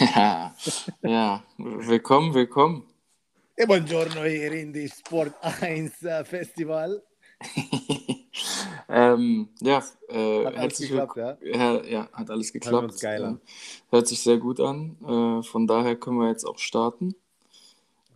[0.00, 0.54] Ja,
[1.02, 2.84] ja, willkommen, willkommen.
[3.56, 7.02] E buongiorno hier in die Sport 1 äh, Festival.
[8.88, 11.36] ähm, ja, äh, Hat alles geklappt, ja?
[11.42, 13.00] ja, ja, hat alles geklappt.
[13.00, 13.34] geil an.
[13.36, 14.96] Äh, Hört sich sehr gut an.
[15.02, 17.14] Äh, von daher können wir jetzt auch starten.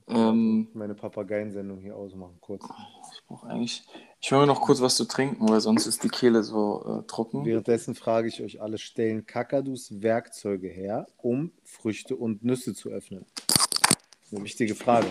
[0.08, 2.64] Ähm, Meine Papageiensendung hier ausmachen, kurz.
[3.12, 3.82] ich brauche eigentlich,
[4.26, 7.06] ich will mir noch kurz was zu trinken, weil sonst ist die Kehle so äh,
[7.06, 7.44] trocken.
[7.44, 13.24] Währenddessen frage ich euch alle, stellen Kakadus Werkzeuge her, um Früchte und Nüsse zu öffnen?
[14.32, 15.06] Eine wichtige Frage.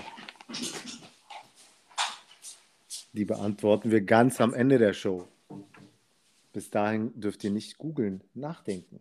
[3.13, 5.25] Die beantworten wir ganz am Ende der Show.
[6.51, 8.99] Bis dahin dürft ihr nicht googeln, nachdenken.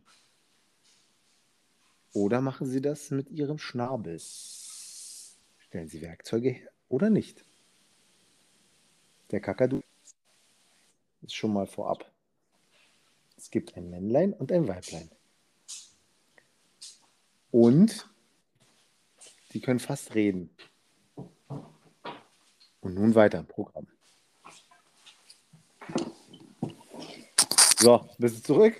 [2.12, 4.20] Oder machen Sie das mit Ihrem Schnabel?
[4.20, 7.44] Stellen Sie Werkzeuge her oder nicht?
[9.32, 9.82] Der Kakadu
[11.24, 12.10] ist schon mal vorab.
[13.36, 15.10] Es gibt ein Männlein und ein Weiblein.
[17.50, 18.08] Und
[19.52, 20.50] die können fast reden.
[22.80, 23.86] Und nun weiter im Programm.
[27.78, 28.74] So, bist du zurück?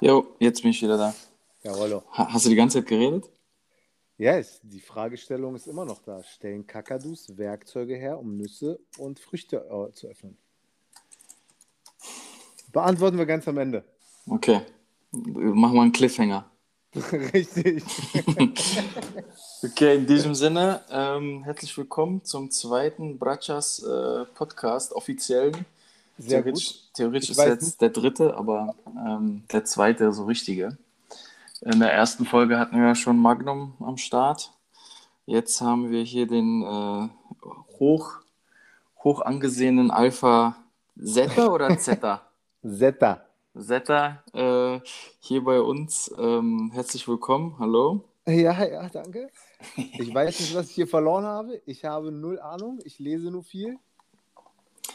[0.00, 1.14] Jo, jetzt bin ich wieder da.
[1.62, 2.04] Jawollo.
[2.12, 3.28] Ha hast du die ganze Zeit geredet?
[4.16, 6.22] Ja, es, die Fragestellung ist immer noch da.
[6.22, 10.38] Stellen Kakadus Werkzeuge her, um Nüsse und Früchte äh, zu öffnen?
[12.72, 13.84] Beantworten wir ganz am Ende.
[14.28, 14.60] Okay,
[15.12, 16.44] machen wir einen Cliffhanger.
[16.94, 17.82] Richtig.
[19.60, 25.66] Okay, in diesem Sinne, ähm, herzlich willkommen zum zweiten Bratschas äh, Podcast, offiziellen.
[26.16, 26.90] Sehr theoretisch gut.
[26.94, 30.78] theoretisch ist jetzt nicht- der dritte, aber ähm, der zweite so richtige.
[31.62, 34.52] In der ersten Folge hatten wir ja schon Magnum am Start.
[35.26, 37.08] Jetzt haben wir hier den äh,
[37.80, 38.12] hoch,
[39.02, 40.54] hoch angesehenen Alpha
[41.04, 42.22] Zeta oder Zeta?
[42.62, 43.24] Zeta.
[43.56, 44.80] Zeta äh,
[45.20, 46.12] hier bei uns.
[46.18, 47.56] Ähm, herzlich willkommen.
[47.58, 48.04] Hallo.
[48.26, 49.30] Ja, ja, danke.
[49.76, 51.62] Ich weiß nicht, was ich hier verloren habe.
[51.66, 52.80] Ich habe null Ahnung.
[52.84, 53.78] Ich lese nur viel.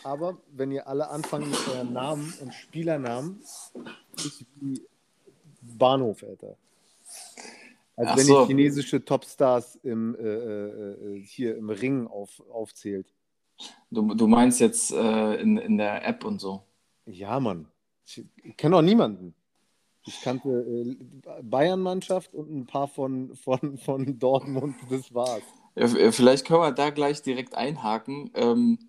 [0.03, 3.41] Aber wenn ihr alle anfangt mit euren Namen und Spielernamen,
[4.17, 4.81] ist wie
[5.61, 6.57] Bahnhof, Alter.
[7.95, 8.41] Als Ach wenn so.
[8.41, 13.07] ihr chinesische Topstars im, äh, äh, äh, hier im Ring auf, aufzählt.
[13.89, 16.63] Du, du meinst jetzt äh, in, in der App und so.
[17.05, 17.67] Ja, Mann.
[18.05, 19.33] Ich, ich kenne auch niemanden.
[20.05, 20.97] Ich kannte äh,
[21.43, 24.75] Bayern-Mannschaft und ein paar von, von, von Dortmund.
[24.89, 25.43] Das war's.
[25.75, 28.29] Ja, äh, vielleicht können wir da gleich direkt einhaken.
[28.33, 28.79] Ähm,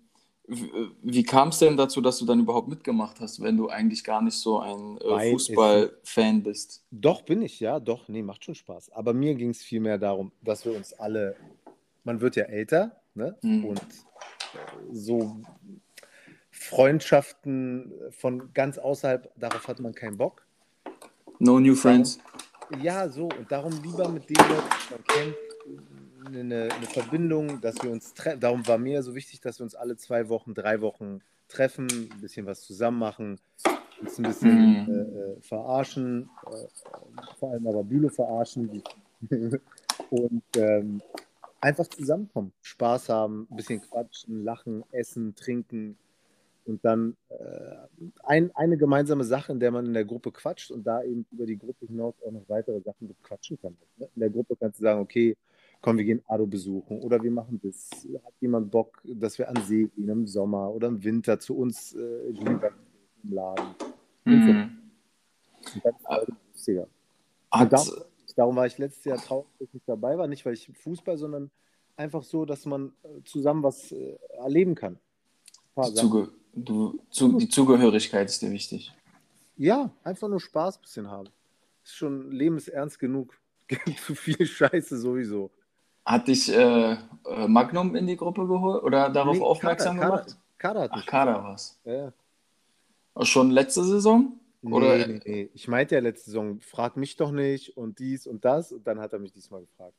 [0.45, 4.03] w- wie kam es denn dazu, dass du dann überhaupt mitgemacht hast, wenn du eigentlich
[4.03, 6.83] gar nicht so ein äh, Fußballfan bist?
[6.91, 8.09] Doch, bin ich, ja, doch.
[8.09, 8.91] Nee, macht schon Spaß.
[8.91, 11.37] Aber mir ging es vielmehr darum, dass wir uns alle,
[12.03, 13.37] man wird ja älter, ne?
[13.41, 13.63] Hm.
[13.63, 15.37] Und äh, so
[16.65, 20.45] Freundschaften von ganz außerhalb, darauf hat man keinen Bock.
[21.39, 22.19] No new friends.
[22.81, 23.25] Ja, so.
[23.25, 25.35] Und darum lieber mit denen, die man kennt,
[26.27, 28.39] eine, eine Verbindung, dass wir uns treffen.
[28.39, 32.21] Darum war mir so wichtig, dass wir uns alle zwei Wochen, drei Wochen treffen, ein
[32.21, 33.39] bisschen was zusammen machen,
[34.01, 35.37] uns ein bisschen Mhm.
[35.37, 38.81] äh, verarschen, äh, vor allem aber Bühle verarschen
[40.09, 41.01] und ähm,
[41.61, 45.97] einfach zusammenkommen, Spaß haben, ein bisschen quatschen, lachen, essen, trinken
[46.65, 47.35] und dann äh,
[48.23, 51.45] ein, eine gemeinsame Sache, in der man in der Gruppe quatscht und da eben über
[51.45, 53.77] die Gruppe hinaus auch noch weitere Sachen quatschen kann.
[53.97, 54.09] Ne?
[54.15, 55.37] In der Gruppe kannst du sagen, okay,
[55.81, 58.07] komm, wir gehen Ado besuchen oder wir machen das.
[58.23, 61.93] Hat jemand Bock, dass wir an See gehen im Sommer oder im Winter zu uns
[61.93, 62.59] äh, im
[63.23, 63.75] Laden?
[64.23, 64.69] Mhm.
[65.75, 66.87] Und das ist halt lustiger.
[67.51, 67.89] Hat, Darum,
[68.35, 70.27] darum war ich letztes Jahr traurig, dass ich nicht dabei war.
[70.27, 71.51] Nicht, weil ich Fußball, sondern
[71.95, 74.97] einfach so, dass man äh, zusammen was äh, erleben kann.
[75.93, 78.93] Zuge du, zu, die Zugehörigkeit ist dir wichtig.
[79.57, 81.29] Ja, einfach nur Spaß ein bisschen haben.
[81.83, 83.37] Ist schon, Leben ist ernst genug.
[83.67, 85.51] Gibt zu viel Scheiße sowieso.
[86.05, 90.37] Hat dich äh, äh, Magnum in die Gruppe geholt oder darauf Nee, aufmerksam Kader, gemacht?
[90.57, 91.79] Kader, Kader hat Ach, Kader war's.
[91.83, 92.13] Ja.
[93.15, 94.39] Auch Schon letzte Saison?
[94.61, 95.49] Nee, Oder- nee, nee.
[95.53, 98.71] Ich meinte ja letzte Saison, frag mich doch nicht und dies und das.
[98.71, 99.97] Und dann hat er mich diesmal gefragt.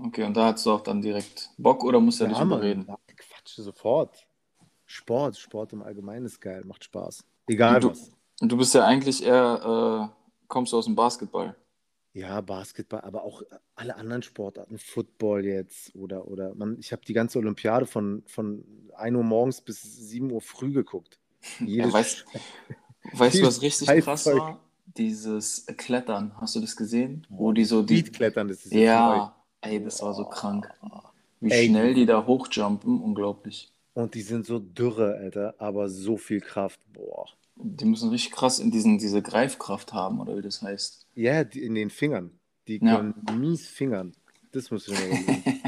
[0.00, 2.84] Okay, und da hast du auch dann direkt Bock oder musst du ja nicht überreden?
[2.88, 4.26] Ja, Quatsch, sofort.
[4.86, 7.24] Sport, Sport im Allgemeinen ist geil, macht Spaß.
[7.46, 8.10] Egal Und du- was.
[8.40, 11.54] Und du bist ja eigentlich eher, äh, kommst du aus dem Basketball.
[12.12, 13.42] Ja, Basketball, aber auch
[13.74, 18.64] alle anderen Sportarten, Football jetzt oder, oder man, ich habe die ganze Olympiade von, von
[18.96, 21.18] 1 Uhr morgens bis 7 Uhr früh geguckt.
[21.60, 22.24] Jedes weißt-
[23.12, 24.04] Weißt du, was richtig Scheißzeug.
[24.04, 24.60] krass war?
[24.86, 26.32] Dieses Klettern.
[26.40, 27.26] Hast du das gesehen?
[27.28, 27.98] Wo die so die.
[27.98, 28.84] Speedklettern, das ist jetzt neu.
[28.86, 30.70] Ja, ey, das war so krank.
[31.40, 31.66] Wie Ey.
[31.68, 33.72] schnell die da hochjumpen, unglaublich.
[33.94, 36.80] Und die sind so dürre, Alter, aber so viel Kraft.
[36.92, 37.26] Boah.
[37.56, 41.06] Die müssen richtig krass in diesen, diese Greifkraft haben, oder wie das heißt.
[41.14, 42.32] Ja, die, in den Fingern.
[42.66, 42.96] die Ja.
[42.96, 44.12] können mies fingern.
[44.52, 45.62] Das ich mir überlegen.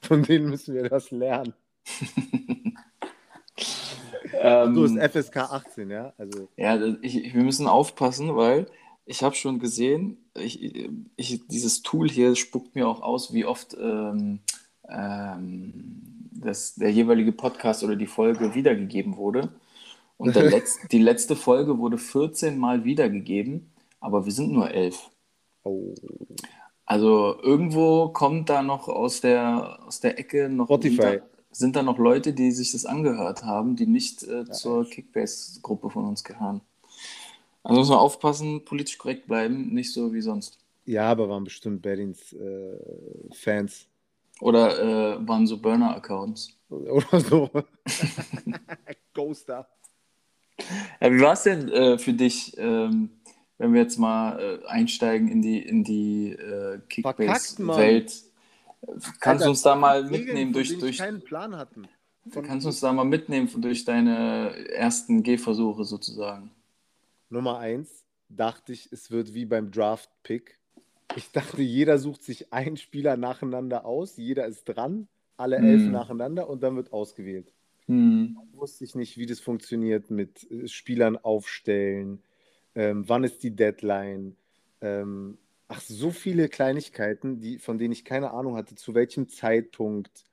[0.00, 1.52] Von denen müssen wir das lernen.
[4.32, 6.12] Ähm, Du bist FSK 18, ja?
[6.18, 8.66] Also, Ja, ich, wir müssen aufpassen, weil
[9.04, 10.62] ich habe schon gesehen, ich,
[11.16, 14.40] ich, dieses Tool hier spuckt mir auch aus, wie oft ähm,
[14.88, 19.52] ähm, das, der jeweilige Podcast oder die Folge wiedergegeben wurde.
[20.16, 25.10] Und Letz, die letzte Folge wurde 14 Mal wiedergegeben, aber wir sind nur 11.
[25.64, 25.94] oh.
[26.88, 31.20] Also irgendwo kommt da noch aus der, aus der Ecke noch Spotify.
[31.50, 36.04] Sind, da, noch Leute, die sich das angehört haben, die nicht äh, zur Kickbase-Gruppe von
[36.04, 36.60] uns gehören.
[37.62, 40.58] Also muss man aufpassen, politisch korrekt bleiben, nicht so wie sonst.
[40.84, 42.78] Ja, aber waren bestimmt Berlins äh,
[43.32, 43.88] Fans
[44.40, 46.58] Oder äh, waren so Burner-Accounts.
[46.68, 47.50] oder so.
[49.14, 49.68] Ghoster.
[51.00, 53.10] Ja, wie war es denn äh, für dich, ähm,
[53.58, 56.80] wenn wir jetzt mal äh, einsteigen in die, in die äh.
[56.88, 58.24] Kickbase-Welt?
[59.20, 61.88] Kannst du uns da mal mitnehmen durch, durch, wir keinen Plan hatten.
[62.30, 66.50] Kannst du uns da mal mitnehmen durch deine ersten Gehversuche sozusagen?
[67.30, 70.58] Nummer eins dachte ich, es wird wie beim Draft-Pick.
[71.14, 75.92] Ich dachte, jeder sucht sich einen Spieler nacheinander aus, jeder ist dran, alle elf Hm.
[75.92, 77.52] nacheinander und dann wird ausgewählt.
[77.86, 78.36] Hm.
[78.52, 82.22] Wusste ich nicht, wie das funktioniert mit äh, Spielern aufstellen,
[82.74, 84.36] ähm, wann ist die Deadline.
[84.80, 85.38] Ähm,
[85.68, 90.24] ach, so viele Kleinigkeiten, die, von denen ich keine Ahnung hatte, zu welchem Zeitpunkt.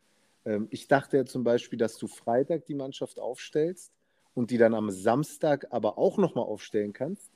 [0.46, 3.92] Ähm, ich dachte ja zum Beispiel, dass du Freitag die Mannschaft aufstellst
[4.34, 7.31] und die dann am Samstag aber auch nochmal aufstellen kannst.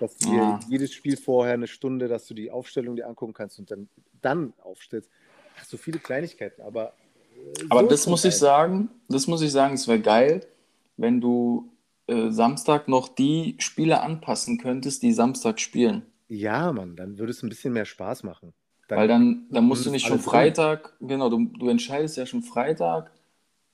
[0.00, 0.60] Dass du dir Ah.
[0.68, 3.88] jedes Spiel vorher eine Stunde, dass du die Aufstellung dir angucken kannst und dann,
[4.22, 5.08] dann aufstellst.
[5.58, 6.94] Ach, so viele Kleinigkeiten, aber.
[7.36, 8.40] äh, Aber so das ist muss ich halt.
[8.40, 10.46] sagen, das muss ich sagen, es wäre geil,
[10.96, 11.70] wenn du
[12.06, 16.02] äh, Samstag noch die Spieler anpassen könntest, die Samstag spielen.
[16.28, 18.52] Ja, Mann, dann würde es ein bisschen mehr Spaß machen.
[18.88, 22.42] Dann, Weil dann, dann musst du nicht schon Freitag, genau, du, du entscheidest ja schon
[22.42, 23.10] Freitag,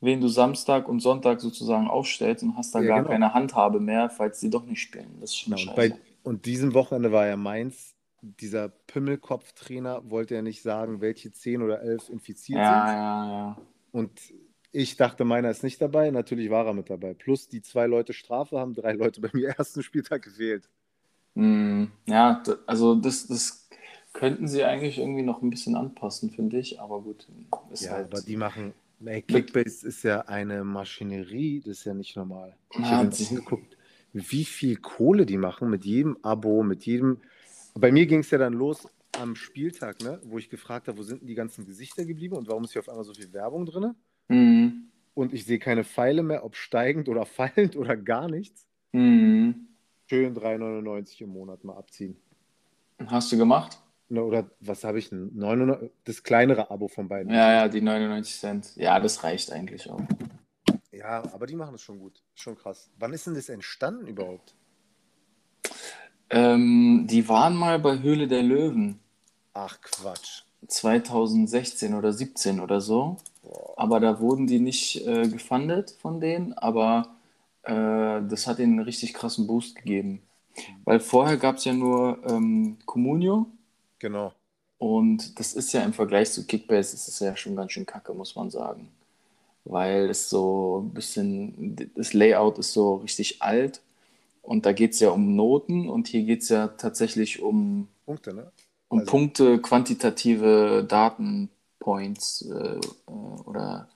[0.01, 3.11] wen du Samstag und Sonntag sozusagen aufstellst und hast da Ja, gar genau.
[3.11, 5.19] keine Handhabe mehr, falls die doch nicht spielen.
[5.21, 5.75] Das ist schon Genau, und, scheiße.
[5.75, 11.63] bei, und diesem Wochenende war ja Mainz, dieser Pimmelkopf-Trainer wollte ja nicht sagen, welche 10
[11.63, 12.95] oder 11 infiziert Ja, sind.
[12.95, 13.57] ja, ja.
[13.93, 14.21] Und
[14.73, 16.11] ich dachte, meiner ist nicht dabei.
[16.11, 17.15] Natürlich war er mit dabei.
[17.15, 20.69] Plus die zwei Leute Strafe haben drei Leute beim ersten Spieltag gefehlt.
[21.37, 23.69] Hm, ja, also das, das
[24.13, 27.29] könnten sie eigentlich irgendwie noch ein bisschen anpassen, finde ich, aber gut,
[27.73, 28.09] ist Ja, halt.
[28.09, 28.75] aber die machen.
[29.05, 32.55] Ey, Kickbase ist ja eine Maschinerie, das ist ja nicht normal.
[32.79, 33.77] Ich habe die- geguckt,
[34.13, 37.19] wie viel Kohle die machen mit jedem Abo, mit jedem.
[37.75, 38.87] Bei mir ging es ja dann los
[39.19, 42.49] am Spieltag, ne, wo ich gefragt habe, wo sind denn die ganzen Gesichter geblieben und
[42.49, 43.95] warum ist hier auf einmal so viel Werbung drin?
[44.29, 48.67] Hm, Und ich sehe keine Pfeile mehr, ob steigend oder fallend oder gar nichts.
[48.93, 49.67] hm.
[50.09, 52.17] Schön 3,99 im Monat mal abziehen.
[53.07, 53.81] Hast du gemacht?
[54.11, 55.31] Ne, Oder was habe ich denn?
[55.37, 57.33] 900, das kleinere Abo von beiden.
[57.33, 58.77] Ja, ja, die 99 Cent.
[58.77, 60.03] Ja, das reicht eigentlich auch.
[60.91, 62.21] Ja, aber die machen das schon gut.
[62.35, 62.91] Schon krass.
[62.99, 64.57] Wann ist denn das entstanden überhaupt?
[66.29, 68.99] Ähm, die waren mal bei Höhle der Löwen.
[69.55, 70.43] Ach Quatsch.
[70.67, 73.17] 2016 oder 17 oder so.
[73.77, 77.15] Aber da wurden die nicht äh, gefundet von denen, aber
[77.63, 77.73] äh,
[78.29, 80.23] das hat ihnen einen richtig krassen Boost gegeben.
[80.85, 83.47] Weil vorher gab es ja nur ähm, Communio
[84.01, 84.33] Genau.
[84.79, 88.35] und das ist ja im Vergleich zu Kickbase, ist ja schon ganz schön kacke, muss
[88.35, 88.91] man sagen.
[89.65, 93.81] Weil es so ein bisschen, das Layout ist so richtig alt
[94.43, 98.33] und da geht es ja um Noten und hier geht es ja tatsächlich um Punkte,
[98.35, 98.51] ne?
[98.89, 103.11] und Also- Punkte, quantitative Datenpoints äh, äh,
[103.45, 103.89] oder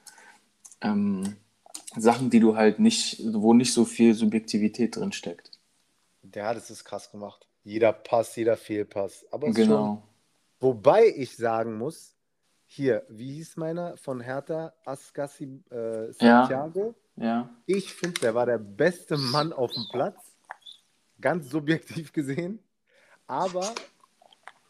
[0.83, 1.37] ähm,
[1.97, 5.51] Sachen, die du halt nicht, wo nicht so viel Subjektivität drin steckt.
[6.35, 7.47] Ja, das ist krass gemacht.
[7.65, 9.25] Jeder Pass, jeder Fehlpass.
[9.31, 10.03] Aber ist schon, Genau.
[10.61, 12.15] wobei ich sagen muss,
[12.67, 16.95] hier, wie hieß meiner von Hertha, Ascasi äh, Santiago?
[17.17, 17.49] Ja.
[17.67, 20.17] Ich finde, der war der beste Mann auf dem Platz.
[21.21, 22.59] Ganz subjektiv gesehen.
[23.27, 23.73] Aber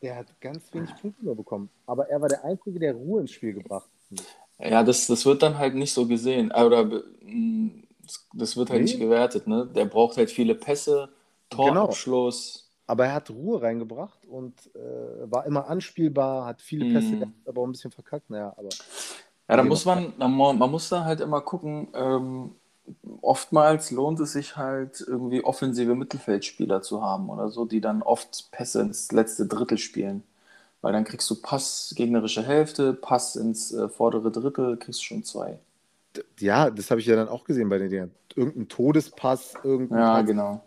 [0.03, 1.71] der hat ganz wenig Punkte nur bekommen.
[1.87, 4.71] Aber er war der Einzige, der Ruhe ins Spiel gebracht hat.
[4.71, 6.53] Ja, das, das wird dann halt nicht so gesehen.
[6.53, 7.83] Oder mh,
[8.35, 8.85] das- wird halt Nee.
[8.85, 9.67] nicht gewertet, ne?
[9.75, 11.09] Der braucht halt viele Pässe,
[11.51, 12.64] Torabschluss.
[12.87, 17.19] Aber er hat Ruhe reingebracht und äh, war immer anspielbar, hat viele Pässe, Mhm.
[17.19, 18.31] gehabt, aber auch ein bisschen verkackt.
[18.31, 18.77] Naja, aber
[19.49, 20.33] Ja, da muss man, man
[20.71, 22.55] muss da halt immer gucken, ähm,
[23.21, 28.51] oftmals lohnt es sich halt irgendwie offensive Mittelfeldspieler zu haben oder so, die dann oft
[28.53, 30.23] Pässe ins letzte Drittel spielen.
[30.83, 35.25] Weil dann kriegst du Pass gegnerische Hälfte, Pass ins äh, vordere Drittel, kriegst du schon
[35.25, 35.59] zwei.
[36.39, 38.15] ja, das habe ich ja dann auch gesehen bei den Dingern.
[38.37, 40.23] Irgendein Todespass, irgendein Ja, Pass.
[40.23, 40.63] genau.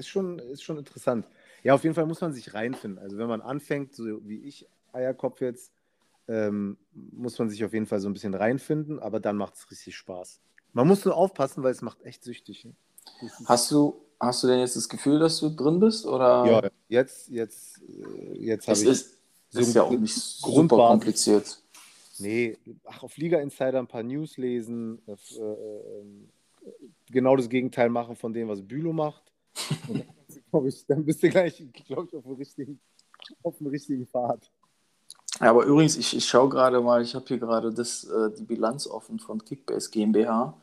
[0.00, 1.26] Ist schon, ist schon interessant.
[1.62, 2.98] Ja, auf jeden Fall muss man sich reinfinden.
[2.98, 5.72] Also wenn man anfängt, so wie ich, Eierkopf jetzt,
[6.26, 9.70] ähm, muss man sich auf jeden Fall so ein bisschen reinfinden, aber dann macht es
[9.70, 10.40] richtig Spaß.
[10.72, 12.64] Man muss nur aufpassen, weil es macht echt süchtig.
[12.64, 12.72] Ne?
[13.44, 16.06] Hast du, hast du denn jetzt das Gefühl, dass du drin bist?
[16.06, 16.46] Oder?
[16.46, 18.88] Ja, jetzt, jetzt, äh, jetzt habe es ich.
[18.88, 19.18] ist,
[19.50, 21.62] so ist ja auch nicht super kompliziert.
[22.20, 26.30] Nee, ach, auf Liga Insider ein paar News lesen, äh, äh, ähm,
[27.10, 29.29] genau das Gegenteil machen von dem, was Bülow macht.
[29.88, 32.80] Und dann, kannst du, glaub ich, dann bist du gleich, glaube ich, auf dem richtigen,
[33.42, 34.50] auf dem richtigen Pfad.
[35.40, 38.42] Ja, aber übrigens, ich, ich schaue gerade mal, ich habe hier gerade das, äh, die
[38.42, 40.54] Bilanz offen von Kickbase GmbH.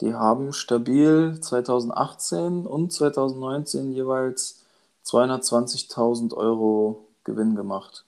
[0.00, 4.64] Die haben stabil 2018 und 2019 jeweils
[5.04, 8.04] 220.000 Euro Gewinn gemacht.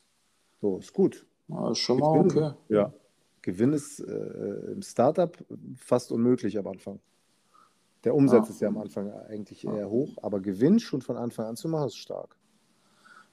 [0.60, 1.26] So, ist gut.
[1.48, 2.52] Ja, ist schon mal okay.
[2.68, 2.92] Ja.
[3.42, 5.36] Gewinn ist äh, im Startup
[5.76, 7.00] fast unmöglich am Anfang.
[8.04, 8.54] Der Umsatz Ja.
[8.54, 11.86] ist ja am Anfang eigentlich eher hoch, aber Gewinn schon von Anfang an zu machen,
[11.86, 12.36] ist stark.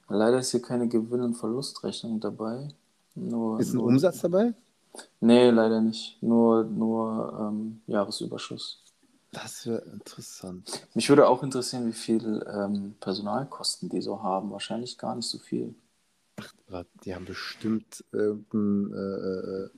[0.09, 2.67] Leider ist hier keine Gewinn- und Verlustrechnung dabei.
[3.15, 4.53] Nur, Ist ein nur, Umsatz dabei?
[5.19, 6.17] Nee, leider nicht.
[6.21, 8.83] Nur, nur ähm, Jahresüberschuss.
[9.31, 10.87] Das wäre interessant.
[10.95, 14.49] Mich würde auch interessieren, wie viel ähm, Personalkosten die so haben.
[14.51, 15.75] Wahrscheinlich gar nicht so viel.
[17.03, 19.69] Die haben bestimmt irgendein äh, äh,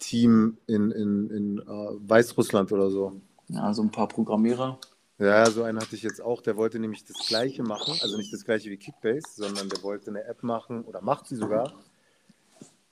[0.00, 1.64] Team in, in, in äh,
[2.08, 3.20] Weißrussland oder so.
[3.52, 4.78] Ja, also ein paar Programmierer.
[5.18, 8.32] Ja, so einen hatte ich jetzt auch, der wollte nämlich das gleiche machen, also nicht
[8.32, 11.74] das gleiche wie Kickbase, sondern der wollte eine App machen oder macht sie sogar,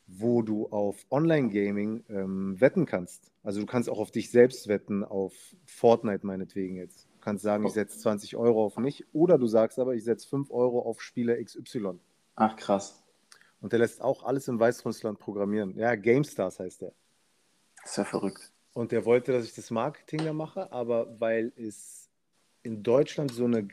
[0.06, 3.30] wo du auf Online-Gaming ähm, wetten kannst.
[3.42, 5.32] Also du kannst auch auf dich selbst wetten, auf
[5.64, 7.06] Fortnite meinetwegen jetzt.
[7.14, 10.28] Du kannst sagen, ich setze 20 Euro auf mich oder du sagst aber, ich setze
[10.28, 11.98] 5 Euro auf Spieler XY.
[12.34, 13.02] Ach, krass.
[13.60, 15.76] Und der lässt auch alles in Weißrussland programmieren.
[15.76, 16.92] Ja, GameStars heißt der.
[17.84, 18.52] ist ja verrückt.
[18.72, 22.08] Und der wollte, dass ich das Marketing da mache, aber weil es
[22.62, 23.68] in Deutschland so eine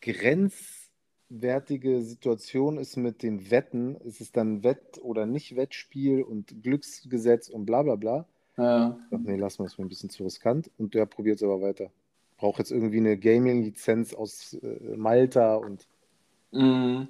[0.00, 7.66] grenzwertige Situation ist mit den Wetten, ist es dann Wett- oder Nicht-Wettspiel und Glücksgesetz und
[7.66, 8.26] bla bla bla.
[8.56, 10.70] Ja, Ich dachte, nee, lass mal, ist mir ein bisschen zu riskant.
[10.78, 11.90] Und der probiert es aber weiter.
[12.38, 15.86] Braucht jetzt irgendwie eine Gaming-Lizenz aus äh, Malta und
[16.52, 17.08] Mhm.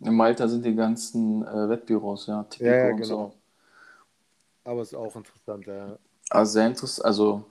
[0.00, 3.30] In Malta sind die ganzen äh, Wettbüros, ja, Tipico Ja, ja, genau.
[3.30, 3.34] so.
[4.64, 5.98] aber ist auch interessant, ja.
[6.30, 7.44] Also sehr interessant, also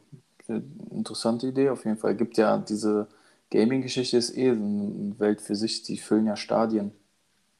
[0.48, 0.62] äh,
[0.92, 2.16] interessante Idee auf jeden Fall.
[2.16, 3.08] Gibt ja diese
[3.52, 6.92] Gaming-Geschichte ist eh eine Welt für sich, die füllen ja Stadien.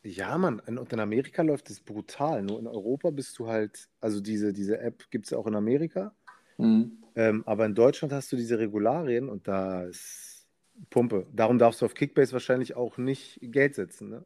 [0.04, 2.44] Ja, Mann, und in Amerika läuft es brutal.
[2.44, 5.56] Nur in Europa bist du halt, also diese, diese App gibt es ja auch in
[5.56, 6.14] Amerika.
[6.58, 6.98] Mhm.
[7.16, 10.46] Ähm, aber in Deutschland hast du diese Regularien und da ist
[10.90, 11.28] Pumpe.
[11.32, 14.26] Darum darfst du auf Kickbase wahrscheinlich auch nicht Geld setzen, ne?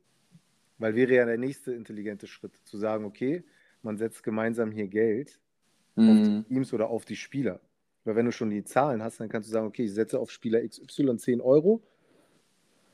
[0.79, 3.43] Weil wäre ja der nächste intelligente Schritt, zu sagen, okay,
[3.81, 5.39] man setzt gemeinsam hier Geld
[5.97, 6.23] Mhm.
[6.47, 7.59] die Teams oder auf die Spieler.
[8.05, 10.31] Weil wenn du schon die Zahlen hast, dann kannst du sagen, okay, ich setze auf
[10.31, 11.81] Spieler XY 10 Euro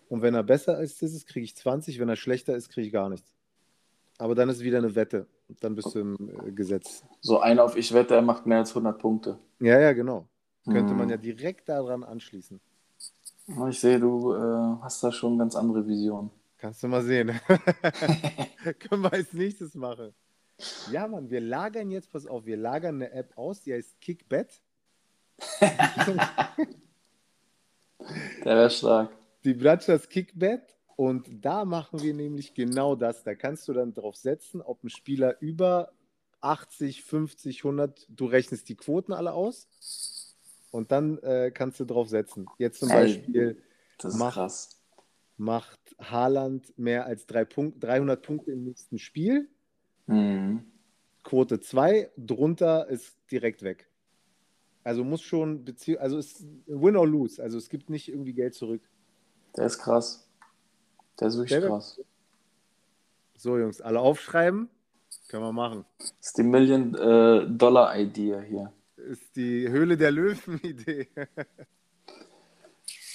[0.10, 2.88] und wenn er besser ist, ist es, kriege ich 20, wenn er schlechter ist, kriege
[2.88, 3.32] ich gar nichts.
[4.18, 5.28] Aber dann ist wieder eine Wette.
[5.60, 6.18] Dann bist du im
[6.48, 7.04] äh, Gesetz.
[7.22, 9.38] So einer auf Ich wette, er macht mehr als 100 Punkte.
[9.60, 10.28] Ja, ja, genau.
[10.70, 11.00] Könnte Mhm.
[11.00, 12.60] man ja direkt daran anschließen.
[13.70, 14.38] Ich sehe, du äh,
[14.82, 16.30] hast da schon ganz andere Visionen.
[16.58, 17.32] Kannst du mal sehen.
[18.80, 20.14] Können wir als nächstes machen.
[20.92, 24.62] Ja, Mann, wir lagern jetzt, pass auf, wir lagern eine App aus, die heißt Kickbet.
[28.44, 29.12] Der wäre stark.
[29.44, 30.62] Die Bratschas Kickbet.
[30.96, 33.24] Und da machen wir nämlich genau das.
[33.24, 35.92] Da kannst du dann drauf setzen, ob ein Spieler über
[36.42, 40.36] 80, 50, 100, du rechnest die Quoten alle aus.
[40.72, 42.46] Und dann äh, kannst du drauf setzen.
[42.58, 42.96] Jetzt zum Ey.
[42.96, 43.64] Beispiel
[43.98, 44.80] Das ist Mach- krass.
[45.38, 49.50] macht Haaland mehr als drei Punkt, 300 Punkte im nächsten Spiel.
[50.08, 50.66] Mhm.
[51.24, 53.88] Quote 2, drunter ist direkt weg.
[54.84, 57.42] Also muss schon, bezieh also ist win or lose.
[57.42, 58.82] Also es gibt nicht irgendwie Geld zurück.
[59.56, 60.28] Der ist krass.
[61.20, 62.02] Der ist wirklich Der- krass.
[63.36, 64.70] So, Jungs, alle aufschreiben.
[65.30, 65.86] Können wir machen.
[65.98, 68.72] Das ist die Million-Dollar-Idee hier.
[68.98, 71.08] Ist die Höhle der Löwen-Idee.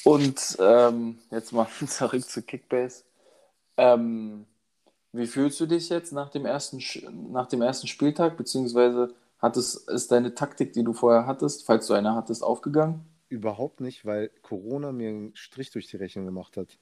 [0.05, 3.05] Und ähm, jetzt mal zurück zu Kickbase.
[3.77, 4.47] Ähm,
[5.13, 6.83] wie fühlst du dich jetzt nach dem ersten,
[7.33, 8.37] nach dem ersten Spieltag?
[8.37, 13.05] Beziehungsweise hat es, ist deine Taktik, die du vorher hattest, falls du eine hattest, aufgegangen?
[13.29, 16.79] Überhaupt nicht, weil Corona mir einen Strich durch die Rechnung gemacht hat.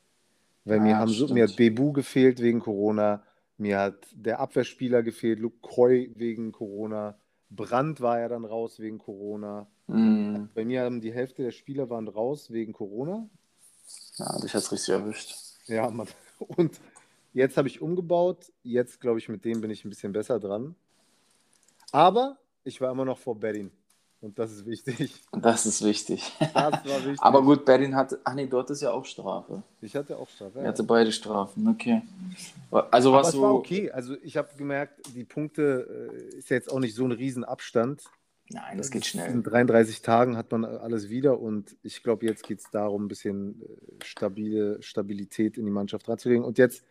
[0.64, 1.76] Weil Ah, mir, haben so, mir hat stimmt.
[1.76, 3.22] Bebu gefehlt wegen Corona.
[3.58, 7.18] Mir hat der Abwehrspieler gefehlt, Luke Koy wegen Corona.
[7.50, 9.66] Brandt war ja dann raus wegen Corona.
[9.86, 10.50] Mhm.
[10.54, 13.28] Bei mir haben die Hälfte der Spieler waren raus wegen Corona.
[14.18, 15.36] Ja, dich hat's richtig erwischt.
[15.66, 16.08] Ja, Mann.
[16.38, 16.80] Und
[17.36, 18.52] jetzt habe ich umgebaut.
[18.62, 20.74] Jetzt, glaube ich, mit dem bin ich ein bisschen besser dran.
[21.92, 23.70] Aber ich war immer noch vor Berlin.
[24.22, 25.22] Und das ist wichtig.
[25.32, 26.32] Das ist wichtig.
[26.40, 27.20] Das war wichtig.
[27.20, 28.18] Aber gut, Berlin hatte.
[28.24, 29.62] Ach nee, dort ist ja auch Strafe.
[29.82, 30.60] Ich hatte auch Strafe.
[30.60, 32.02] Er hatte beide Strafen, okay.
[32.90, 33.44] Also was so.
[33.44, 33.90] okay.
[33.90, 38.02] Also ich habe gemerkt, die Punkte äh, ist ja jetzt auch nicht so ein Riesenabstand.
[38.48, 39.42] Nein, das geht In schnell.
[39.42, 43.60] 33 Tagen hat man alles wieder und ich glaube, jetzt geht es darum, ein bisschen
[43.60, 46.44] äh, stabile Stabilität in die Mannschaft reinzulegen.
[46.44, 46.84] Und jetzt,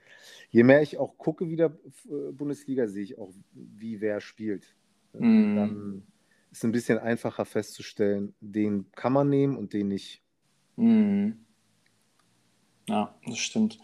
[0.50, 4.76] je mehr ich auch gucke wieder äh, Bundesliga, sehe ich auch, wie wer spielt.
[5.14, 5.56] Mhm.
[5.56, 6.08] Dann
[6.52, 10.22] ist ein bisschen einfacher festzustellen, den kann man nehmen und den nicht.
[10.76, 11.46] Mhm.
[12.88, 13.80] Ja, das stimmt.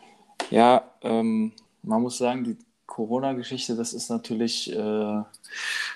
[0.50, 5.24] Ja, ähm, man muss sagen, die Corona-Geschichte, das ist natürlich, äh,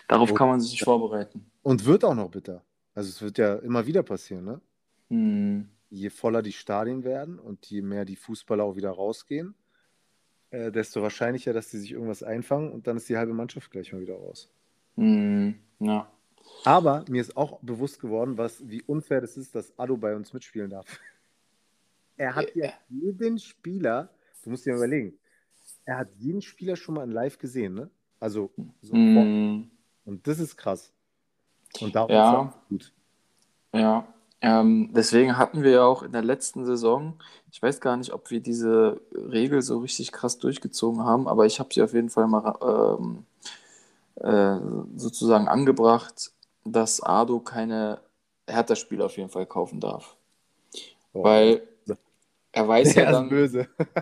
[0.08, 1.46] darauf kann man sich nicht vorbereiten.
[1.62, 2.64] Und wird auch noch bitter.
[2.94, 4.62] Also es wird ja immer wieder passieren, ne?
[5.10, 5.70] Mhm.
[5.90, 9.56] Je voller die Stadien werden und je mehr die Fußballer auch wieder rausgehen,
[10.52, 13.92] äh, desto wahrscheinlicher, dass die sich irgendwas einfangen und dann ist die halbe Mannschaft gleich
[13.92, 14.50] mal wieder raus.
[14.96, 15.56] Mhm.
[15.80, 16.12] Ja.
[16.64, 20.34] Aber mir ist auch bewusst geworden, was, wie unfair das ist, dass Ado bei uns
[20.34, 20.86] mitspielen darf.
[22.18, 24.10] Er hat ja jeden Spieler,
[24.42, 25.18] du musst dir mal überlegen,
[25.84, 27.90] er hat jeden Spieler schon mal in live gesehen, ne?
[28.22, 29.70] Also, so Mhm.
[30.06, 30.94] und das ist krass.
[31.82, 32.30] Und darum Ja.
[32.30, 32.94] ist auch gut.
[33.74, 34.08] Ja,
[34.42, 37.18] ähm, deswegen hatten wir ja auch in der letzten Saison,
[37.52, 41.60] ich weiß gar nicht, ob wir diese Regel so richtig krass durchgezogen haben, aber ich
[41.60, 43.26] habe sie auf jeden Fall mal ähm,
[44.16, 44.60] äh,
[44.98, 46.32] sozusagen angebracht,
[46.64, 48.00] dass Ado keine
[48.50, 50.16] Hertha-Spieler auf jeden Fall kaufen darf.
[51.14, 51.64] Oh, Weil
[52.52, 53.30] er weiß der ja dann,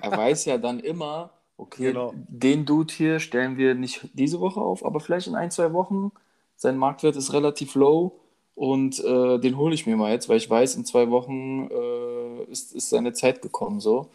[0.02, 2.14] er weiß ja dann immer, okay, Genau.
[2.28, 6.12] den Dude hier stellen wir nicht diese Woche auf, aber vielleicht in ein, zwei Wochen.
[6.56, 8.20] Sein Marktwert ist relativ low
[8.56, 12.44] und äh, den hole ich mir mal jetzt, weil ich weiß, in zwei Wochen äh,
[12.52, 14.10] ist, ist seine Zeit gekommen so.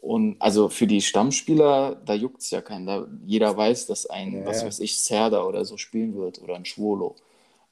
[0.00, 2.86] Und also für die Stammspieler, da juckt es ja keinen.
[2.86, 6.54] Da, jeder weiß, dass ein, Ja, was weiß ich, Serda oder so spielen wird oder
[6.56, 7.16] ein Schwolo.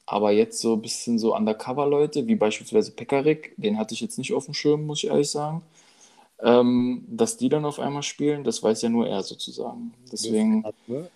[0.07, 4.35] Aber jetzt so ein bisschen so Undercover-Leute, wie beispielsweise Pekarik, den hatte ich jetzt nicht
[4.35, 5.63] auf dem Schirm, muss ich ehrlich sagen.
[6.41, 9.95] Ähm, dass die dann auf einmal spielen, das weiß ja nur er sozusagen.
[10.13, 11.11] Deswegen, Das, ne?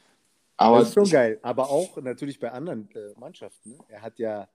[0.56, 1.38] aber das ist schon ich- geil.
[1.42, 3.70] Aber auch natürlich bei anderen äh, Mannschaften.
[3.70, 3.78] Ne?
[3.88, 4.48] Er hat ja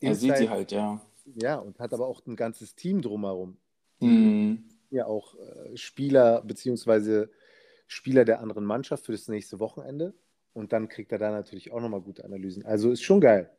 [0.00, 1.00] er sieht die halt, ja.
[1.34, 3.56] Ja, und hat aber auch ein ganzes Team drumherum.
[4.00, 4.64] Mhm.
[4.90, 7.30] Ja, auch äh, Spieler beziehungsweise
[7.86, 10.14] Spieler der anderen Mannschaft für das nächste Wochenende.
[10.52, 12.64] Und dann kriegt er da natürlich auch nochmal gute Analysen.
[12.64, 13.50] Also ist schon geil.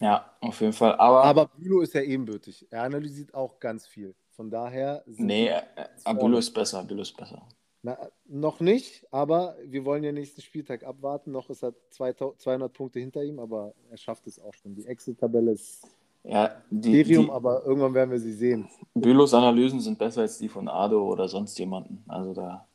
[0.00, 0.94] Ja, auf jeden Fall.
[0.96, 2.66] Aber, Aber Bülow ist ja ebenbürtig.
[2.70, 4.14] Er analysiert auch ganz viel.
[4.32, 5.62] Von daher sind nee, äh,
[6.04, 7.48] äh, Bülow ist besser, Bülow ist besser.
[7.86, 7.96] Na,
[8.26, 11.30] noch nicht, aber wir wollen ja nächsten Spieltag abwarten.
[11.30, 14.74] Noch ist er 2000 200 Punkte hinter ihm, aber er schafft es auch schon.
[14.74, 15.86] Die Excel-Tabelle ist
[16.24, 18.68] Ja, die, Imperium, die aber irgendwann werden wir sie sehen.
[18.92, 22.02] Bülows Analysen sind besser als die von Ado oder sonst jemanden.
[22.08, 22.66] Also da,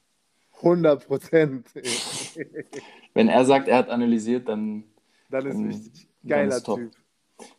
[0.61, 1.67] 100 Prozent.
[3.13, 4.85] wenn er sagt, er hat analysiert, dann
[5.29, 6.65] Dann ist Dann- richtig geiler ist.
[6.65, 6.91] Typ.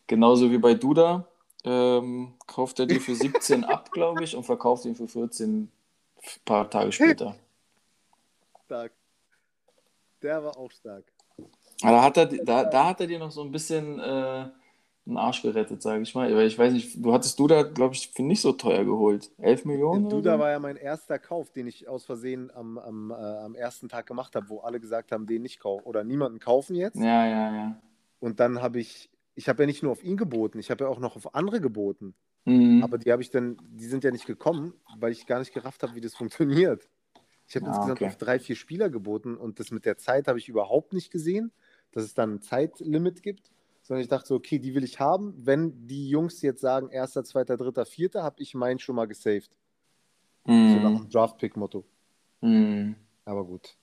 [0.07, 1.27] genauso wie bei Duda,
[1.65, 5.71] ähm, kauft er die für 17 ab, glaube ich, und verkauft ihn für 14 ein
[6.45, 7.35] paar Tage später.
[8.65, 8.93] Stark.
[10.21, 11.05] Der war auch stark.
[11.81, 14.45] Aber da hat er, da, da hat er dir noch so ein bisschen äh,
[15.05, 16.33] den Arsch gerettet, sage ich mal.
[16.33, 19.31] Weil ich weiß nicht, du hattest Duda, glaube ich, für nicht so teuer geholt.
[19.37, 20.09] 11 Millionen?
[20.09, 23.89] Duda war ja mein erster Kauf, den ich aus Versehen am, am, äh, am ersten
[23.89, 26.95] Tag gemacht habe, wo alle gesagt haben, den nicht kaufen oder niemanden kaufen jetzt.
[26.95, 27.81] Ja, ja, ja.
[28.19, 30.89] Und dann habe ich, ich habe ja nicht nur auf ihn geboten, ich habe ja
[30.89, 32.15] auch noch auf andere geboten.
[32.45, 32.83] Mhm.
[32.83, 35.83] Aber die habe ich dann, die sind ja nicht gekommen, weil ich gar nicht gerafft
[35.83, 36.87] habe, wie das funktioniert.
[37.53, 38.07] Ich habe Ah, insgesamt okay.
[38.07, 41.51] auf drei, vier Spieler geboten und das mit der Zeit habe ich überhaupt nicht gesehen,
[41.91, 43.51] dass es dann ein Zeitlimit gibt,
[43.83, 45.35] sondern ich dachte so, okay, die will ich haben.
[45.37, 49.51] Wenn die Jungs jetzt sagen, erster, zweiter, dritter, vierter, habe ich meinen schon mal gesaved.
[50.45, 51.85] So nach dem Draft-Pick-Motto.
[52.41, 52.95] Mhm.
[53.23, 53.77] Aber gut.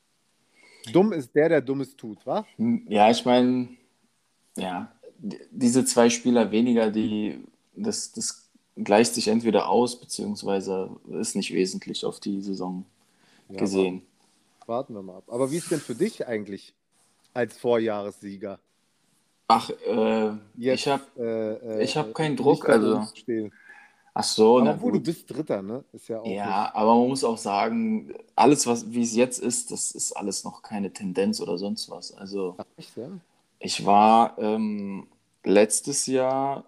[0.93, 2.45] Dumm ist der, der Dummes tut, wa?
[2.89, 3.69] Ja, ich meine,
[4.57, 4.93] ja,
[5.53, 7.45] diese zwei Spieler weniger, die,
[7.77, 12.85] das, das gleicht sich entweder aus, beziehungsweise ist nicht wesentlich auf die Saison
[13.51, 14.07] Ja, gesehen.
[14.67, 15.25] Warten wir mal ab.
[15.29, 16.75] Aber wie ist denn für dich eigentlich
[17.35, 18.59] als Vorjahressieger?
[19.49, 23.53] Ach, äh, Jetzt, ich habe, äh, äh, ich hab keinen nicht Druck, also- stehen.
[24.15, 25.07] ach so, Aber na obwohl du gut.
[25.07, 25.85] bist Dritter, ne?
[25.93, 29.73] Ist ja auch Ja, aber man muss auch sagen, alles, was, wie es jetzt ist,
[29.73, 32.13] das ist alles noch keine Tendenz oder sonst was.
[32.13, 33.09] Also, Ach, echt, ja?
[33.59, 35.09] Ich war ähm,
[35.43, 36.65] letztes Jahr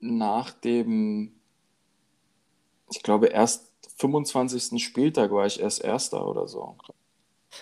[0.00, 1.32] nach dem,
[2.90, 4.82] ich glaube, erst 25.
[4.82, 6.76] Spieltag war ich erst Erster oder so.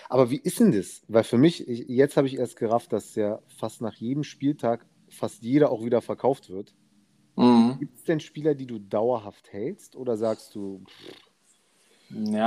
[0.09, 1.03] Aber wie ist denn das?
[1.07, 4.85] Weil für mich, ich, jetzt habe ich erst gerafft, dass ja fast nach jedem Spieltag
[5.09, 6.75] fast jeder auch wieder verkauft wird.
[7.37, 7.79] Mhm.
[7.79, 9.95] Gibt es denn Spieler, die du dauerhaft hältst?
[9.95, 11.15] Oder sagst du, pff,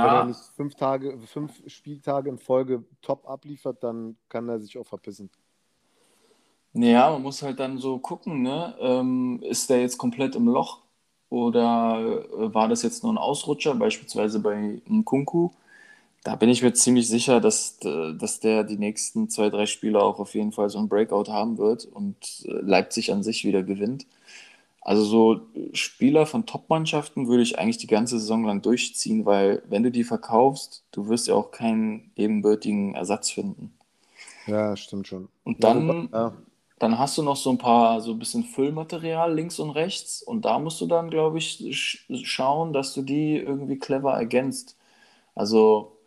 [0.01, 4.77] wenn er Ja, fünf Tage, fünf Spieltage in Folge top abliefert, dann kann er sich
[4.77, 5.29] auch verpissen?
[6.73, 8.75] Ja, man muss halt dann so gucken, ne?
[8.79, 10.83] Ähm, ist der jetzt komplett im Loch
[11.29, 15.51] oder äh, war das jetzt nur ein Ausrutscher, beispielsweise bei Nkunku?
[16.23, 20.01] Da bin ich mir ziemlich sicher, dass, äh, dass der die nächsten zwei, drei Spiele
[20.01, 23.63] auch auf jeden Fall so ein Breakout haben wird und äh, Leipzig an sich wieder
[23.63, 24.05] gewinnt.
[24.81, 25.41] Also so
[25.73, 30.03] Spieler von Top-Mannschaften würde ich eigentlich die ganze Saison lang durchziehen, weil wenn du die
[30.03, 33.73] verkaufst, du wirst ja auch keinen ebenbürtigen Ersatz finden.
[34.47, 35.27] Ja, stimmt schon.
[35.43, 36.33] Und dann, ja.
[36.79, 40.45] Dann hast du noch so ein paar, so ein bisschen Füllmaterial links und rechts und
[40.45, 44.77] da musst du dann, glaube ich, sch schauen, dass du die irgendwie clever ergänzt.
[45.35, 45.97] Also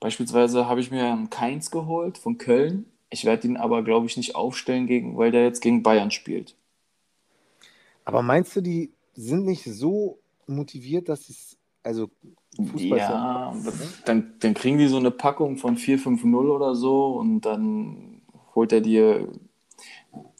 [0.00, 2.86] beispielsweise habe ich mir einen Keins geholt von Köln.
[3.10, 6.54] Ich werde ihn aber, glaube ich, nicht aufstellen, gegen, weil der jetzt gegen Bayern spielt.
[8.04, 12.08] Aber meinst du, die sind nicht so motiviert, dass es, also
[12.56, 13.54] Fußball ja,
[14.04, 18.22] dann, dann kriegen die so eine Packung von 4-5-0 oder so und dann
[18.54, 19.28] holt er dir.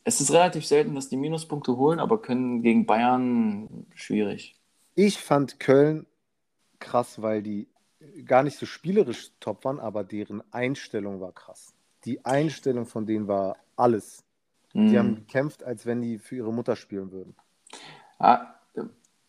[0.07, 4.57] Es ist relativ selten, dass die Minuspunkte holen, aber können gegen Bayern schwierig.
[4.97, 6.07] Ich fand Köln
[6.81, 7.69] krass, weil die
[8.27, 11.75] gar nicht so spielerisch top waren, aber deren Einstellung war krass.
[12.05, 14.25] Die Einstellung von denen war alles.
[14.91, 14.99] Die Mhm.
[14.99, 17.37] haben gekämpft, als wenn die für ihre Mutter spielen würden.
[18.19, 18.55] Ah,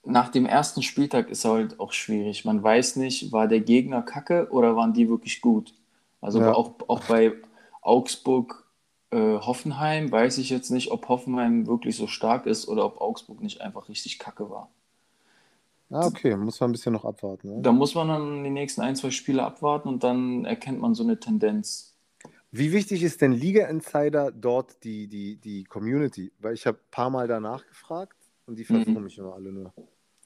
[0.05, 2.45] nach dem ersten Spieltag ist halt auch schwierig.
[2.45, 5.75] Man weiß nicht, war der Gegner kacke oder waren die wirklich gut?
[6.21, 6.53] Also Ja.
[6.53, 7.33] auch, auch bei
[7.81, 8.66] Augsburg,
[9.11, 13.41] äh, Hoffenheim weiß ich jetzt nicht, ob Hoffenheim wirklich so stark ist oder ob Augsburg
[13.41, 14.69] nicht einfach richtig kacke war.
[15.89, 17.47] Ah, okay, muss man ein bisschen noch abwarten.
[17.55, 17.61] Ne?
[17.61, 21.03] Da muss man dann die nächsten ein, zwei Spiele abwarten und dann erkennt man so
[21.03, 21.95] eine Tendenz.
[22.51, 26.31] Wie wichtig ist denn Liga Insider dort die, die, die Community?
[26.39, 29.03] Weil ich habe ein paar Mal danach gefragt und die versuchen Mhm.
[29.03, 29.73] mich immer alle nur.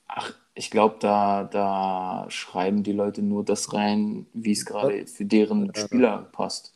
[0.08, 5.26] Ach, ich glaube, da, da schreiben die Leute nur das rein, wie es gerade für
[5.26, 5.74] deren Ja.
[5.86, 6.74] Spieler passt.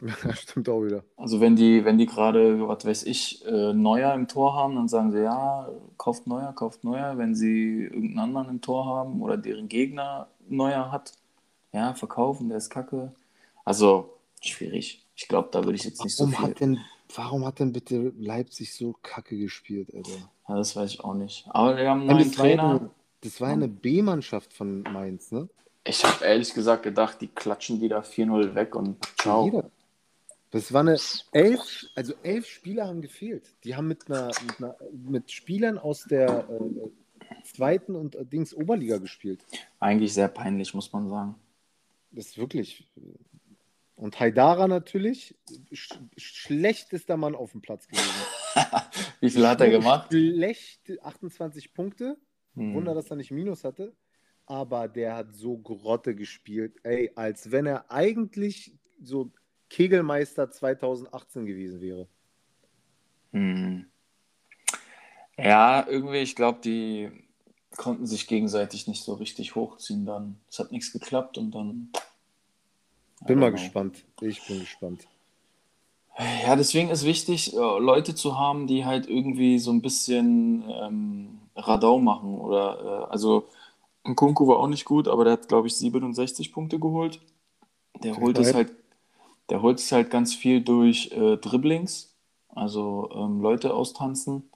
[0.34, 1.04] Stimmt auch wieder.
[1.16, 4.88] Also wenn die, wenn die gerade, was weiß ich, äh, Neuer im Tor haben, dann
[4.88, 7.18] sagen sie, ja, kauft Neuer, kauft Neuer.
[7.18, 11.12] Wenn sie irgendeinen anderen im Tor haben oder deren Gegner Neuer hat,
[11.72, 13.12] ja, verkaufen, der ist kacke.
[13.64, 15.04] Also schwierig.
[15.14, 16.48] Ich glaube, da würde ich jetzt nicht so Warum viel.
[16.48, 16.78] hat, denn,
[17.14, 20.10] warum hat denn bitte Leipzig so kacke gespielt, Alter?
[20.48, 21.46] Ja, das weiß ich auch nicht.
[21.50, 22.70] Aber wir haben einen neuen das war, ja Trainer.
[22.70, 25.48] eine, das war ja eine B-Mannschaft von Mainz, ne?
[25.84, 29.44] Ich habe ehrlich gesagt gedacht, die klatschen die da 4-0 weg und ciao.
[29.44, 29.70] Jeder.
[30.50, 30.98] Das war eine
[31.32, 33.54] elf, also elf Spieler haben gefehlt.
[33.64, 38.52] Die haben mit einer, mit, einer, mit Spielern aus der äh, zweiten und äh, Dings
[38.52, 39.44] Oberliga gespielt.
[39.78, 41.36] Eigentlich sehr peinlich, muss man sagen.
[42.10, 42.90] Das ist wirklich.
[43.94, 45.36] Und Haidara natürlich,
[45.72, 48.10] sch schlechtester Mann auf dem Platz gewesen.
[49.20, 50.08] Wie viel hat er gemacht?
[50.08, 52.16] Schlechte 28 Punkte.
[52.54, 52.74] Hm.
[52.74, 53.94] Wunder, dass er nicht Minus hatte.
[54.46, 56.74] Aber der hat so Grotte gespielt.
[56.82, 59.30] Ey, als wenn er eigentlich so
[59.70, 62.06] Kegelmeister 2018 gewesen wäre.
[63.32, 63.86] Hm.
[65.38, 67.10] Ja, irgendwie, ich glaube, die
[67.76, 70.38] konnten sich gegenseitig nicht so richtig hochziehen dann.
[70.50, 71.90] Es hat nichts geklappt und dann.
[73.26, 73.60] Bin mal know.
[73.60, 74.04] gespannt.
[74.20, 75.06] Ich bin gespannt.
[76.44, 81.38] Ja, deswegen ist wichtig, äh, Leute zu haben, die halt irgendwie so ein bisschen ähm,
[81.56, 82.38] Radau machen.
[82.38, 83.48] Oder äh, also
[84.06, 87.20] Nkunku war auch nicht gut, aber der hat, glaube ich, 67 Punkte geholt.
[88.02, 88.72] Der holt es halt,
[89.50, 92.14] der holt es halt ganz viel durch äh, Dribblings,
[92.48, 94.48] also ähm, Leute austanzen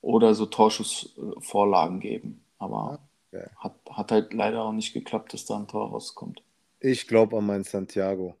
[0.00, 2.42] oder so Torschussvorlagen geben.
[2.58, 2.98] Aber
[3.32, 3.46] okay.
[3.56, 6.42] hat, hat halt leider auch nicht geklappt, dass da ein Tor rauskommt.
[6.80, 8.36] Ich glaube an meinen Santiago.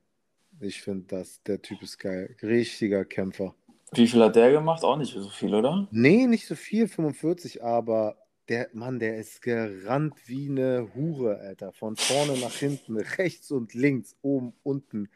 [0.60, 2.36] Ich finde das, der Typ ist geil.
[2.42, 3.54] Richtiger Kämpfer.
[3.92, 4.84] Wie viel hat der gemacht?
[4.84, 5.86] Auch nicht so viel, oder?
[5.90, 8.16] Nee, nicht so viel, 45, aber
[8.48, 11.72] der Mann, der ist gerannt wie eine Hure, Alter.
[11.72, 15.08] Von vorne nach hinten, rechts und links, oben, unten.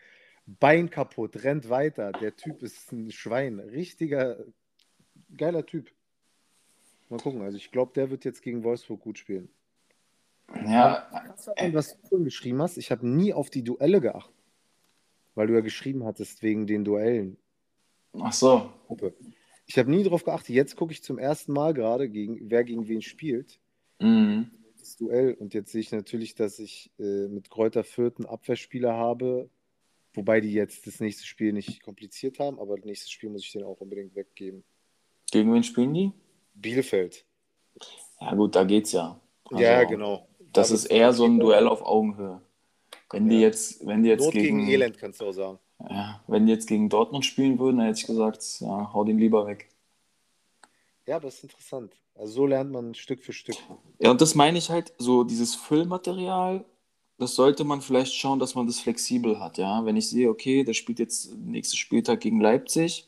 [0.46, 2.12] Bein kaputt, rennt weiter.
[2.12, 3.58] Der Typ ist ein Schwein.
[3.58, 4.44] Richtiger,
[5.36, 5.90] geiler Typ.
[7.08, 7.42] Mal gucken.
[7.42, 9.48] Also ich glaube, der wird jetzt gegen Wolfsburg gut spielen.
[10.54, 11.08] Ja,
[11.60, 14.34] Und was du vorhin geschrieben hast, ich habe nie auf die Duelle geachtet.
[15.34, 17.36] Weil du ja geschrieben hattest wegen den Duellen.
[18.18, 18.72] ach so.
[19.66, 20.50] Ich habe nie darauf geachtet.
[20.50, 23.58] Jetzt gucke ich zum ersten Mal gerade, gegen, wer gegen wen spielt.
[24.00, 24.50] Mhm.
[24.78, 25.34] Das Duell.
[25.34, 29.50] Und jetzt sehe ich natürlich, dass ich äh, mit Kräuter Fürth einen Abwehrspieler habe.
[30.16, 33.52] Wobei die jetzt das nächste Spiel nicht kompliziert haben, aber das nächste Spiel muss ich
[33.52, 34.64] den auch unbedingt weggeben.
[35.30, 36.12] Gegen wen spielen die?
[36.54, 37.24] Bielefeld.
[38.20, 39.20] Ja, gut, da geht's ja.
[39.44, 40.26] Also, ja, genau.
[40.52, 42.40] Das Da ist eher so ein Duell auf Augenhöhe.
[43.10, 43.42] Wenn die Ja.
[43.42, 45.58] jetzt, wenn die jetzt Not gegen, gegen, Elend, kannst du auch sagen.
[45.90, 49.18] ja, wenn die jetzt gegen Dortmund spielen würden, dann hätte ich gesagt, ja, hau den
[49.18, 49.68] lieber weg.
[51.06, 51.94] Ja, aber das ist interessant.
[52.14, 53.56] Also so lernt man Stück für Stück.
[54.00, 56.64] Ja, und das meine ich halt, so dieses Füllmaterial,
[57.18, 59.84] das sollte man vielleicht schauen, dass man das flexibel hat, ja.
[59.84, 63.06] Wenn ich sehe, okay, der spielt jetzt nächsten Spieltag gegen Leipzig,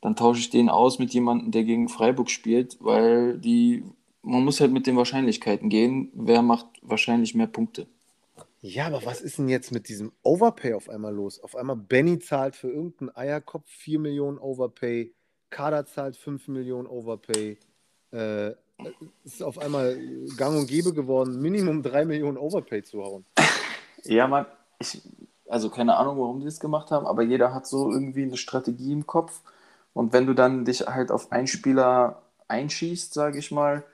[0.00, 3.84] dann tausche ich den aus mit jemandem, der gegen Freiburg spielt, weil die,
[4.22, 7.86] man muss halt mit den Wahrscheinlichkeiten gehen, wer macht wahrscheinlich mehr Punkte.
[8.60, 11.40] Ja, aber was ist denn jetzt mit diesem Overpay auf einmal los?
[11.40, 15.14] Auf einmal Benny zahlt für irgendeinen Eierkopf 4 Millionen Overpay,
[15.50, 17.56] Kader zahlt 5 Millionen Overpay.
[18.10, 18.52] Äh,
[19.24, 19.98] ist auf einmal
[20.36, 23.24] gang und gäbe geworden, Minimum 3 Millionen Overpay zu hauen.
[24.04, 24.46] Ja, man,
[24.78, 25.02] ich,
[25.48, 28.92] also keine Ahnung, warum die das gemacht haben, aber jeder hat so irgendwie eine Strategie
[28.92, 29.42] im Kopf.
[29.94, 33.84] Und wenn du dann dich halt auf einen Spieler einschießt, sage ich mal,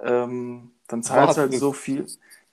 [0.00, 2.06] ähm, dann zahlst du halt so viel,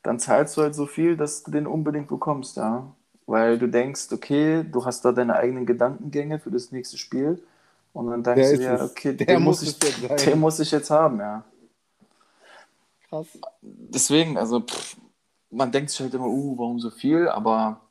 [0.03, 2.91] dann zahlst du halt so viel, dass du den unbedingt bekommst, ja.
[3.25, 7.43] Weil du denkst, okay, du hast da deine eigenen Gedankengänge für das nächste Spiel.
[7.93, 8.81] Und dann denkst Der du dir, es.
[8.81, 11.43] okay, Der den muss ich, den muss ich jetzt haben, ja.
[13.13, 13.27] Krass.
[13.61, 14.97] Deswegen, also pff,
[15.51, 17.27] man denkt sich halt immer, uh, warum so viel?
[17.29, 17.81] Aber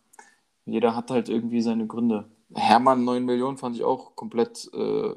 [0.67, 2.25] jeder hat halt irgendwie seine Gründe.
[2.55, 5.15] Hermann 9 Millionen fand ich auch komplett äh,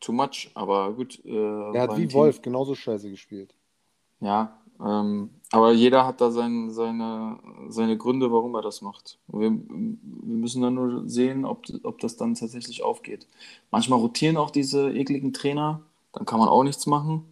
[0.00, 1.20] too much, aber gut.
[1.24, 3.52] Äh, Er hat wie Team- Wolf genauso scheiße gespielt.
[4.20, 9.18] Ja, ähm, aber jeder hat da sein, seine, seine Gründe, warum er das macht.
[9.26, 13.26] Wir, wir müssen dann nur sehen, ob, ob das dann tatsächlich aufgeht.
[13.72, 17.24] Manchmal rotieren auch diese ekligen Trainer, dann kann man auch nichts machen,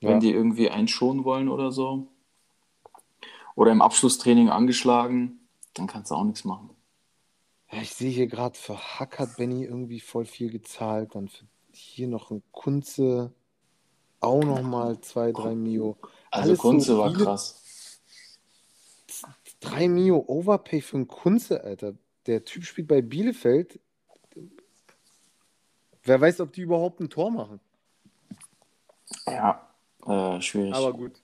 [0.00, 0.18] wenn Ja.
[0.18, 2.08] die irgendwie einen schonen wollen oder so.
[3.54, 5.40] Oder im Abschlusstraining angeschlagen,
[5.74, 6.70] dann kannst du auch nichts machen.
[7.70, 11.14] Ja, ich sehe hier gerade, für Hack hat Benny irgendwie voll viel gezahlt.
[11.14, 13.32] Dann für hier noch ein Kunze
[14.20, 15.96] auch nochmal 2, 3 Mio.
[16.30, 18.00] Also Alles so Kunze war viele- krass.
[19.60, 21.94] 3 Mio Overpay für einen Kunze, Alter.
[22.26, 23.78] Der Typ spielt bei Bielefeld.
[26.02, 27.60] Wer weiß, ob die überhaupt ein Tor machen.
[29.26, 29.69] Ja,
[30.06, 30.74] äh, schwierig.
[30.74, 31.20] Aber gut.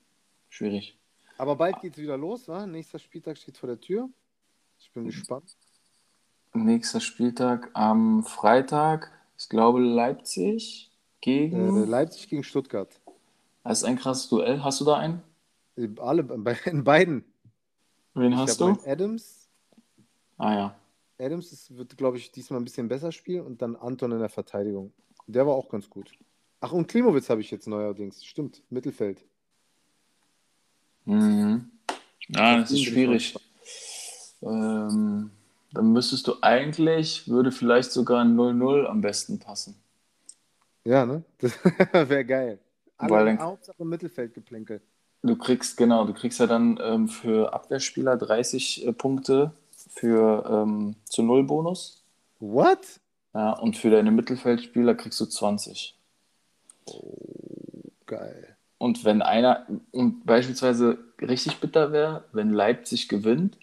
[0.49, 0.99] Schwierig.
[1.39, 2.67] Aber bald geht's wieder los, wa?
[2.67, 4.09] Nächster Spieltag steht vor der Tür.
[4.79, 5.57] Ich bin gespannt.
[6.55, 11.83] Nächster Spieltag am Freitag, ich glaube Leipzig gegen.
[11.83, 13.01] Äh, Leipzig gegen Stuttgart.
[13.65, 14.62] Das ist ein krasses Duell.
[14.62, 15.23] Hast du da einen?
[15.99, 16.23] Alle,
[16.65, 17.25] in beiden.
[18.15, 18.79] Wen Ich hast du?
[18.87, 19.49] Adams.
[20.39, 20.75] Ah ja.
[21.19, 24.29] Adams ist, wird, glaube ich, diesmal ein bisschen besser spielen und dann Anton in der
[24.29, 24.93] Verteidigung.
[25.27, 26.12] Der war auch ganz gut.
[26.61, 28.25] Ach, und Klimowitz habe ich jetzt neuerdings.
[28.25, 29.23] Stimmt, Mittelfeld.
[31.05, 31.71] Mhm.
[32.29, 33.35] Ja, das ist schwierig.
[34.42, 35.31] Ähm,
[35.73, 39.77] dann müsstest du eigentlich, würde vielleicht sogar ein 0-0 am besten passen.
[40.85, 41.23] Ja, ne?
[41.38, 42.59] Das wäre geil.
[42.97, 44.81] Alle Weil dann- Hauptsache Mittelfeldgeplänkel.
[45.23, 49.53] Du kriegst, genau, du kriegst ja dann ähm, für Abwehrspieler 30 äh, Punkte
[49.90, 52.05] für ähm, zu Null Bonus.
[52.38, 53.01] What?
[53.35, 55.99] Ja, und für deine Mittelfeldspieler kriegst du 20.
[58.07, 58.57] Geil.
[58.79, 63.59] Und wenn einer, und beispielsweise richtig bitter wäre, wenn Leipzig gewinnt,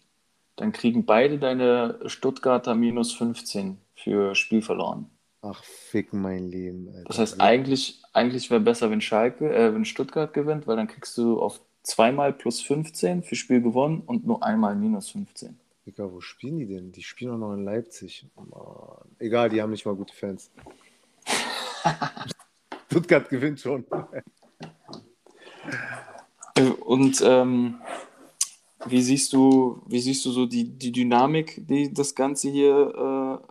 [0.56, 5.10] dann kriegen beide deine Stuttgarter minus 15 für Spiel verloren.
[5.42, 7.04] Ach, fick mein Leben, Alter.
[7.06, 11.18] Das heißt, eigentlich, eigentlich wäre besser, wenn Schalke, äh, wenn Stuttgart gewinnt, weil dann kriegst
[11.18, 15.60] du auf zweimal plus 15 für Spiel gewonnen und nur einmal minus 15.
[15.86, 16.94] Digga, wo spielen die denn?
[16.94, 18.26] Die spielen auch noch in Leipzig.
[18.36, 18.50] Mann.
[19.20, 20.50] Egal, die haben nicht mal gute Fans.
[22.94, 23.86] Stuttgart gewinnt schon.
[26.86, 27.82] Und ähm,
[28.86, 33.42] wie siehst du, wie siehst du so die, die Dynamik, die das Ganze hier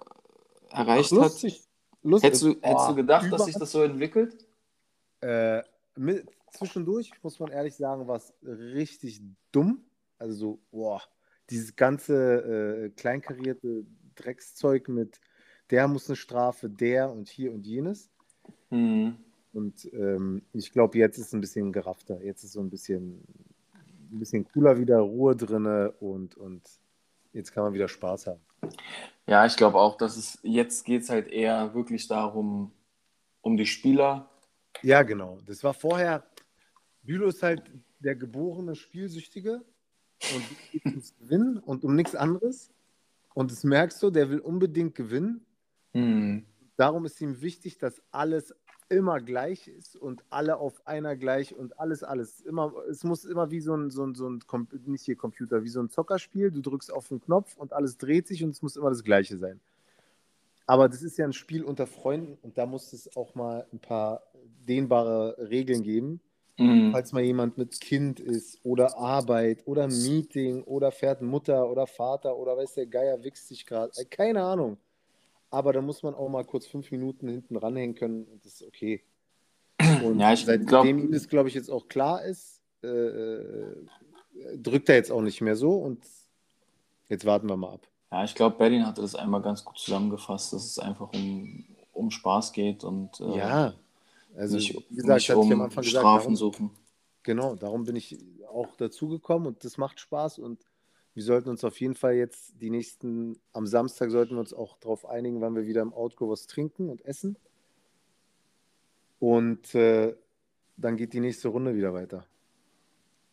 [0.71, 1.19] äh, erreicht hat?
[1.19, 1.65] lustig.
[2.03, 2.27] lustig.
[2.29, 4.47] Hättest du, hättest du gedacht, dass überall- sich das so entwickelt?
[5.21, 5.63] Äh,
[5.97, 9.85] mit, zwischendurch, muss man ehrlich sagen, war es richtig dumm.
[10.19, 11.03] Also so, boah,
[11.51, 15.21] dieses ganze äh, kleinkarierte Dreckszeug mit
[15.71, 18.11] der muss eine Strafe, der und hier und jenes.
[18.69, 19.17] Hm.
[19.53, 22.23] Und ähm, ich glaube, jetzt ist es ein bisschen geraffter.
[22.23, 23.23] Jetzt ist so ein bisschen,
[24.11, 26.63] ein bisschen cooler wieder, Ruhe drinne und, und
[27.33, 28.41] jetzt kann man wieder Spaß haben.
[29.27, 32.73] Ja, ich glaube auch, dass es jetzt geht es halt eher wirklich darum,
[33.41, 34.31] um die Spieler.
[34.83, 35.39] Ja, genau.
[35.47, 36.25] Das war vorher,
[37.03, 37.63] Bülow ist halt
[37.99, 39.63] der geborene Spielsüchtige
[40.35, 42.73] und geht ums Gewinnen und um nichts anderes.
[43.35, 45.45] Und das merkst du, der will unbedingt gewinnen.
[45.93, 46.45] Hm.
[46.77, 48.55] Darum ist ihm wichtig, dass alles
[48.93, 52.41] immer gleich ist und alle auf einer gleich und alles, alles.
[52.41, 54.41] Immer, es muss immer wie so ein, so ein, so ein
[54.87, 56.51] nicht hier Computer, wie so ein Zockerspiel.
[56.51, 59.39] Du drückst auf den Knopf und alles dreht sich und es muss immer das Gleiche
[59.39, 59.61] sein.
[60.67, 63.81] Aber das ist ja ein Spiel unter Freunden und da muss es auch mal ein
[63.81, 64.23] paar
[64.69, 66.21] dehnbare Regeln geben.
[66.59, 66.93] Hm.
[66.93, 72.37] Falls mal jemand mit Kind ist oder Arbeit oder Meeting oder fährt Mutter oder Vater
[72.37, 73.91] oder weiß der Geier wichst sich gerade.
[73.97, 74.77] Äh, Keine Ahnung.
[75.53, 78.67] Aber da muss man auch mal kurz fünf Minuten hinten ranhängen können und das ist
[78.67, 79.03] okay.
[80.03, 83.77] Und Ja, ich seitdem glaub- ihm das, glaube ich, jetzt auch klar ist, äh, äh,
[84.57, 86.05] drückt er jetzt auch nicht mehr so und
[87.09, 87.87] jetzt warten wir mal ab.
[88.11, 92.11] Ja, ich glaube, Berlin hatte das einmal ganz gut zusammengefasst, dass es einfach um, um
[92.11, 93.75] Spaß geht und äh, Ja,
[94.35, 96.71] also nicht, wie gesagt, nicht hatte ich am um Anfang gesagt, Strafen darum, suchen.
[97.23, 100.65] genau, darum bin ich auch dazugekommen und das macht Spaß und
[101.15, 104.79] wir sollten uns auf jeden Fall jetzt die nächsten, am Samstag sollten wir uns auch
[104.79, 107.37] darauf einigen, wann wir wieder im Outgo was trinken und essen.
[109.19, 110.17] Und äh,
[110.77, 112.27] dann geht die nächste Runde wieder weiter.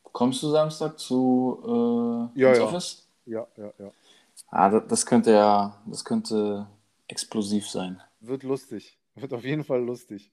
[0.04, 2.64] Kommst du Samstag zu äh, Ja, ja.
[2.64, 3.08] Office?
[3.26, 3.92] Ja, ja, ja.
[4.50, 6.68] Ah, das, das könnte ja, das könnte
[7.08, 8.02] explosiv sein.
[8.20, 8.98] Wird lustig.
[9.16, 10.32] Wird auf jeden Fall lustig.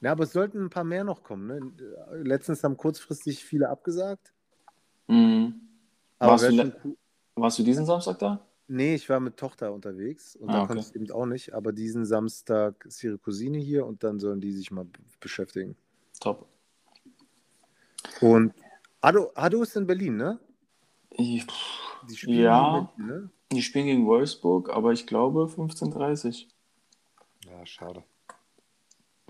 [0.00, 1.46] Ja, aber es sollten ein paar mehr noch kommen.
[1.46, 2.22] Ne?
[2.22, 4.32] Letztens haben kurzfristig viele abgesagt.
[5.06, 5.60] Mhm.
[6.18, 6.96] Warst, du, schon cool.
[7.36, 8.46] warst du diesen Samstag da?
[8.66, 10.66] Nee, ich war mit Tochter unterwegs und Ah, da okay.
[10.68, 11.52] konnte ich eben auch nicht.
[11.52, 14.86] Aber diesen Samstag ist ihre Cousine hier und dann sollen die sich mal
[15.20, 15.76] beschäftigen.
[16.20, 16.46] Top.
[18.20, 18.54] Und
[19.00, 20.38] Ado, Ado ist in Berlin, ne?
[21.10, 21.46] Ich,
[22.08, 22.76] Die spielen Ja.
[22.78, 23.30] in Berlin, ne?
[23.52, 26.48] die spielen gegen Wolfsburg, aber ich glaube 15:30.
[27.46, 28.02] Ja, schade.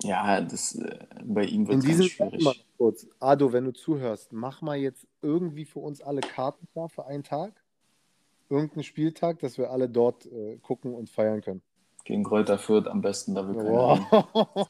[0.02, 2.66] Ja, das, äh, bei ihm wird es Fall mal schwierig.
[2.76, 7.06] kurz, Ado, wenn du zuhörst, mach mal jetzt irgendwie für uns alle Karten klar für
[7.06, 7.52] einen Tag.
[8.50, 11.62] Irgendeinen Spieltag, dass wir alle dort äh, gucken und feiern können.
[12.04, 13.56] Gegen Kräuter Fürth am besten, da hin.
[13.56, 14.68] Wow.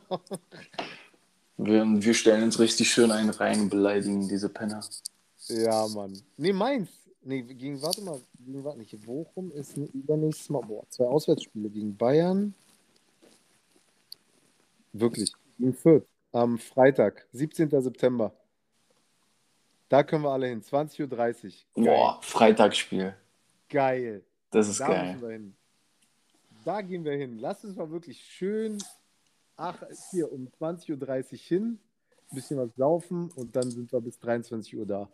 [1.56, 4.80] Wir, wir stellen uns richtig schön einen rein und beleidigen diese Penner.
[5.48, 6.20] Ja, Mann.
[6.36, 6.88] Nee, Mainz.
[7.22, 11.70] Nee, gegen, warte mal, gegen, warte nicht, Bochum ist ein übernächstes Mal, boah, zwei Auswärtsspiele
[11.70, 12.54] gegen Bayern.
[14.94, 16.06] Wirklich, gegen Fürth.
[16.32, 17.68] Am Freitag, 17.
[17.82, 18.32] September.
[19.88, 21.02] Da können wir alle hin, 20.30
[21.76, 21.84] Uhr.
[21.84, 21.94] Geil.
[21.96, 23.14] Boah, Freitagsspiel.
[23.68, 24.24] Geil.
[24.50, 25.12] Das ist Da geil.
[25.12, 25.56] müssen wir hin.
[26.64, 27.38] Da gehen wir hin.
[27.38, 28.78] Lass uns mal wirklich schön
[29.56, 31.78] ach, hier um 20.30 Uhr hin,
[32.30, 35.08] ein bisschen was saufen und dann sind wir bis 23 Uhr da.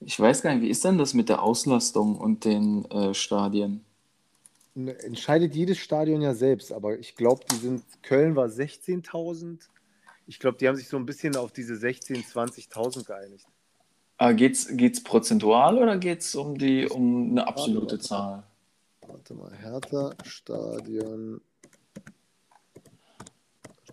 [0.00, 3.84] Ich weiß gar nicht, wie ist denn das mit der Auslastung und den äh, Stadien?
[4.86, 9.58] Entscheidet jedes Stadion ja selbst, aber ich glaube, die sind, Köln war 16.000.
[10.26, 13.46] Ich glaube, die haben sich so ein bisschen auf diese 16.000, 20.000 geeinigt.
[14.18, 17.98] Ah, geht's, geht's prozentual oder geht's um die um eine absolute warte.
[18.00, 18.42] Zahl?
[19.06, 21.40] Warte mal, Hertha, Stadion,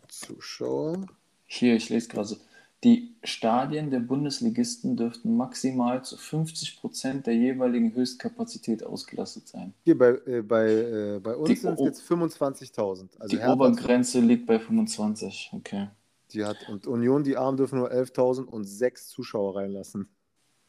[0.07, 1.05] Zuschauer.
[1.45, 2.37] Hier, ich lese gerade so.
[2.85, 9.73] Die Stadien der Bundesligisten dürften maximal zu 50 Prozent der jeweiligen Höchstkapazität ausgelastet sein.
[9.85, 13.09] Hier bei, äh, bei, äh, bei uns sind es jetzt 25.000.
[13.17, 15.49] Also die Hertha, Obergrenze liegt bei 25.
[15.53, 15.87] Okay.
[16.31, 20.07] die hat, und Union, die Armen dürfen nur 11.000 und sechs Zuschauer reinlassen.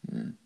[0.08, 0.38] Hm.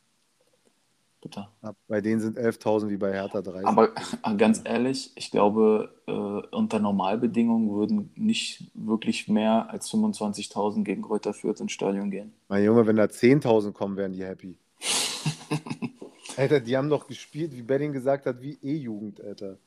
[1.23, 1.49] Bitte.
[1.87, 3.67] Bei denen sind 11.000 wie bei Hertha 30.
[3.67, 3.91] Aber
[4.39, 6.13] ganz ehrlich, ich glaube, äh,
[6.57, 12.33] unter Normalbedingungen würden nicht wirklich mehr als 25.000 gegen Kräuter Fürth ins Stadion gehen.
[12.49, 14.57] Mein Junge, wenn da 10.000 kommen, wären die happy.
[16.39, 19.59] Alter, die haben doch gespielt, wie Benning gesagt hat, wie E-Jugend, Alter.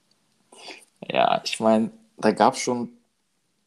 [1.08, 2.90] Ja, ich meine, da gab es schon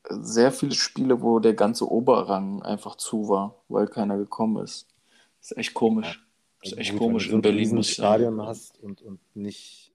[0.08, 4.88] sehr viele Spiele, wo der ganze Oberrang einfach zu war, weil keiner gekommen ist.
[5.40, 6.25] Das ist echt komisch.
[6.62, 7.82] Das ist echt Gut, komisch wenn du in so ein Berlin, sagen.
[7.84, 9.92] Stadion hast und, und nicht.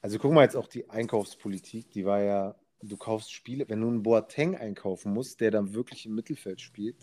[0.00, 3.88] Also guck mal jetzt auch die Einkaufspolitik, die war ja, du kaufst Spiele, wenn du
[3.88, 6.96] einen Boateng einkaufen musst, der dann wirklich im Mittelfeld spielt,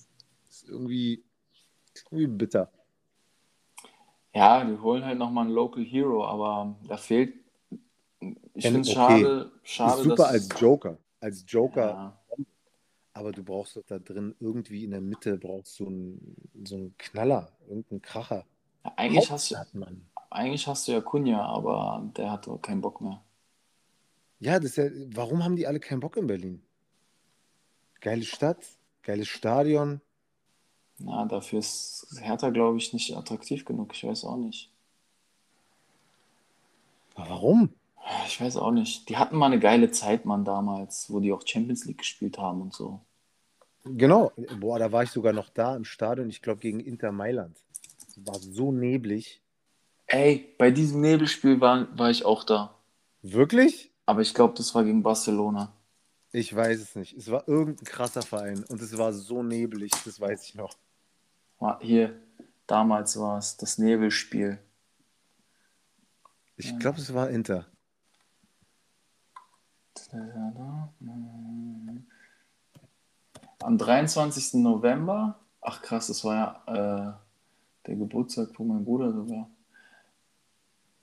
[0.50, 1.24] ist irgendwie,
[2.12, 2.72] irgendwie bitter.
[4.34, 7.36] Ja, die holen halt nochmal einen Local Hero, aber da fehlt.
[8.56, 8.96] Ich finde es okay.
[8.96, 10.28] schade, schade, ist super dass.
[10.28, 10.98] als Joker.
[11.20, 12.24] Als Joker, Ja,
[13.14, 16.98] aber du brauchst doch da drin irgendwie in der Mitte brauchst du einen, so einen
[16.98, 18.46] Knaller, irgendeinen Kracher.
[18.84, 19.56] Eigentlich, hast du,
[20.30, 23.22] eigentlich hast du ja Kunja, aber der hat doch keinen Bock mehr.
[24.40, 26.62] Ja, das ja, warum haben die alle keinen Bock in Berlin?
[28.02, 28.66] Geile Stadt,
[29.02, 30.02] geiles Stadion.
[31.00, 33.94] Ja, dafür ist Hertha, glaube ich, nicht attraktiv genug.
[33.94, 34.70] Ich weiß auch nicht.
[37.16, 37.70] Aber warum?
[38.28, 39.08] Ich weiß auch nicht.
[39.08, 42.62] Die hatten mal eine geile Zeit, Mann, damals, wo die auch Champions League gespielt haben
[42.62, 43.00] und so.
[43.86, 44.32] Genau.
[44.60, 47.58] Boah, da war ich sogar noch da im Stadion, ich glaube gegen Inter Mailand.
[48.16, 49.42] War so neblig.
[50.08, 52.78] Ey, bei diesem Nebelspiel war, war ich auch da.
[53.22, 53.92] Wirklich?
[54.06, 55.74] Aber ich glaube, das war gegen Barcelona.
[56.32, 57.16] Ich weiß es nicht.
[57.16, 60.76] Es war irgendein krasser Verein und es war so neblig, das weiß ich noch.
[61.80, 62.20] Hier,
[62.68, 64.60] damals war es das Nebelspiel.
[66.58, 67.68] Ich glaube, es war Inter.
[73.60, 74.56] Am 23.
[74.56, 76.36] November, ach krass, das war
[76.68, 77.23] ja äh,
[77.88, 79.50] der Geburtstag von meinem Bruder sogar.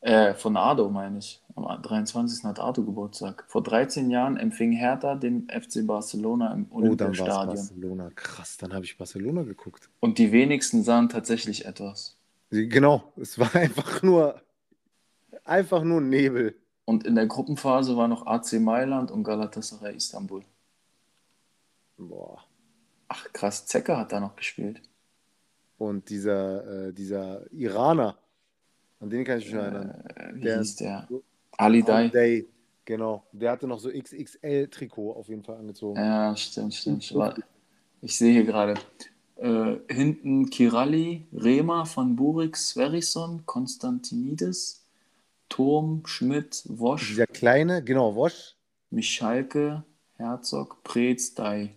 [0.00, 1.42] Äh, von Ado meine ich.
[1.54, 2.44] Am 23.
[2.44, 3.44] hat Ado Geburtstag.
[3.48, 7.46] Vor 13 Jahren empfing Hertha den FC Barcelona im Oh, dann Olympiastadion.
[7.56, 8.10] Barcelona.
[8.14, 9.90] Krass, dann habe ich Barcelona geguckt.
[10.00, 12.16] Und die wenigsten sahen tatsächlich etwas.
[12.50, 14.40] Genau, es war einfach nur,
[15.44, 16.56] einfach nur Nebel.
[16.86, 20.42] Und in der Gruppenphase war noch AC Mailand und Galatasaray Istanbul.
[21.98, 22.42] Boah.
[23.08, 24.80] Ach krass, Zecker hat da noch gespielt.
[25.80, 28.18] Und dieser, äh, dieser Iraner,
[29.00, 30.04] an den kann ich mich erinnern.
[30.14, 31.08] Äh, wie Der- hieß der?
[31.56, 32.08] Ali Dai.
[32.08, 32.46] Day.
[32.84, 33.24] Genau.
[33.32, 35.98] Der hatte noch so XXL-Trikot auf jeden Fall angezogen.
[35.98, 37.10] Ja, stimmt, stimmt.
[38.02, 38.74] Ich sehe hier gerade.
[39.36, 44.84] Äh, hinten Kirali, Rema, Van Burik, Sverrisson, Konstantinidis,
[45.48, 48.54] Turm, Schmidt, Wosch, Dieser kleine, genau, Wosch.
[48.90, 49.82] Michalke,
[50.18, 51.74] Herzog, Preetz, Dai.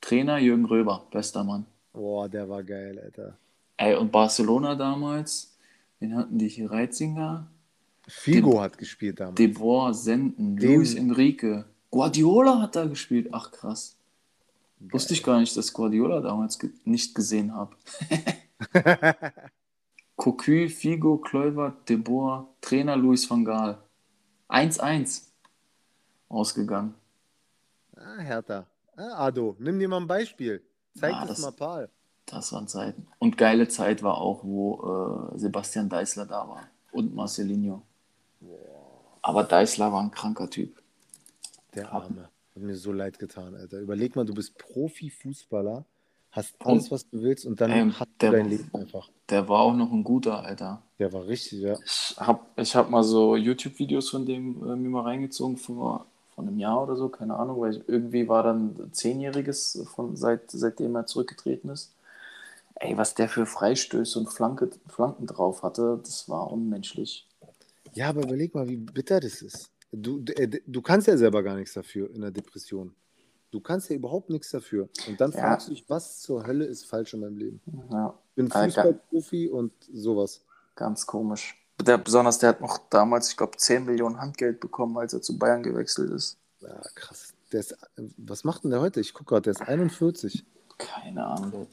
[0.00, 1.66] Trainer Jürgen Röber, bester Mann.
[1.92, 3.36] Boah, der war geil, Alter.
[3.82, 5.56] Ey, und Barcelona damals,
[5.98, 6.70] wen hatten die hier?
[6.70, 7.48] Reitzinger,
[8.06, 9.36] Figo hat gespielt damals.
[9.36, 11.64] De Boer, Senden, Den- Luis Enrique.
[11.90, 13.28] Guardiola hat da gespielt.
[13.32, 13.96] Ach krass.
[14.78, 17.74] Wusste ich gar nicht, dass Guardiola damals ge nicht gesehen habe.
[20.16, 23.78] Cocu, Figo, Kluivert, De Boer, Trainer Luis van Gaal.
[24.48, 25.22] 1-1
[26.28, 26.94] ausgegangen.
[27.96, 28.66] ah, Hertha.
[28.96, 30.62] Ah, Ado, nimm dir mal ein Beispiel.
[30.94, 31.88] Zeig Ah, das, das- mal Paul.
[32.26, 33.06] Das waren Zeiten.
[33.18, 36.62] Und geile Zeit war auch, wo äh, Sebastian Deißler da war.
[36.92, 37.82] Und Marcelinho.
[39.20, 40.80] Aber Deißler war ein kranker Typ.
[41.74, 42.28] Der Arme.
[42.54, 43.78] Hat mir so leid getan, Alter.
[43.80, 45.84] Überleg mal, du bist Profifußballer,
[46.30, 49.08] hast alles, was du willst und dann Ähm, hast der- dein Leben einfach.
[49.30, 50.82] Der war auch noch ein guter, Alter.
[50.98, 51.76] Der war richtig, ja.
[51.84, 56.44] Ich habe ich hab mal so YouTube-Videos von dem äh, mir mal reingezogen vor, vor
[56.44, 60.94] einem Jahr oder so, keine Ahnung, weil ich, irgendwie war dann Zehnjähriges, von, seit, seitdem
[60.96, 61.92] er zurückgetreten ist.
[62.76, 67.28] Ey, was der für Freistöße und Flanke, Flanken drauf hatte, das war unmenschlich.
[67.94, 69.70] Ja, aber überleg mal, wie bitter das ist.
[69.92, 72.94] Du, du, äh, du kannst ja selber gar nichts dafür in der Depression.
[73.50, 74.88] Du kannst ja überhaupt nichts dafür.
[75.06, 75.40] Und dann Ja.
[75.40, 77.60] fragst du dich, was zur Hölle ist falsch in meinem Leben?
[77.90, 78.50] Ja, Ich bin.
[78.50, 80.44] Fußballprofi und sowas.
[80.74, 81.54] ganz komisch.
[81.82, 85.38] Der, besonders der hat noch damals, ich glaube, 10 Millionen Handgeld bekommen, als er zu
[85.38, 86.38] Bayern gewechselt ist.
[86.60, 87.34] Ja, krass.
[87.52, 87.76] Der ist,
[88.16, 89.00] was macht denn der heute?
[89.00, 90.44] Ich gucke gerade, der ist 41.
[90.78, 91.66] Keine Ahnung.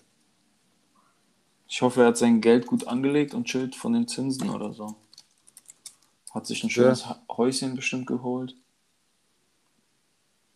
[1.72, 4.96] Ich hoffe, er hat sein Geld gut angelegt und chillt von den Zinsen oder so.
[6.32, 8.56] Hat sich ein schönes Ha- Häuschen bestimmt geholt.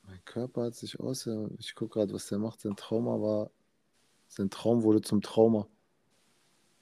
[0.07, 1.25] Mein Körper hat sich aus.
[1.25, 2.61] ja, Ich gucke gerade, was der macht.
[2.61, 3.51] Sein Trauma war.
[4.27, 5.67] Sein Traum wurde zum Trauma.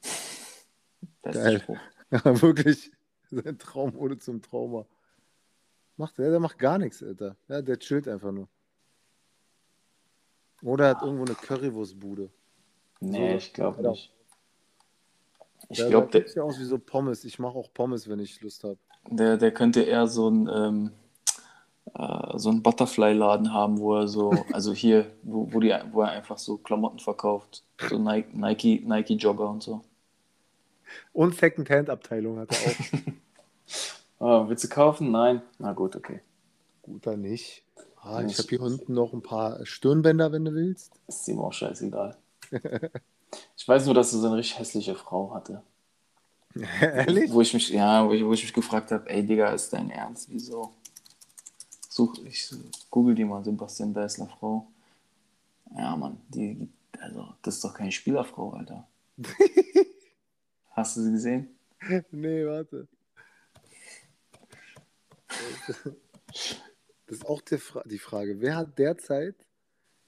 [1.22, 1.66] Bester Geil.
[2.10, 2.90] Ja, wirklich.
[3.30, 4.84] Sein Traum wurde zum Trauma.
[5.96, 7.36] Macht der, der macht gar nichts, Alter.
[7.48, 8.48] Ja, der chillt einfach nur.
[10.62, 12.30] Oder hat irgendwo eine Currywurstbude.
[13.00, 14.12] Nee, So, ich glaube nicht.
[15.72, 17.24] Ich glaube, der sieht ja aus wie so Pommes.
[17.24, 18.78] Ich mache auch Pommes, wenn ich Lust habe.
[19.10, 20.90] der, der könnte eher so ein ähm,
[21.94, 26.10] äh, so einen Butterfly-Laden haben, wo er so, also hier, wo, wo, die, wo er
[26.10, 27.64] einfach so Klamotten verkauft.
[27.88, 29.82] So Nike, Nike, Nike Jogger und so.
[31.12, 33.12] Und Second-Hand-Abteilung hat er auch.
[34.18, 35.10] Ah, willst du kaufen?
[35.10, 35.42] Nein.
[35.58, 36.20] Na gut, okay.
[36.82, 37.64] Guter nicht.
[37.96, 40.92] Ah, ich habe hier unten noch ein paar Stirnbänder, wenn du willst.
[41.08, 42.16] Ist ihm auch scheißegal.
[43.56, 45.62] Ich weiß nur, dass er so eine richtig hässliche Frau hatte.
[46.80, 47.32] Ehrlich?
[47.32, 49.90] Wo ich mich, ja, wo ich, wo ich mich gefragt habe, ey Digga, ist dein
[49.90, 50.28] Ernst?
[50.30, 50.74] Wieso?
[51.88, 52.50] Such, ich
[52.90, 54.66] google die mal, Sebastian Deißler Frau.
[55.76, 56.68] Ja, Mann, die,
[56.98, 58.86] also, das ist doch keine Spielerfrau, Alter.
[60.72, 61.48] Hast du sie gesehen?
[62.10, 62.88] nee, warte.
[67.06, 68.40] Das ist auch die, Fra die Frage.
[68.40, 69.36] Wer hat derzeit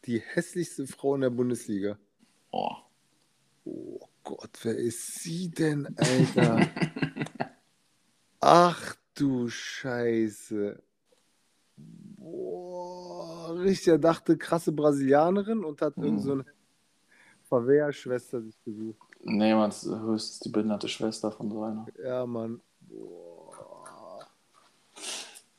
[0.06, 1.98] die hässlichste Frau in der Bundesliga?
[2.50, 2.76] Oh,
[3.64, 6.68] Oh Gott, wer ist sie denn, Alter?
[8.40, 10.82] Ach du Scheiße.
[11.76, 16.44] Boah, richtig, er dachte krasse Brasilianerin und hat irgend so eine
[17.48, 19.08] Favela-Schwester sich gesucht.
[19.22, 21.86] nee, das ist höchstens die behinderte Schwester von so einer.
[22.02, 22.60] Ja, Mann.
[22.80, 24.26] Boah.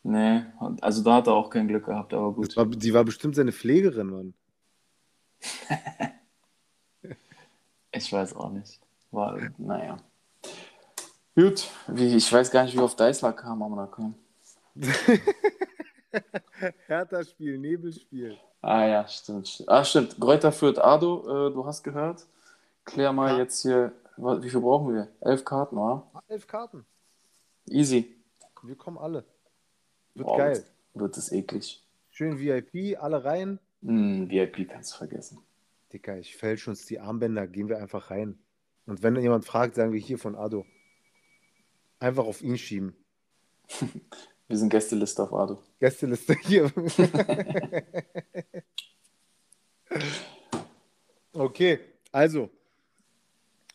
[0.03, 0.43] Nee,
[0.81, 2.55] also da hat er auch kein Glück gehabt, aber gut.
[2.55, 4.33] war, die war bestimmt seine Pflegerin, Mann.
[7.95, 8.79] Ich weiß auch nicht.
[9.11, 9.97] War, naja.
[11.35, 14.15] Gut, wie, ich weiß gar nicht, wie wir auf Deißler kam, aber da kam.
[16.87, 18.37] Hertha-Spiel, Nebelspiel.
[18.61, 19.47] Ah ja, stimmt.
[19.47, 19.69] stimmt.
[19.69, 20.19] Ah, stimmt.
[20.19, 22.25] Greuther führt Ado, äh, du hast gehört.
[22.83, 23.37] Klär mal Ja.
[23.39, 25.07] jetzt hier, wie viel brauchen wir?
[25.21, 26.03] Elf Karten, oder?
[26.27, 26.85] Elf Karten.
[27.67, 28.15] Easy.
[28.63, 29.23] Wir kommen alle.
[30.15, 30.63] Wird Boah, geil.
[30.93, 31.83] Wird, das eklig.
[32.11, 33.59] Schön VIP, alle rein.
[33.83, 35.39] Hm, VIP kannst du vergessen.
[35.95, 38.37] Dicker, ich fälsche uns die Armbänder, gehen wir einfach rein.
[38.85, 40.65] Und wenn jemand fragt, sagen wir hier von Ado.
[41.99, 42.97] Einfach auf ihn schieben.
[44.47, 45.63] Wir sind Gästeliste auf Ado.
[45.79, 46.71] Gästeliste hier.
[51.33, 51.79] okay,
[52.11, 52.51] also.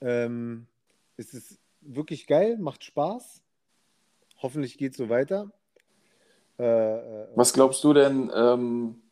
[0.01, 0.69] Ähm,
[1.17, 3.43] es ist wirklich geil, macht Spaß.
[4.43, 5.51] Hoffentlich geht es so weiter.
[6.57, 9.03] Äh, äh, Was glaubst du denn, ähm,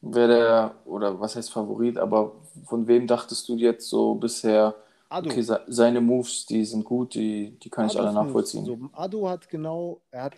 [0.00, 2.32] wer der, oder was heißt Favorit, aber
[2.64, 4.74] von wem dachtest du jetzt so bisher,
[5.08, 5.30] Ado.
[5.30, 8.26] okay, se- seine Moves, die sind gut, die, die kann ich Ados alle Moves.
[8.26, 8.64] nachvollziehen.
[8.64, 10.36] So, Ado hat genau, er hat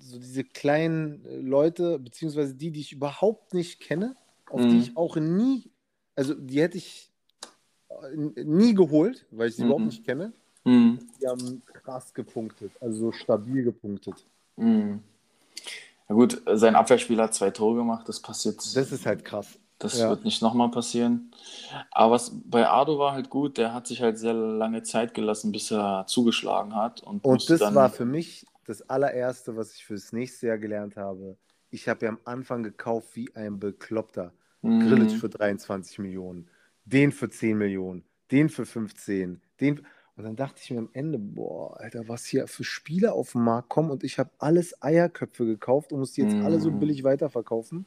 [0.00, 4.16] so diese kleinen äh, Leute, beziehungsweise die, die ich überhaupt nicht kenne,
[4.50, 4.68] auf Mhm.
[4.68, 5.70] die ich auch nie,
[6.16, 7.10] also die hätte ich
[7.88, 9.68] äh, nie geholt, weil ich sie Mhm.
[9.68, 10.32] überhaupt nicht kenne.
[10.64, 10.98] Mhm.
[11.20, 14.26] Die haben krass gepunktet, also so stabil gepunktet.
[14.56, 15.00] Mhm.
[16.12, 18.56] Na gut, sein Abwehrspieler hat zwei Tore gemacht, das passiert.
[18.76, 19.58] Das ist halt krass.
[19.78, 20.10] Das Ja.
[20.10, 21.32] wird nicht nochmal passieren.
[21.90, 25.52] Aber was bei Ado war halt gut, der hat sich halt sehr lange Zeit gelassen,
[25.52, 27.02] bis er zugeschlagen hat.
[27.02, 30.96] Und, Und das dann, war für mich das allererste, was ich fürs nächste Jahr gelernt
[30.96, 31.38] habe.
[31.70, 34.34] Ich habe ja am Anfang gekauft wie ein Bekloppter.
[34.62, 34.80] Mhm.
[34.80, 36.46] Grillitsch für 23 Millionen,
[36.84, 39.86] den für 10 Millionen, den für 15, den.
[40.16, 43.42] Und dann dachte ich mir am Ende, boah, Alter, was hier für Spieler auf den
[43.42, 46.78] Markt kommen und ich habe alles Eierköpfe gekauft und muss die jetzt alle so Mhm.
[46.78, 47.86] billig weiterverkaufen.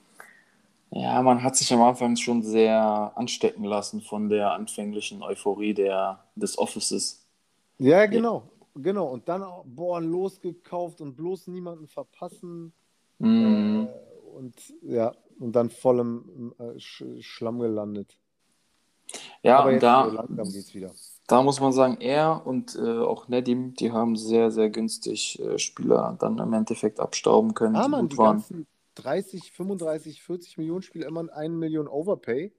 [0.92, 6.24] Ja, man hat sich am Anfang schon sehr anstecken lassen von der anfänglichen Euphorie der,
[6.36, 7.28] des Offices.
[7.78, 9.08] Ja, genau, genau.
[9.08, 12.74] Und dann, auch, boah, losgekauft und bloß niemanden verpassen.
[13.20, 13.88] Mhm.
[13.88, 18.18] Äh, und ja, und dann voll im äh, Sch Schlamm gelandet.
[19.44, 20.92] Ja, Aber und jetzt da, langsam geht's wieder.
[21.28, 25.58] Da muss man sagen, er und äh, auch Nedim, die haben sehr, sehr günstig äh,
[25.58, 28.38] Spieler dann im Endeffekt abstauben können, Ah, die man, gut die waren.
[28.38, 32.54] ganzen 30, 35, 40 Millionen Spieler immer eine Million Overpay.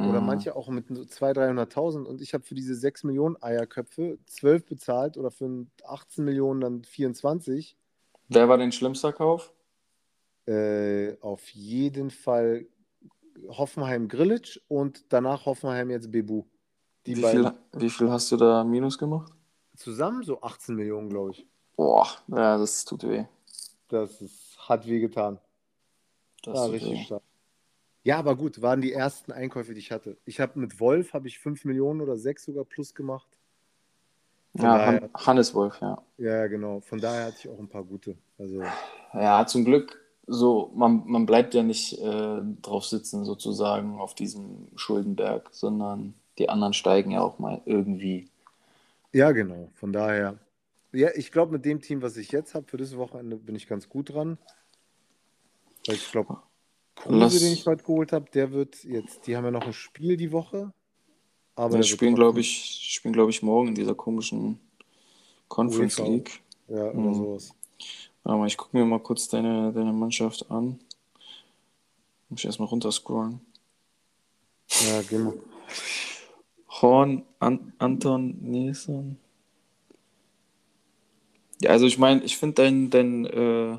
[0.00, 0.26] Oder Mhm.
[0.26, 2.06] manche auch mit so 200.000, 300.000.
[2.06, 6.84] Und ich habe für diese 6 Millionen Eierköpfe 12 bezahlt oder für 18 Millionen dann
[6.84, 7.76] 24.
[8.28, 9.52] Wer war dein schlimmster Kauf?
[10.46, 12.66] Äh, auf jeden Fall
[13.48, 16.44] Hoffenheim Grillitsch und danach Hoffenheim jetzt Bebu.
[17.06, 19.32] Die Wie viel, wie viel hast du da Minus gemacht?
[19.76, 21.46] zusammen so 18 Millionen, glaube ich.
[21.76, 23.26] Boah, ja, das tut weh.
[23.88, 25.38] Das ist, hat wehgetan.
[26.42, 27.04] Das Ja, tut richtig weh.
[27.06, 27.22] stark.
[28.04, 30.18] Ja, aber gut, waren die ersten Einkäufe, die ich hatte.
[30.26, 33.28] Ich habe mit Wolf habe ich 5 Millionen oder 6 sogar plus gemacht.
[34.56, 36.02] Von Ja, daher, Han Hannes Wolf, ja.
[36.16, 36.80] ja, genau.
[36.80, 38.16] Von daher hatte ich auch ein paar gute.
[38.38, 38.62] Also,
[39.12, 44.68] Ja, zum Glück, so, man, man bleibt ja nicht äh, drauf sitzen, sozusagen, auf diesem
[44.76, 48.28] Schuldenberg, sondern die anderen steigen ja auch mal irgendwie.
[49.12, 49.70] ja, genau.
[49.74, 50.38] Von daher,
[50.92, 53.66] ja, ich glaube, mit dem Team, was ich jetzt habe für dieses Wochenende, bin ich
[53.66, 54.38] ganz gut dran.
[55.86, 56.42] Weil ich glaube,
[56.94, 60.16] Kruse, den ich heute geholt habe, der wird jetzt, die haben ja noch ein Spiel
[60.16, 60.72] die Woche.
[61.54, 64.60] Aber wird spielen, glaube ich, spielen, glaube ich, morgen in dieser komischen
[65.48, 66.10] Conference UEFA.
[66.10, 66.42] League.
[66.68, 67.14] Ja, oder Mhm.
[67.14, 67.54] sowas.
[68.22, 70.78] Warte mal, ich gucke mir mal kurz deine, deine Mannschaft an.
[72.28, 73.40] Muss ich erstmal runterscrollen.
[74.68, 75.34] Ja, wir.
[76.82, 79.16] Horn, An Anton Nilsson.
[81.60, 83.78] Ja, also ich meine, ich finde dein, dein äh,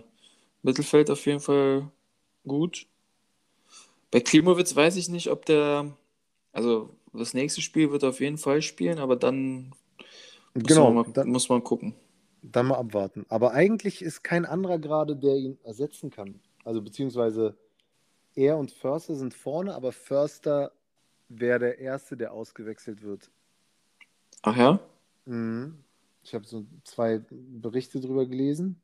[0.64, 1.90] Mittelfeld auf jeden Fall
[2.48, 2.88] gut.
[4.12, 5.92] Bei Klimowitz weiß ich nicht, ob der,
[6.54, 9.74] also das nächste Spiel wird er auf jeden Fall spielen, aber dann
[10.54, 11.96] muss, Genau, man, mal, dann, muss man gucken.
[12.42, 13.26] dann mal abwarten.
[13.30, 16.42] Aber eigentlich ist kein anderer gerade, der ihn ersetzen kann.
[16.64, 17.58] Also beziehungsweise
[18.36, 20.74] er und Förster sind vorne, aber Förster
[21.40, 23.30] wäre der Erste, der ausgewechselt wird.
[24.42, 24.80] Ach ja?
[25.26, 25.84] Mhm.
[26.24, 28.82] Ich habe so zwei Berichte drüber gelesen,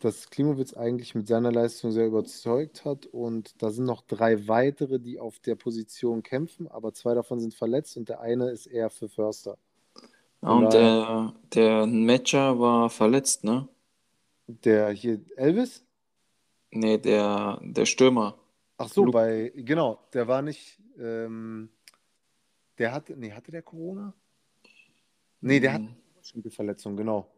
[0.00, 4.98] dass Klimowitz eigentlich mit seiner Leistung sehr überzeugt hat und da sind noch drei weitere,
[4.98, 8.90] die auf der Position kämpfen, aber zwei davon sind verletzt und der eine ist eher
[8.90, 9.56] für Förster.
[10.42, 13.68] Ja, und der, der Matcher war verletzt, ne?
[14.46, 15.84] Der hier, Elvis?
[16.72, 18.38] Nee, der, der Stürmer.
[18.78, 21.68] Ach so, Lu- bei, genau, der war nicht, ähm,
[22.78, 24.14] der hatte, nee, hatte der Corona?
[25.40, 25.96] Nee, der hat Hm.
[26.34, 27.30] eine Verletzung, genau.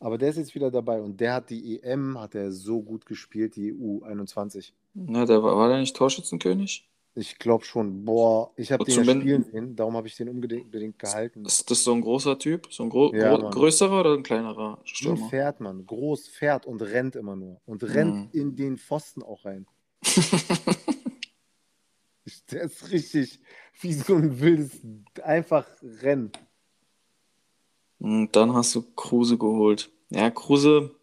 [0.00, 3.06] Aber der ist jetzt wieder dabei und der hat die EM, hat er so gut
[3.06, 4.72] gespielt, die EU21.
[4.94, 6.88] Na, der war, war der nicht Torschützenkönig?
[7.14, 10.98] Ich glaube schon, boah, ich habe den ja spielen sehen, darum habe ich den unbedingt
[10.98, 11.44] gehalten.
[11.44, 12.72] Ist das so ein großer Typ?
[12.72, 13.52] So ein gro Ja, gro Mann.
[13.52, 15.28] größerer oder ein kleinerer Ein Stürmer?
[15.28, 17.60] Pferd, Mann, groß, fährt und rennt immer nur.
[17.66, 18.28] Und rennt Mhm.
[18.32, 19.66] in den Pfosten auch rein.
[22.50, 23.40] Der ist richtig
[23.80, 24.80] wie so ein wildes,
[25.22, 26.32] einfach Rennen.
[27.98, 29.90] Und dann hast du Kruse geholt.
[30.10, 30.94] Ja, Kruse,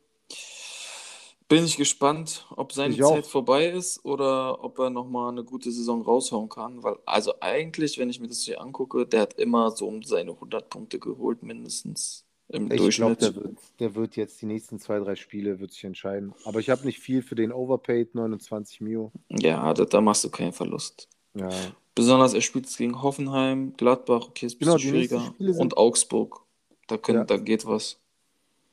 [1.47, 3.15] bin ich gespannt, ob seine Ich auch.
[3.15, 6.83] Zeit vorbei ist oder ob er nochmal eine gute Saison raushauen kann.
[6.83, 10.31] Weil, also eigentlich, wenn ich mir das hier angucke, der hat immer so um seine
[10.31, 13.21] 100 Punkte geholt, mindestens im Ich glaube, Durchschnitt.
[13.21, 16.33] der wird, der wird jetzt die nächsten zwei, drei Spiele wird sich entscheiden.
[16.45, 19.11] Aber ich habe nicht viel für den Overpaid, 29 Mio.
[19.29, 21.09] Ja, da, da machst du keinen Verlust.
[21.35, 21.49] Ja.
[21.95, 25.59] Besonders er spielt es gegen Hoffenheim, Gladbach, okay, ist ein Genau, bisschen nächsten schwieriger.
[25.59, 26.41] Und Augsburg.
[26.87, 27.23] Da, können, Ja.
[27.25, 27.99] da geht was.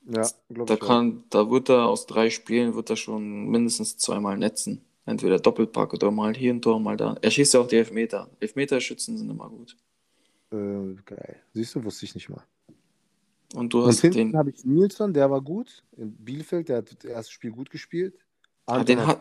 [0.09, 0.79] Ja, glaube Da auch.
[0.87, 4.85] kann, da wird er aus drei Spielen wird er schon mindestens zweimal netzen.
[5.05, 7.17] Entweder Doppelpack oder mal hier ein Tor, mal da.
[7.23, 8.31] Er schießt ja auch die Elfmeter.
[8.41, 9.77] Elfmeterschützen sind immer gut.
[10.53, 11.43] Äh, geil.
[11.55, 12.45] Siehst du, wusste ich nicht mal.
[13.55, 15.85] Und du Und hast hinten den, habe ich Nilsson, der war gut.
[15.97, 18.26] In Bielefeld, der hat das erste Spiel gut gespielt.
[18.67, 19.21] Ah, den, hat- hat,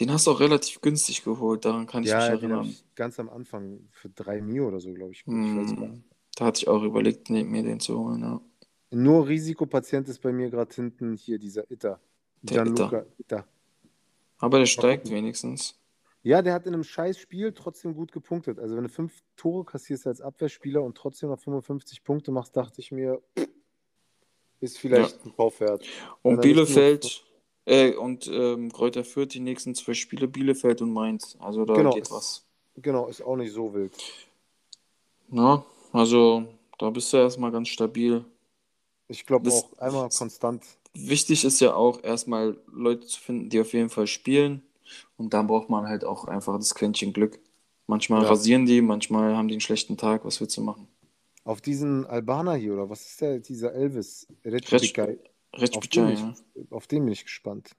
[0.00, 2.66] den hast du auch relativ günstig geholt, daran kann ich ja, mich den erinnern.
[2.66, 5.20] ich ganz am Anfang für drei Mio oder so, glaube ich.
[5.20, 6.04] ich weiß gar Hm,
[6.36, 8.22] da hatte ich auch überlegt, mir den zu holen.
[8.22, 8.40] Ja.
[8.90, 12.00] Nur Risikopatient ist bei mir gerade hinten hier dieser Itter.
[12.42, 13.44] Der Gianluca Itter.
[14.38, 15.74] Aber der steigt wenigstens.
[16.22, 18.58] Ja, der hat in einem scheiß Spiel trotzdem gut gepunktet.
[18.58, 22.80] Also wenn du fünf Tore kassierst als Abwehrspieler und trotzdem noch 55 Punkte machst, dachte
[22.80, 23.20] ich mir,
[24.60, 25.84] ist vielleicht ein Kaufwert.
[26.22, 27.24] Wenn Und Bielefeld
[27.68, 31.36] äh, und ähm, Kräuter Fürth die nächsten zwei Spiele Bielefeld und Mainz.
[31.40, 31.90] Also da Genau.
[31.90, 32.44] geht was.
[32.76, 33.92] Genau, ist auch nicht so wild.
[35.28, 36.44] Na, also
[36.78, 38.24] da bist du erstmal ganz stabil.
[39.08, 40.64] Ich glaube auch einmal konstant.
[40.94, 44.62] Wichtig ist ja auch erstmal Leute zu finden, die auf jeden Fall spielen.
[45.16, 47.38] Und dann braucht man halt auch einfach das Quäntchen Glück.
[47.86, 48.28] Manchmal Ja.
[48.28, 50.24] rasieren die, manchmal haben die einen schlechten Tag.
[50.24, 50.88] Was willst du machen?
[51.44, 54.26] Auf diesen Albaner hier, oder was ist der, dieser Elvis?
[54.44, 54.94] Retsch-
[55.54, 56.02] Recipicai.
[56.02, 56.34] Auf, den ja.
[56.54, 57.70] ich- auf den bin ich gespannt.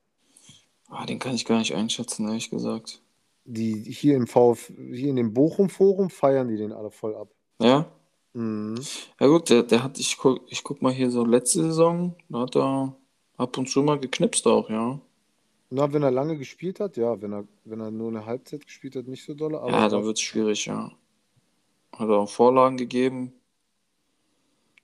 [0.90, 3.02] Ah, den kann ich gar nicht einschätzen, ehrlich gesagt.
[3.46, 7.30] Die hier im VF, hier in dem Bochum-Forum feiern die den alle voll ab.
[7.62, 7.86] Ja?
[8.34, 8.80] Mhm.
[9.20, 12.40] Ja gut, der, der hat, ich guck, ich guck mal hier so letzte Saison, da
[12.42, 12.96] hat er
[13.38, 15.00] ab und zu mal geknipst auch, ja.
[15.72, 18.96] Na, wenn er lange gespielt hat, ja, wenn er, wenn er nur eine Halbzeit gespielt
[18.96, 20.92] hat, nicht so dolle, Ja, dann wird es schwierig, ja.
[21.92, 23.34] Hat er auch Vorlagen gegeben.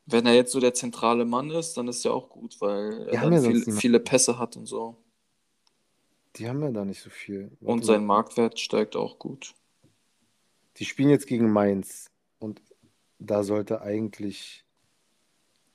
[0.07, 3.15] Wenn er jetzt so der zentrale Mann ist, dann ist ja auch gut, weil Die
[3.15, 3.81] er haben dann ja sonst viel, niemanden.
[3.81, 4.97] viele Pässe hat und so.
[6.35, 7.57] die haben ja da nicht so viel.
[7.63, 8.05] Und Warte sein mal.
[8.05, 9.55] Marktwert steigt auch gut.
[10.77, 12.61] Die spielen jetzt gegen Mainz und
[13.19, 14.63] da sollte eigentlich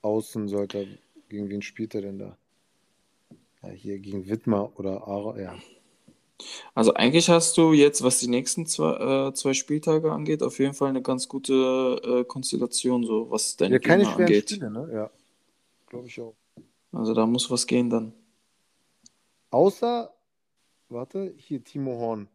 [0.03, 2.37] außen sollte gegen wen spielt er denn da?
[3.63, 5.59] Ja, hier gegen Wittmer oder Ara, ja.
[6.75, 10.75] Also eigentlich hast du jetzt, was die nächsten zwei, äh, zwei Spieltage angeht, auf jeden
[10.75, 14.51] Fall eine ganz gute äh, Konstellation, so was deine Ja, keine Gegner schweren angeht.
[14.51, 14.91] Spiele, ne?
[14.93, 15.11] Ja,
[15.87, 16.35] glaube ich auch.
[16.93, 18.13] Also da muss was gehen dann.
[19.51, 20.13] Außer,
[20.89, 22.29] warte, hier Timo Horn.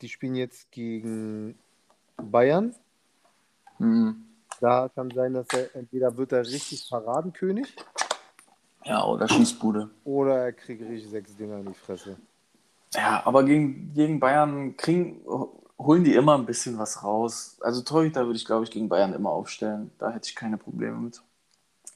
[0.00, 1.58] Die spielen jetzt gegen
[2.16, 2.74] Bayern.
[3.78, 4.24] Hm.
[4.60, 7.76] Da kann sein, dass er entweder wird er richtig Paradenkönig
[8.84, 9.90] Ja, oder Schießbude.
[10.04, 12.16] oder er kriegt richtig sechs Dinger in die Fresse.
[12.96, 15.20] Ja, aber gegen, gegen Bayern kriegen,
[15.78, 17.58] holen die immer ein bisschen was raus.
[17.60, 19.90] Also Torhüter würde ich, glaube ich, gegen Bayern immer aufstellen.
[19.98, 21.22] Da hätte ich keine Probleme mit.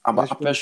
[0.03, 0.55] Aber, Ja, Abwehr,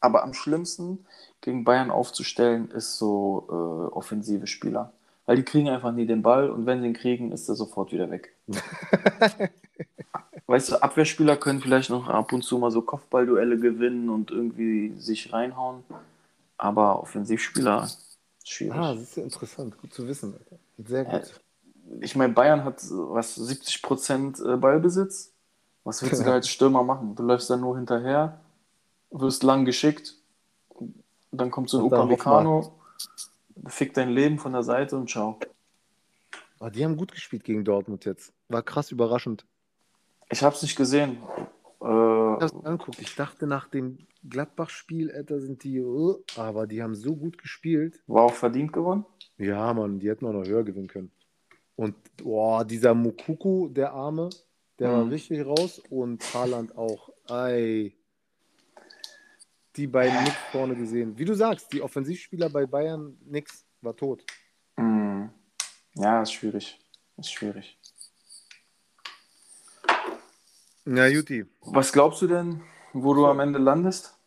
[0.00, 1.06] aber am schlimmsten
[1.40, 4.92] gegen Bayern aufzustellen, ist so äh, offensive Spieler.
[5.26, 7.92] Weil die kriegen einfach nie den Ball und wenn sie ihn kriegen, ist er sofort
[7.92, 8.34] wieder weg.
[10.46, 14.94] weißt du, Abwehrspieler können vielleicht noch ab und zu mal so Kopfballduelle gewinnen und irgendwie
[14.98, 15.84] sich reinhauen.
[16.58, 17.88] Aber Offensivspieler,
[18.50, 18.74] schwierig.
[18.74, 19.78] Ah, das ist ja interessant.
[19.78, 20.34] Gut zu wissen.
[20.34, 20.58] Alter.
[20.78, 21.40] Sehr Ja, gut.
[22.00, 25.32] ich meine, Bayern hat was 70% äh, Ballbesitz.
[25.84, 27.14] Was willst du da als Stürmer machen?
[27.14, 28.40] Du läufst dann nur hinterher,
[29.10, 30.14] wirst lang geschickt,
[31.30, 32.72] dann kommt so ein Upamecano,
[33.66, 35.38] fickt dein Leben von der Seite und ciao.
[36.60, 38.32] Ah, die haben gut gespielt gegen Dortmund jetzt.
[38.48, 39.46] War krass überraschend.
[40.30, 41.18] Ich hab's nicht gesehen.
[41.80, 43.00] Ich Äh, hab's mir angeguckt.
[43.00, 43.98] Ich dachte nach dem
[44.28, 48.02] Gladbach-Spiel, Alter, sind die, uh, aber die haben so gut gespielt.
[48.06, 49.04] war auch verdient gewonnen.
[49.36, 51.12] Ja, Mann, die hätten auch noch höher gewinnen können.
[51.76, 54.28] Und boah, dieser Mukuku, der Arme,
[54.80, 55.10] der war Mhm.
[55.10, 57.10] richtig raus und Haaland auch.
[57.28, 57.94] Ei.
[59.76, 61.16] Die beiden nix vorne gesehen.
[61.16, 64.24] Wie du sagst, die Offensivspieler bei Bayern nix, war tot.
[64.76, 65.30] Hm.
[65.94, 66.80] Ja, ist schwierig.
[67.16, 67.77] Ist schwierig.
[70.90, 71.44] Na, Juti.
[71.60, 72.62] Was glaubst du denn,
[72.94, 74.18] wo du am Ende landest?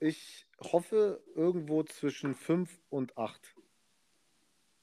[0.00, 3.40] Ich hoffe irgendwo zwischen 5 und 8.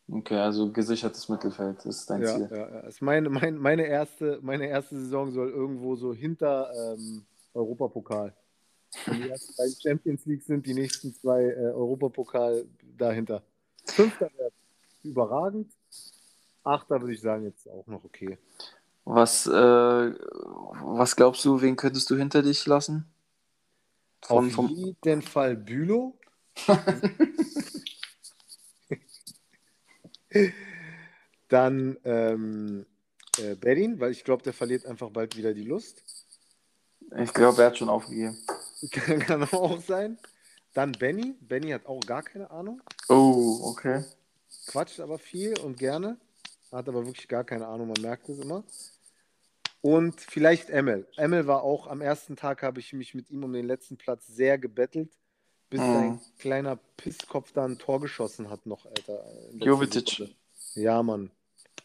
[0.09, 2.47] Okay, also gesichertes Mittelfeld ist dein Ja, Ziel.
[2.49, 2.79] ja, ja.
[2.87, 8.33] Ist meine, mein, meine, erste, meine erste Saison soll irgendwo so hinter ähm, Europapokal.
[9.07, 12.65] Wenn die ersten beiden Champions League sind, die nächsten zwei äh, Europapokal
[12.97, 13.43] dahinter.
[13.83, 14.51] Fünfter wäre
[15.03, 15.69] überragend.
[16.63, 18.37] Achter würde ich sagen, jetzt auch noch okay.
[19.09, 23.09] Was, äh, was glaubst du, wen könntest du hinter dich lassen?
[24.21, 26.19] Von, Auf vom, jeden Fall Bülow.
[31.47, 32.85] Dann ähm,
[33.37, 36.03] äh, Berin, weil ich glaube, der verliert einfach bald wieder die Lust.
[37.17, 38.37] ich glaube, er hat schon aufgegeben.
[38.91, 40.19] Kann, kann auch sein.
[40.73, 41.37] Dann Benny.
[41.39, 42.81] Benny hat auch gar keine Ahnung.
[43.07, 44.03] Oh, okay.
[44.65, 46.17] Quatscht aber viel und gerne.
[46.73, 48.65] Hat aber wirklich gar keine Ahnung, man merkt es immer.
[49.81, 51.07] Und vielleicht Emil.
[51.17, 54.27] Emil war auch am ersten Tag, habe ich mich mit ihm um den letzten Platz
[54.27, 55.09] sehr gebettelt.
[55.69, 55.93] bis Mhm.
[55.93, 59.21] sein kleiner Pisskopf da ein Tor geschossen hat noch, Alter.
[59.51, 60.33] Jovetic.
[60.75, 61.29] Ja, Mann.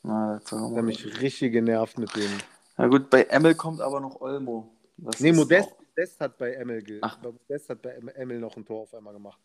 [0.05, 0.77] Na, mal.
[0.77, 2.31] hat mich richtig genervt mit dem.
[2.77, 4.73] Na gut, bei Emil kommt aber noch Olmo.
[4.99, 7.19] Das Nee, ist Modest, auch- Modest hat bei Emil, ge Ach.
[7.23, 9.41] Modest hat bei Emil noch ein Tor auf einmal gemacht.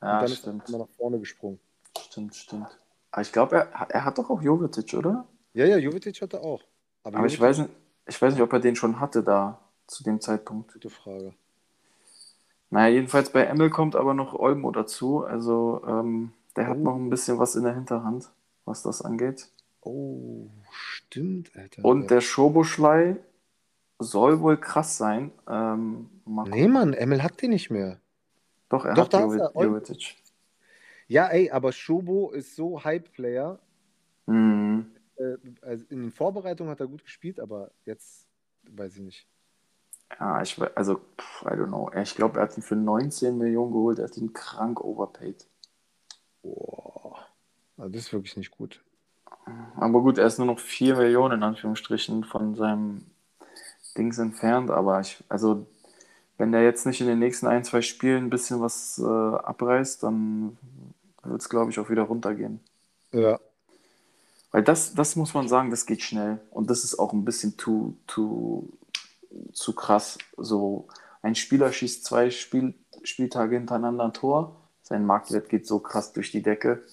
[0.00, 0.62] Ja, und dann ist stimmt.
[0.62, 1.60] er immer nach vorne gesprungen.
[1.98, 2.80] Stimmt, stimmt.
[3.10, 5.28] Aber ich glaube, er, er hat doch auch Jovetic, oder?
[5.52, 6.62] Ja, ja, Jovetic hatte auch.
[7.02, 7.70] Aber ich Jovetic- weiß, nicht,
[8.06, 10.72] ich weiß nicht, ob er den schon hatte da zu dem Zeitpunkt.
[10.72, 11.34] Gute Frage.
[12.70, 15.24] Naja, jedenfalls bei Emil kommt aber noch Olmo dazu.
[15.24, 16.80] Also ähm, der hat Oh.
[16.82, 18.30] noch ein bisschen was in der Hinterhand,
[18.64, 19.48] was das angeht.
[19.82, 21.84] Oh, stimmt, Alter.
[21.84, 23.16] Und der Schoboschlei
[23.98, 25.30] soll wohl krass sein.
[25.48, 28.00] Ähm, Nee, Mann, Emil hat den nicht mehr.
[28.70, 29.54] Doch, er Doch, hat.
[29.54, 30.16] Jovetic.
[31.06, 33.58] Ja, ey, aber Schobo ist so Hype-Player.
[34.26, 34.86] Mhm.
[35.16, 38.26] Äh, also in den Vorbereitungen hat er gut gespielt, aber jetzt
[38.70, 39.26] weiß ich nicht.
[40.18, 41.90] Ja, ich also, pff, I don't know.
[42.00, 43.98] Ich glaube, er hat ihn für 19 Millionen geholt.
[43.98, 45.46] Er hat ihn krank overpaid.
[46.42, 47.26] Boah.
[47.76, 48.82] Also das ist wirklich nicht gut.
[49.76, 53.06] Aber gut, er ist nur noch 4 Millionen in Anführungsstrichen von seinem
[53.96, 54.70] Dings entfernt.
[54.70, 55.66] Aber ich, also,
[56.38, 60.02] wenn der jetzt nicht in den nächsten ein, zwei Spielen ein bisschen was äh, abreißt,
[60.02, 60.58] dann
[61.24, 62.60] wird es, glaube ich, auch wieder runtergehen.
[63.12, 63.38] Ja.
[64.54, 66.38] Weil das, das muss man sagen, das geht schnell.
[66.52, 68.72] Und das ist auch ein bisschen zu, zu,
[69.52, 70.16] zu krass.
[70.36, 70.86] So,
[71.22, 74.54] ein Spieler schießt zwei Spiel, Spieltage hintereinander ein Tor.
[74.80, 76.84] Sein Marktwert geht so krass durch die Decke.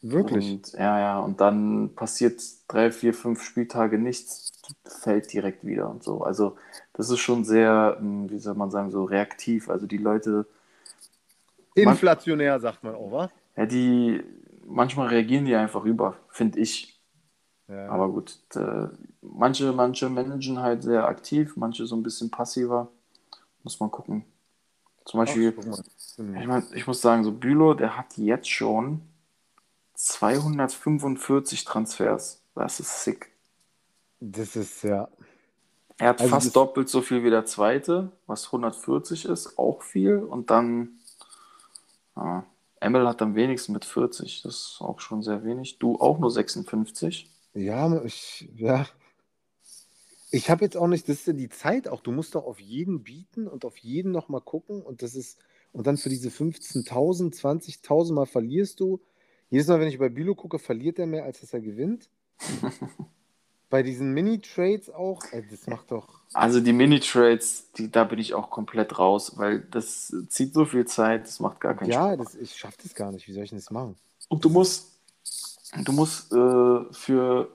[0.00, 0.52] Wirklich.
[0.52, 4.50] Und, ja, ja, und dann passiert drei, vier, fünf Spieltage nichts,
[4.86, 6.22] fällt direkt wieder und so.
[6.22, 6.56] Also,
[6.94, 9.68] das ist schon sehr, hm, wie soll man sagen, so reaktiv.
[9.68, 10.46] Also, die Leute,
[11.74, 13.30] Inflationär, sagt man auch, wa?
[13.54, 14.22] ja, die,
[14.66, 16.91] manchmal reagieren die einfach über, finde ich.
[17.72, 17.86] Ja.
[17.88, 18.88] Aber gut, äh,
[19.22, 22.88] manche, manche managen halt sehr aktiv, manche so ein bisschen passiver.
[23.64, 24.24] Muss man gucken.
[25.04, 25.84] Zum Ach, Beispiel, guck mal.
[26.34, 29.02] ich, mein, ich muss sagen, so Bülow, der hat jetzt schon
[29.94, 32.42] 245 Transfers.
[32.54, 33.32] Das ist sick.
[34.20, 35.08] Das ist ja.
[35.98, 40.18] Er hat Also fast doppelt so viel wie der zweite, was 140 ist, auch viel.
[40.18, 40.98] Und dann,
[42.16, 42.44] ja,
[42.80, 45.78] Emil hat am wenigsten mit 40, das ist auch schon sehr wenig.
[45.78, 47.31] Du auch nur 56.
[47.54, 48.86] Ja, ich, ja.
[50.30, 52.00] Ich habe jetzt auch nicht, das ist ja die Zeit auch.
[52.00, 54.82] Du musst doch auf jeden bieten und auf jeden nochmal gucken.
[54.82, 55.38] Und das ist,
[55.72, 59.00] und dann für diese 15.000, 20.000 Mal verlierst du.
[59.50, 62.08] Jedes Mal, wenn ich bei Bilo gucke, verliert er mehr, als dass er gewinnt.
[63.70, 66.08] bei diesen Mini-Trades auch, ey, das macht doch.
[66.34, 70.86] Also die Mini-Trades, die, da bin ich auch komplett raus, weil das zieht so viel
[70.86, 72.32] Zeit, das macht gar keinen Ja, Spaß.
[72.32, 73.28] das, ich schaffe das gar nicht.
[73.28, 73.96] Wie soll ich denn das machen?
[74.28, 74.91] Und du musst,
[75.76, 77.48] du musst äh, für,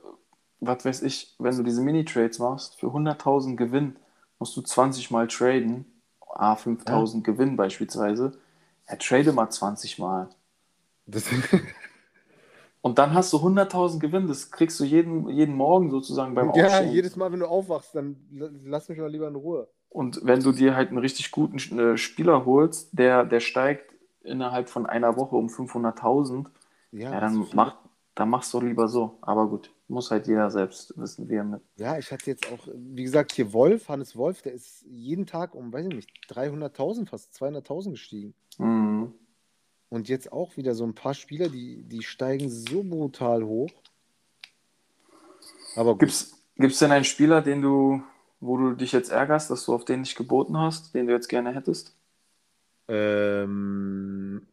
[0.59, 3.97] was weiß ich, wenn du diese Mini-Trades machst, für 100.000 Gewinn,
[4.39, 5.85] musst du 20 Mal traden,
[6.35, 8.37] a 5.000 Gewinn beispielsweise.
[8.89, 10.29] Ja, trade mal 20 Mal.
[12.81, 16.53] Und dann hast du 100.000 Gewinn, das kriegst du jeden, jeden Morgen sozusagen beim ja,
[16.65, 16.93] Aufstehen.
[16.93, 18.17] jedes Mal, wenn du aufwachst, dann
[18.63, 19.67] lass mich mal lieber in Ruhe.
[19.89, 23.91] Und wenn du dir halt einen richtig guten äh, Spieler holst, der, der steigt
[24.21, 26.45] innerhalb von einer Woche um 500.000,
[26.91, 27.55] Ja, ja, dann, ist viel.
[27.55, 27.77] mach,
[28.17, 29.17] dann machst du lieber so.
[29.21, 31.61] Aber gut, muss halt jeder selbst wissen, wie er mit.
[31.77, 35.53] Ja, ich hatte jetzt auch, wie gesagt, hier Wolf, Hannes Wolf, der ist jeden Tag
[35.53, 38.33] um, weiß ich nicht, 300.000, fast 200.000 gestiegen.
[38.57, 39.13] Mhm.
[39.89, 43.71] Und jetzt auch wieder so ein paar Spieler, die, die steigen so brutal hoch.
[45.75, 45.99] Aber gut.
[45.99, 48.01] Gibt's, gibt's denn einen Spieler, den du,
[48.39, 51.29] wo du dich jetzt ärgerst, dass du auf den nicht geboten hast, den du jetzt
[51.29, 51.95] gerne hättest?
[52.87, 54.47] Ähm,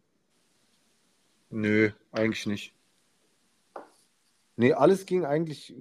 [1.48, 2.74] nö, eigentlich nicht.
[4.56, 5.74] Nee, alles ging eigentlich.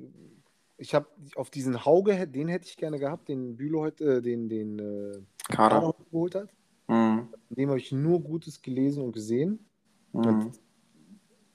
[0.78, 4.50] Ich habe auf diesen Hauge, den hätte ich gerne gehabt, den Bülow heute, äh, den,
[4.50, 5.22] den äh,
[5.54, 6.50] Kader geholt hat.
[6.88, 7.30] Mhm.
[7.50, 9.66] Dem habe ich nur Gutes gelesen und gesehen.
[10.12, 10.52] Mhm.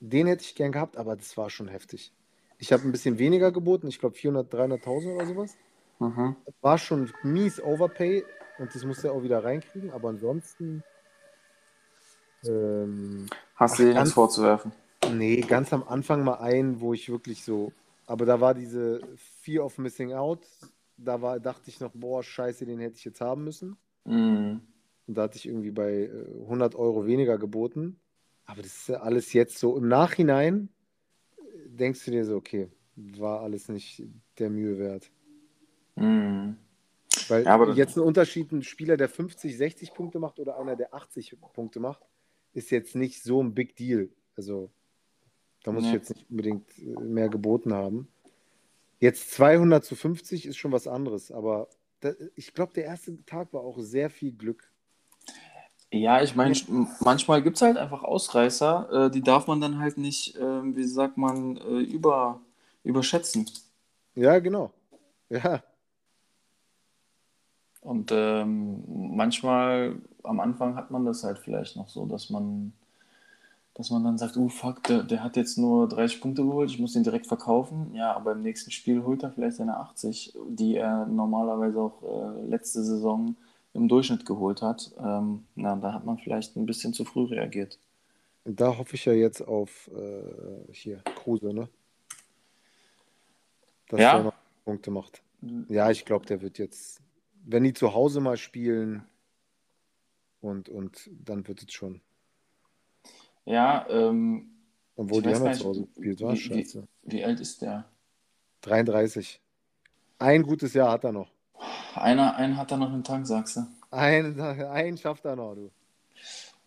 [0.01, 2.13] Den hätte ich gern gehabt, aber das war schon heftig.
[2.59, 5.57] Ich habe ein bisschen weniger geboten, ich glaube 400, 300.000 oder sowas.
[5.99, 6.37] Mhm.
[6.61, 8.25] War schon mies Overpay
[8.59, 10.83] und das musste er auch wieder reinkriegen, aber ansonsten.
[12.45, 14.73] Ähm, Hast du ganz- jetzt vorzuwerfen?
[15.13, 17.73] Nee, ganz am Anfang mal ein, wo ich wirklich so.
[18.07, 20.47] Aber da war diese Fear of Missing Out.
[20.97, 23.77] Da war, dachte ich noch, boah, scheiße, den hätte ich jetzt haben müssen.
[24.05, 24.63] Mhm.
[25.07, 28.01] Und da hatte ich irgendwie bei äh, 100 Euro weniger geboten.
[28.47, 30.71] Aber das ist ja alles jetzt so im Nachhinein,
[31.37, 34.03] äh, denkst du dir so, okay, war alles nicht
[34.39, 35.11] der Mühe wert.
[35.97, 36.57] Mhm.
[37.29, 40.95] Weil Ja, jetzt ein Unterschied, ein Spieler, der 50, 60 Punkte macht oder einer, der
[40.95, 42.03] 80 Punkte macht,
[42.53, 44.09] ist jetzt nicht so ein Big Deal.
[44.37, 44.71] Also
[45.69, 45.97] da muss ich Nee.
[45.97, 48.09] jetzt nicht unbedingt äh, mehr geboten haben.
[49.01, 51.69] Jetzt 200 zu 50 ist schon was anderes, aber
[52.01, 54.73] da, ich glaube, der erste Tag war auch sehr viel Glück.
[55.93, 56.55] Ja, ich meine,
[57.01, 60.85] manchmal gibt es halt einfach Ausreißer, äh, die darf man dann halt nicht, äh, wie
[60.85, 62.41] sagt man, äh, über,
[62.83, 63.49] überschätzen.
[64.15, 64.73] Ja, genau.
[65.29, 65.63] Ja.
[67.81, 68.85] Und ähm,
[69.17, 72.73] manchmal am Anfang hat man das halt vielleicht noch so, dass man,
[73.79, 76.81] dass man dann sagt, oh fuck, der, der hat jetzt nur 30 Punkte geholt, ich
[76.81, 77.95] muss ihn direkt verkaufen.
[77.95, 82.43] Ja, aber im nächsten Spiel holt er vielleicht seine 80, die er normalerweise auch äh,
[82.49, 83.37] letzte Saison
[83.75, 84.93] im Durchschnitt geholt hat.
[84.99, 87.79] Ähm, na, da hat man vielleicht ein bisschen zu früh reagiert.
[88.45, 91.69] Da hoffe ich ja jetzt auf äh, hier, Kruse, ne?
[93.89, 94.19] Dass Ja?
[94.19, 95.23] er noch Punkte macht.
[95.69, 97.01] Ja, ich glaube, der wird jetzt,
[97.45, 99.05] wenn die zu Hause mal spielen
[100.41, 102.01] und, und dann wird es schon.
[103.49, 104.51] Ja, ähm,
[104.97, 106.87] Obwohl die haben Hause gespielt, war wie, scheiße.
[107.03, 107.91] wie, wie alt ist der?
[108.63, 109.41] 33.
[110.19, 111.33] Ein gutes Jahr hat er noch.
[111.95, 113.67] Einer, einen hat er noch im Tank, sagst du?
[113.91, 115.71] Ein, einen schafft er noch, du.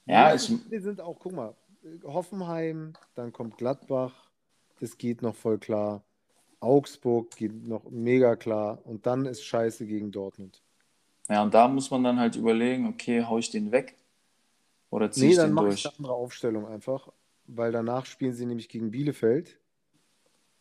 [0.05, 1.55] Ja, ich, Spiele sind auch, guck mal,
[2.03, 4.29] Hoffenheim, dann kommt Gladbach,
[4.79, 6.03] das geht noch voll klar.
[6.59, 8.79] Augsburg geht noch mega klar.
[8.85, 10.61] Und dann ist Scheiße gegen Dortmund.
[11.29, 13.97] ja, und da muss man dann halt überlegen, okay, hau ich den weg
[14.91, 17.11] oder ziehe Nee, dann mache ich eine andere Aufstellung einfach,
[17.47, 19.57] weil danach spielen sie nämlich gegen Bielefeld.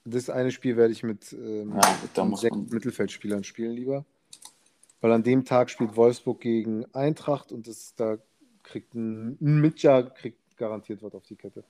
[0.07, 1.75] Das eine Spiel werde ich mit, ähm,
[2.17, 2.57] Ja, mit sechs.
[2.57, 4.07] Mittelfeldspielern spielen lieber.
[5.03, 8.19] Weil an dem Tag spielt Wolfsburg gegen Eintracht und das, da
[8.63, 11.65] kriegt ein, ein Mitja kriegt garantiert was auf die Kette.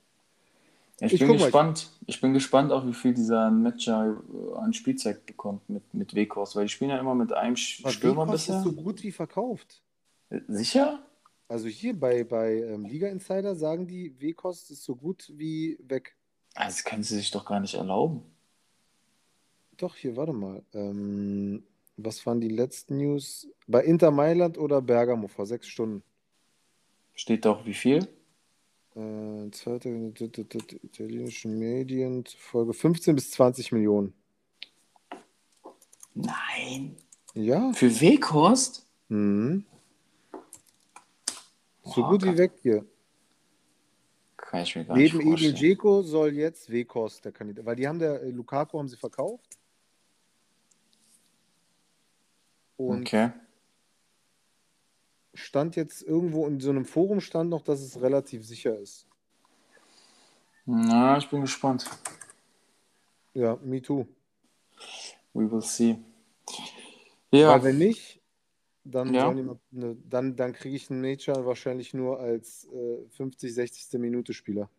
[0.99, 1.89] Ja, ich, Ich bin guck mal, ich- gespannt.
[2.07, 6.55] Ich bin gespannt auch, wie viel dieser Matcher äh, an Spielzeit bekommt mit, mit Wekos,
[6.55, 8.57] weil die spielen ja immer mit einem Stürmer Wekos bisher.
[8.57, 9.81] ist so gut wie verkauft.
[10.29, 10.99] Äh, Sicher?
[11.51, 16.15] Also hier bei, bei ähm, Liga Insider sagen die, Wekos ist so gut wie weg.
[16.55, 18.23] Also das können sie sich doch gar nicht erlauben.
[19.75, 20.63] Doch, hier, warte mal.
[20.73, 21.65] Ähm,
[21.97, 23.49] was waren die letzten News?
[23.67, 26.03] Bei Inter Mailand oder Bergamo vor sechs Stunden?
[27.15, 28.07] Steht doch wie viel?
[28.95, 34.13] Äh, zweite, italienischen Medien, Folge 15 bis 20 Millionen.
[36.13, 36.95] Nein.
[37.33, 38.87] Ja, Für Weghorst?
[39.09, 39.65] mhm.
[41.91, 42.85] So Boah, gut wie weg hier.
[44.37, 45.55] kann ich mir gar nicht Neben Edin vorstellen.
[45.55, 49.57] Dzeko soll jetzt Weghorst der Kandidat, weil die haben der äh, Lukaku haben sie verkauft
[52.77, 53.31] und Okay.
[55.33, 59.07] stand jetzt irgendwo in so einem Forum stand noch, dass es relativ sicher ist.
[60.65, 61.89] Na, ich bin gespannt.
[63.33, 64.05] Ja, me too.
[65.33, 65.97] We will see.
[67.31, 68.20] Weil Ja, wenn nicht,
[68.83, 69.33] dann ja.
[69.33, 73.99] die ne, dann, dann kriege ich einen Nature wahrscheinlich nur als äh, 50, 60.
[73.99, 74.69] Minute Spieler.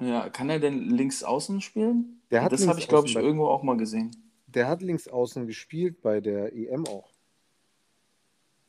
[0.00, 2.22] Ja, kann er denn links außen spielen?
[2.30, 4.10] Der hat Das habe ich, glaube ich, bei, irgendwo auch mal gesehen.
[4.46, 7.10] der hat links außen gespielt bei der EM auch.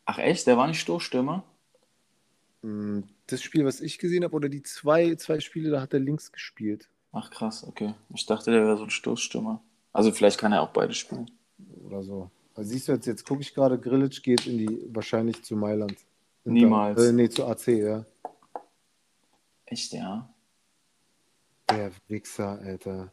[0.05, 0.45] Ach echt?
[0.47, 1.43] Der war nicht Stoßstürmer?
[2.63, 5.99] Mm, Das Spiel, was ich gesehen habe, oder die zwei, zwei Spiele, da hat er
[5.99, 6.89] links gespielt.
[7.13, 7.93] Ach krass, okay.
[8.13, 9.61] Ich dachte, der wäre so ein Stoßstürmer.
[9.93, 11.29] Also vielleicht kann er auch beide spielen.
[11.85, 12.31] Oder so.
[12.55, 15.95] Also siehst du jetzt, jetzt gucke ich gerade, Grilic geht in die, wahrscheinlich zu Mailand.
[16.43, 17.01] Inter, Niemals.
[17.01, 18.05] äh, nee, zu AC, ja.
[19.65, 20.29] Echt, ja.
[21.69, 23.11] Der Wichser, Alter.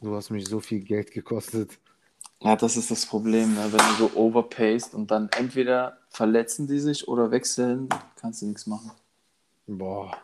[0.00, 1.78] Du hast mich so viel Geld gekostet.
[2.40, 3.66] Ja, das ist das Problem, ne?
[3.70, 8.66] wenn du so overpaced und dann entweder verletzen die sich oder wechseln, kannst du nichts
[8.66, 8.92] machen.
[9.66, 10.16] Boah.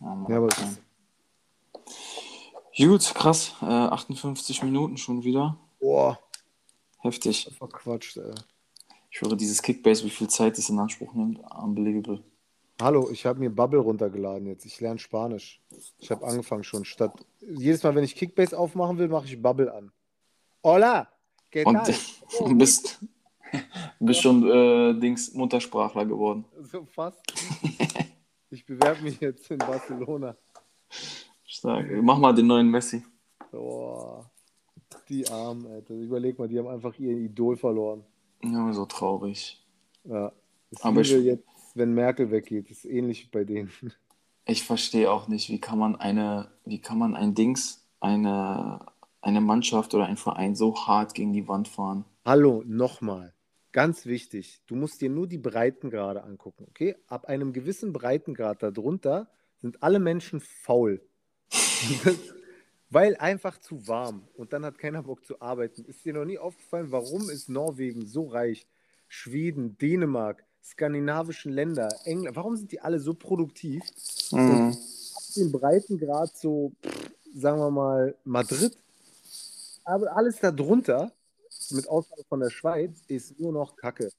[0.00, 0.30] Ja, Mann.
[0.30, 0.48] Ja, aber
[2.76, 3.54] Gut, krass.
[3.62, 5.56] Äh, 58 Minuten schon wieder.
[5.84, 6.18] Boah,
[7.00, 7.50] Heftig.
[7.58, 8.34] verquatscht, ey.
[9.10, 11.38] Ich höre dieses Kickbase, wie viel Zeit das in Anspruch nimmt.
[11.62, 12.24] Unbelievable.
[12.80, 14.64] Hallo, ich habe mir Bubble runtergeladen jetzt.
[14.64, 15.62] Ich lerne Spanisch.
[15.98, 16.84] Ich habe angefangen schon.
[16.84, 19.92] Statt jedes Mal, wenn ich Kickbase aufmachen will, mache ich Bubble an.
[20.64, 21.08] Hola,
[21.52, 21.94] ¿qué Und tal?
[22.40, 22.98] Oh, du bist,
[24.00, 26.44] bist schon äh, Dings Muttersprachler geworden.
[26.62, 27.22] so fast.
[28.50, 30.36] Ich bewerbe mich jetzt in Barcelona.
[31.44, 31.86] Stark.
[32.02, 33.04] Mach mal den neuen Messi.
[33.52, 34.28] Boah,
[35.08, 35.94] die Armen, Alter.
[35.94, 38.04] Überleg mal, die haben einfach ihr Idol verloren.
[38.42, 39.62] Ja, so traurig.
[40.04, 40.32] Ja.
[40.70, 43.70] Das Aber ich- jetzt, wenn Merkel weggeht, ist ähnlich bei denen.
[44.46, 48.84] Ich verstehe auch nicht, wie kann man eine, wie kann man ein Dings, eine,
[49.22, 52.04] eine Mannschaft oder ein Verein so hart gegen die Wand fahren?
[52.26, 53.32] Hallo, nochmal.
[53.72, 56.94] Ganz wichtig, du musst dir nur die Breitengrade angucken, okay?
[57.06, 59.30] Ab einem gewissen Breitengrad darunter
[59.62, 61.00] sind alle Menschen faul.
[62.94, 65.84] Weil einfach zu warm und dann hat keiner Bock zu arbeiten.
[65.84, 68.68] Ist dir noch nie aufgefallen, warum ist Norwegen so reich?
[69.08, 73.82] Schweden, Dänemark, skandinavischen Länder, England, warum sind die alle so produktiv?
[74.30, 74.76] Mhm.
[75.34, 76.70] den Breitengrad so,
[77.34, 78.78] sagen wir mal, Madrid.
[79.82, 81.10] Aber alles darunter,
[81.70, 84.12] mit Ausnahme von der Schweiz, ist nur noch Kacke.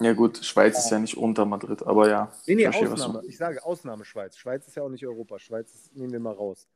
[0.00, 2.32] Ja, gut, Schweiz ist ja nicht unter Madrid, aber ja.
[2.46, 3.24] Nee, nee, Ausnahme.
[3.26, 4.36] Ich sage Ausnahme Schweiz.
[4.36, 5.40] Schweiz ist ja auch nicht Europa.
[5.40, 6.68] Schweiz ist, nehmen wir mal raus.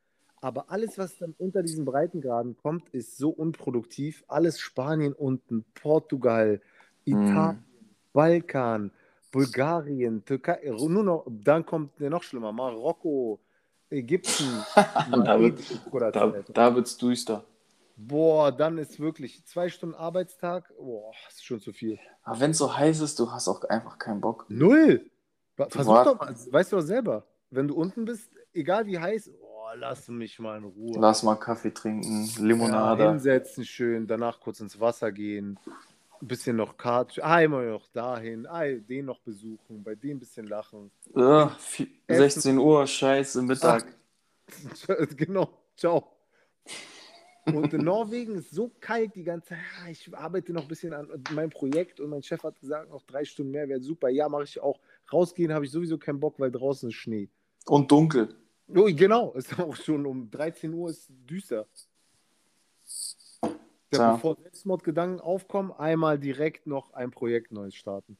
[0.43, 4.25] Aber alles, was dann unter diesen Breitengraden kommt, ist so unproduktiv.
[4.29, 6.61] Alles Spanien unten, Portugal,
[7.05, 7.65] Italien,
[8.13, 8.91] Balkan,
[9.31, 13.41] Bulgarien, Türkei, nur noch, dann kommt der noch schlimmer, Marokko,
[13.89, 14.45] Ägypten.
[15.25, 15.61] Da wird-
[16.13, 17.45] Da, da wird's düster.
[17.97, 20.73] Boah, dann ist wirklich zwei Stunden Arbeitstag.
[20.77, 21.99] Boah, ist schon zu viel.
[22.25, 24.47] Aber wenn es so heiß ist, du hast auch einfach keinen Bock.
[24.49, 25.09] Null.
[25.69, 27.25] Versuch war- doch mal, weißt du doch selber.
[27.51, 29.31] Wenn du unten bist, egal wie heiß,
[29.77, 30.99] lass mich mal in Ruhe.
[31.01, 33.11] Lass mal Kaffee trinken, ja, Limonade.
[33.11, 35.59] hinsetzen schön, danach kurz ins Wasser gehen,
[36.21, 38.47] ein bisschen noch Kart, einmal noch dahin,
[38.89, 40.91] den noch besuchen, bei dem ein bisschen lachen.
[41.15, 43.85] Vi- 16 Uhr, scheiße, Mittag.
[45.17, 46.09] genau, ciao.
[47.47, 49.59] Und in Norwegen ist so kalt die ganze Zeit.
[49.85, 53.03] Ja, Ich arbeite noch ein bisschen an meinem Projekt und mein Chef hat gesagt, noch
[53.03, 54.09] drei Stunden mehr wäre super.
[54.11, 54.79] Ja, mache ich auch.
[55.13, 57.29] Rausgehen habe ich sowieso keinen Bock, weil draußen ist Schnee.
[57.67, 58.37] Und dunkel.
[58.69, 61.67] Oh, genau, ist auch schon um 13 Uhr ist düster.
[63.93, 64.13] Ja, Tja.
[64.15, 68.17] bevor Selbstmordgedanken aufkommen, einmal direkt noch ein Projekt Neues starten.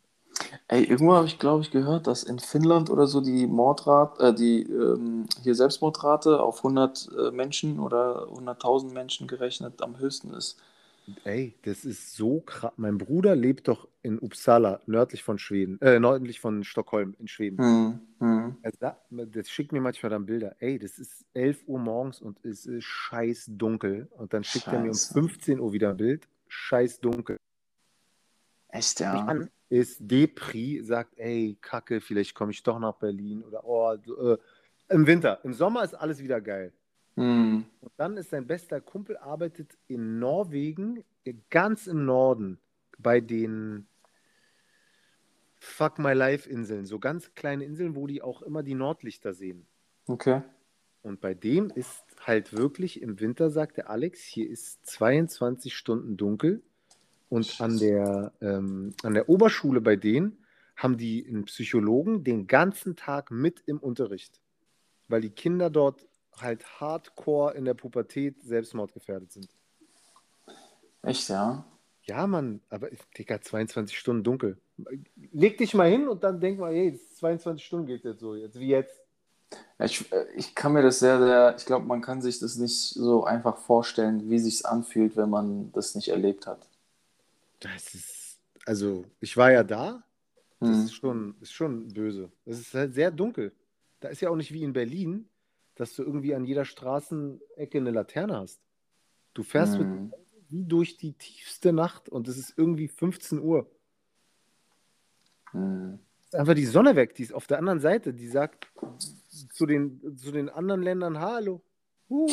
[0.69, 4.35] Ey, irgendwo habe ich, glaube ich, gehört, dass in Finnland oder so die Mordrate, äh,
[4.35, 10.59] die ähm, hier Selbstmordrate auf 100 äh, Menschen oder 100.000 Menschen gerechnet am höchsten ist.
[11.25, 12.73] Ey, das ist so krass.
[12.77, 17.59] Mein Bruder lebt doch in Uppsala, nördlich von Schweden, äh, nördlich von Stockholm in Schweden.
[17.59, 18.57] Hm, hm.
[18.63, 20.57] Er sagt, das schickt mir manchmal dann Bilder.
[20.59, 24.09] Ey, das ist 11 Uhr morgens und es ist scheiß dunkel.
[24.13, 25.15] Und dann schickt er mir um Scheiße.
[25.15, 26.29] 15 Uhr wieder ein Bild.
[26.49, 27.37] Scheiß dunkel.
[28.69, 29.13] Echt, ja.
[29.13, 33.43] an, ist Depri, sagt, ey, Kacke, vielleicht komme ich doch nach Berlin.
[33.43, 34.39] Oder, oh, äh,
[34.89, 35.41] im Winter.
[35.45, 36.73] Im Sommer ist alles wieder geil.
[37.17, 37.65] Hm.
[37.81, 41.05] Und dann ist sein bester Kumpel, arbeitet in Norwegen,
[41.51, 42.59] ganz im Norden,
[42.99, 43.87] bei den
[45.59, 46.87] Fuck My Life Inseln.
[46.87, 49.67] So ganz kleine Inseln, wo die auch immer die Nordlichter sehen.
[50.07, 50.43] Okay.
[51.03, 56.17] Und bei dem ist halt wirklich im Winter, sagt der Alex, hier ist 22 Stunden
[56.17, 56.63] dunkel.
[57.29, 60.39] Und an der, ähm, an der Oberschule bei denen
[60.77, 64.41] haben die einen Psychologen den ganzen Tag mit im Unterricht.
[65.09, 66.07] Weil die Kinder dort
[66.43, 69.49] halt hardcore in der Pubertät selbstmordgefährdet sind.
[71.03, 71.65] Echt, ja.
[72.05, 74.59] Ja, Mann, aber Digga, 22 Stunden dunkel.
[75.33, 78.59] Leg dich mal hin und dann denk mal, hey, 22 Stunden geht jetzt so, jetzt
[78.59, 79.01] wie jetzt.
[79.79, 82.77] Ich, äh, ich kann mir das sehr, sehr, ich glaube, man kann sich das nicht
[82.91, 86.69] so einfach vorstellen, wie sich's anfühlt, wenn man das nicht erlebt hat.
[87.61, 90.03] Das ist, also, ich war ja da.
[90.65, 90.85] Das Hm.
[90.85, 92.31] ist schon, ist schon böse.
[92.45, 93.53] Es ist halt sehr dunkel.
[94.01, 95.29] Da ist ja auch nicht wie in Berlin,
[95.83, 98.61] dass du irgendwie an jeder Straßenecke eine Laterne hast.
[99.35, 100.13] Du fährst mit Hm.
[100.49, 103.69] wie durch die tiefste Nacht und es ist irgendwie 15 Uhr.
[105.51, 105.99] Hm.
[106.25, 108.69] ist einfach die Sonne weg, die ist auf der anderen Seite, die sagt
[109.51, 111.61] zu den, zu den anderen Ländern Hallo.
[112.09, 112.29] Uh,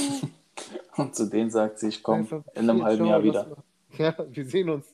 [0.98, 3.64] Und zu denen sagt sie, ich komme in einem halben Jahr wieder.
[3.98, 4.94] Ja, wir sehen uns.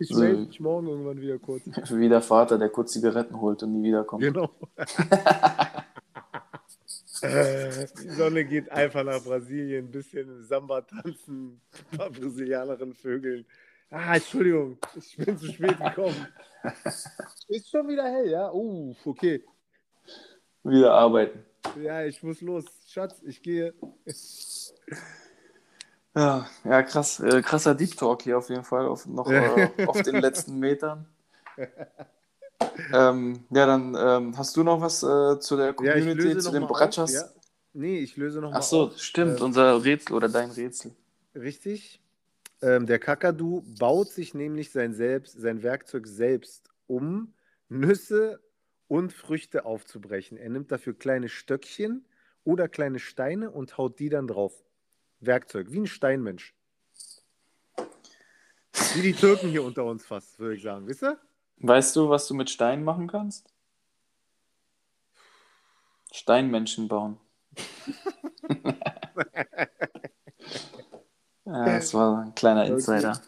[0.00, 0.18] Ich So.
[0.18, 1.62] melde mich morgen irgendwann wieder kurz.
[1.90, 4.22] Wie der Vater, der kurz Zigaretten holt und nie wiederkommt.
[4.22, 4.50] Genau.
[7.22, 11.60] Die Sonne geht einfach nach Brasilien, ein bisschen Samba tanzen,
[11.92, 13.44] ein paar Brasilianerinnen vögeln.
[13.90, 16.28] Ah, Entschuldigung, ich bin zu spät gekommen.
[17.48, 18.52] Ist schon wieder hell, ja?
[18.52, 19.44] Uh, okay.
[20.62, 21.44] Wieder arbeiten.
[21.82, 22.64] Ja, ich muss los.
[22.86, 23.74] Schatz, ich gehe.
[26.14, 27.20] Ja, ja krass.
[27.20, 31.06] Äh, krasser Deep Talk hier auf jeden Fall, auf, noch äh, auf den letzten Metern.
[32.92, 36.52] ähm, ja, dann ähm, hast du noch was äh, zu der Ja, Community, löse zu
[36.52, 37.12] den Bratschas?
[37.12, 37.28] ja.
[37.72, 38.98] Nee, ich löse noch Ach mal so, auf.
[38.98, 40.92] stimmt, Ähm, unser Rätsel oder dein Rätsel.
[41.34, 42.00] Richtig.
[42.62, 47.32] Ähm, der Kakadu baut sich nämlich sein, selbst, sein Werkzeug selbst, um
[47.68, 48.40] Nüsse
[48.88, 50.36] und Früchte aufzubrechen.
[50.36, 52.04] Er nimmt dafür kleine Stöckchen
[52.44, 54.52] oder kleine Steine und haut die dann drauf.
[55.20, 56.54] Werkzeug, wie ein Steinmensch.
[58.94, 60.88] Wie die Türken hier unter uns fast, würde ich sagen.
[60.88, 61.18] Wisst ihr?
[61.60, 63.52] Weißt du, was du mit Steinen machen kannst?
[66.12, 67.18] Steinmenschen bauen.
[71.44, 72.72] ja, das war ein kleiner Okay.
[72.72, 73.20] Insider.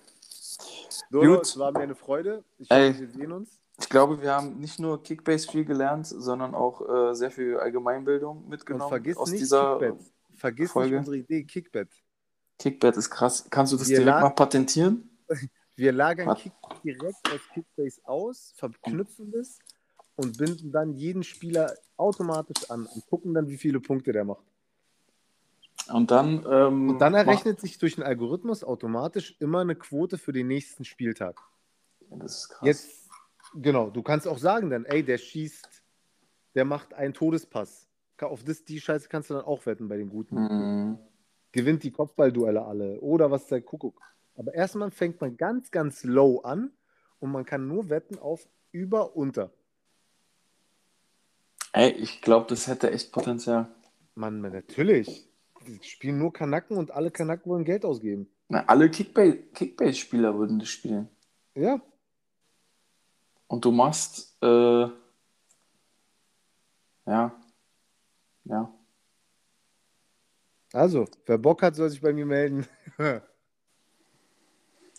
[1.11, 1.43] Dodo, Gut.
[1.43, 2.43] es war mir eine Freude.
[2.59, 3.61] Ich hoffe, wir sehen uns.
[3.79, 8.39] Ich glaube, wir haben nicht nur Kickbase viel gelernt, sondern auch äh, sehr viel Allgemeinbildung
[8.39, 10.01] Und mitgenommen vergiss aus nicht dieser Kickbet.
[10.35, 10.91] Vergiss Folge.
[10.91, 11.89] nicht unsere Idee Kickbet.
[12.59, 13.47] Kickbet ist krass.
[13.51, 15.11] Kannst du das Wir direkt mal patentieren?
[15.77, 16.37] Wir lagern?
[16.37, 16.53] Kick
[16.85, 19.59] direkt aus Kickbase aus, verknüpfen das
[20.17, 24.45] und binden dann jeden Spieler automatisch an und gucken dann, wie viele Punkte der macht.
[25.93, 30.33] Und dann, ähm, Und dann errechnet sich durch den Algorithmus automatisch immer eine Quote für
[30.33, 31.41] den nächsten Spieltag.
[32.11, 32.67] Das ist krass.
[32.67, 33.11] Jetzt,
[33.55, 35.83] genau, du kannst auch sagen dann, ey, der schießt,
[36.55, 37.89] der macht einen Todespass.
[38.21, 40.37] Auf das, die Scheiße kannst du dann auch wetten bei den Guten.
[40.37, 40.99] Mhm.
[41.51, 44.01] Gewinnt die Kopfballduelle alle oder was der Kuckuck.
[44.35, 46.73] Aber erstmal fängt man ganz, ganz low an
[47.19, 49.53] und man kann nur wetten auf über, unter.
[51.73, 53.69] Ey, ich glaube, das hätte echt Potenzial.
[54.15, 55.29] Mann, natürlich.
[55.67, 58.29] Die spielen nur Kanacken und alle Kanacken wollen Geld ausgeben.
[58.49, 61.09] Na, alle Kickbase- Kickbase-Spieler würden das spielen.
[61.55, 61.81] Ja,
[63.47, 64.87] Und du machst, äh,
[67.07, 67.43] ja,
[68.45, 68.75] ja.
[70.73, 72.67] also, wer Bock hat, soll sich bei mir melden.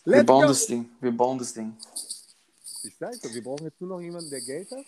[0.05, 0.47] Wir Let's bauen go!
[0.47, 0.89] das Ding.
[0.99, 1.75] Wir bauen das Ding.
[2.83, 4.85] Ich sage doch, wir brauchen jetzt nur noch jemanden, der Geld hat,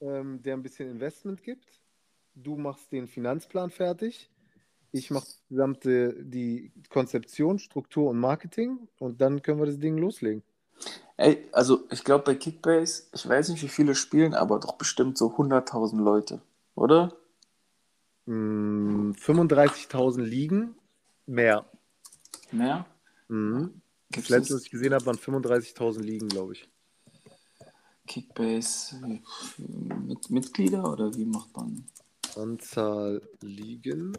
[0.00, 1.64] ähm, der ein bisschen Investment gibt.
[2.34, 4.28] Du machst den Finanzplan fertig.
[4.90, 10.42] Ich mache gesamte die Konzeption, Struktur und Marketing und dann können wir das Ding loslegen.
[11.16, 15.18] Ey, also ich glaube bei Kickbase, ich weiß nicht, wie viele spielen, aber doch bestimmt
[15.18, 16.40] so 100.000 Leute,
[16.74, 17.12] oder?
[18.26, 20.76] Mm, 35.000 liegen,
[21.26, 21.64] mehr.
[22.50, 22.86] Mehr?
[23.28, 23.80] Mhm.
[24.10, 26.68] Das letzte, was ich gesehen habe, waren 35.000 liegen, glaube ich.
[28.06, 29.20] Kickbase
[29.58, 31.84] mit Mitglieder oder wie macht man?
[32.36, 34.16] Anzahl liegen.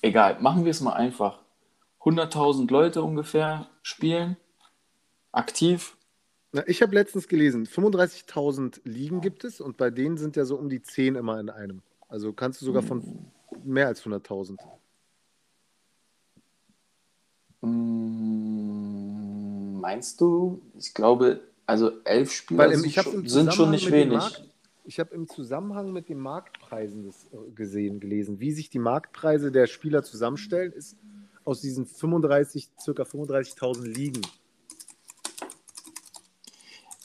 [0.00, 1.40] Egal, machen wir es mal einfach.
[2.00, 4.36] 100.000 Leute ungefähr spielen,
[5.32, 5.96] aktiv.
[6.54, 10.54] Na, ich habe letztens gelesen, 35.000 Ligen gibt es und bei denen sind ja so
[10.54, 11.82] um die 10 immer in einem.
[12.08, 13.02] Also kannst du sogar von
[13.64, 14.56] mehr als 100.000.
[17.60, 20.62] Mm, Meinst du?
[20.78, 24.18] Ich glaube, also elf Spieler im, schon, sind schon nicht wenig.
[24.18, 24.44] Markt,
[24.84, 29.50] ich habe im Zusammenhang mit den Marktpreisen das äh, gesehen, gelesen, wie sich die Marktpreise
[29.50, 30.96] der Spieler zusammenstellen, ist
[31.44, 34.22] aus diesen 35, circa 35.000 Ligen.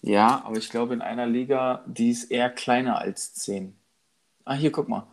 [0.01, 3.75] Ja, aber ich glaube in einer Liga, die ist eher kleiner als 10.
[4.45, 5.07] Ah, hier, guck mal.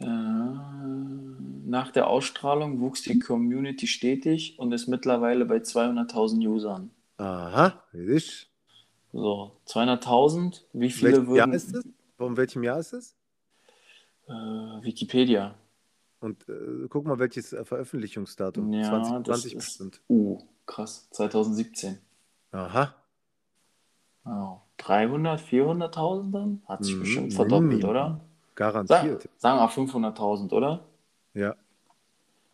[0.00, 6.90] Äh, nach der Ausstrahlung wuchs die Community stetig und ist mittlerweile bei 200.000 Usern.
[7.16, 8.50] Aha, richtig.
[9.12, 11.52] So, 200.000, wie viele Jahr würden...
[11.52, 11.84] ist es?
[12.16, 13.14] Von welchem Jahr ist es?
[14.26, 15.54] Äh, Wikipedia.
[16.20, 18.72] Und äh, guck mal, welches äh, Veröffentlichungsdatum?
[18.72, 19.54] Ja, 2020 das ist...
[19.54, 20.00] bestimmt.
[20.08, 21.98] Uh, krass, 2017.
[22.52, 22.94] Aha.
[24.26, 26.62] Oh, 300, 400.000 dann?
[26.66, 27.90] Hat sich Mhm, bestimmt verdoppelt, Minimum.
[27.90, 28.20] oder?
[28.54, 29.28] Sag, Garantiert.
[29.38, 30.84] sagen wir 500.000, oder?
[31.34, 31.54] Ja.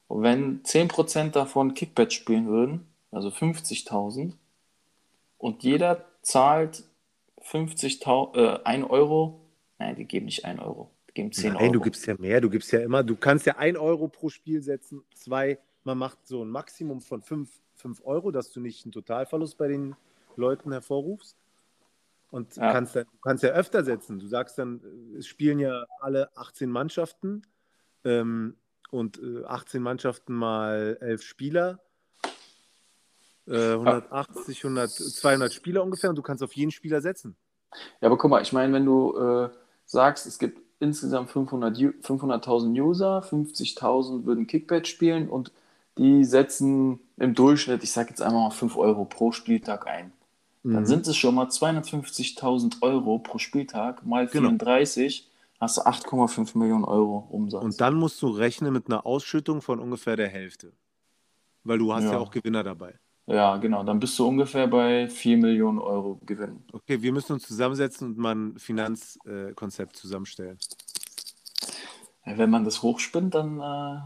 [0.08, 4.32] Und wenn 10% davon Kickbet spielen würden, also 50.000,
[5.38, 6.84] und jeder zahlt
[7.42, 9.40] 50.000, äh, 1 Euro,
[9.78, 11.72] nein, die geben nicht 1 Euro, die geben 10 Nein, Euro.
[11.74, 14.62] du gibst ja mehr, du gibst ja immer, du kannst ja 1 Euro pro Spiel
[14.62, 18.92] setzen, zwei, man macht so ein Maximum von 5, 5 Euro, dass du nicht einen
[18.92, 19.94] Totalverlust bei den
[20.36, 21.36] Leuten hervorrufst.
[22.30, 22.72] Und Ja.
[22.72, 24.18] kannst dann, du kannst ja öfter setzen.
[24.18, 24.80] Du sagst dann,
[25.14, 27.42] äh, es spielen ja alle 18 Mannschaften
[28.04, 28.56] ähm,
[28.90, 31.80] und äh, 18 Mannschaften mal 11 Spieler.
[33.46, 37.36] Äh, 180, 100, 200 Spieler ungefähr und du kannst auf jeden Spieler setzen.
[38.00, 39.50] Ja, aber guck mal, ich meine, wenn du äh,
[39.86, 45.52] sagst, es gibt insgesamt 500 Ju- 500.000 User, 50.000 würden Kickbet spielen und
[45.98, 50.12] die setzen im Durchschnitt, ich sag jetzt einmal mal 5 Euro pro Spieltag ein.
[50.62, 50.86] Dann Mhm.
[50.86, 54.48] sind es schon mal 250.000 Euro pro Spieltag mal Genau.
[54.50, 57.64] 34, hast du 8,5 Millionen Euro Umsatz.
[57.64, 60.72] Und dann musst du rechnen mit einer Ausschüttung von ungefähr der Hälfte.
[61.64, 62.18] Weil du hast ja, Ja.
[62.18, 62.98] auch Gewinner dabei.
[63.26, 66.62] ja, genau, dann bist du ungefähr bei 4 Millionen Euro Gewinn.
[66.72, 70.58] Okay, wir müssen uns zusammensetzen und mal ein Finanzkonzept zusammenstellen.
[72.24, 73.60] Wenn man das hochspinnt, dann.
[73.60, 74.00] Äh...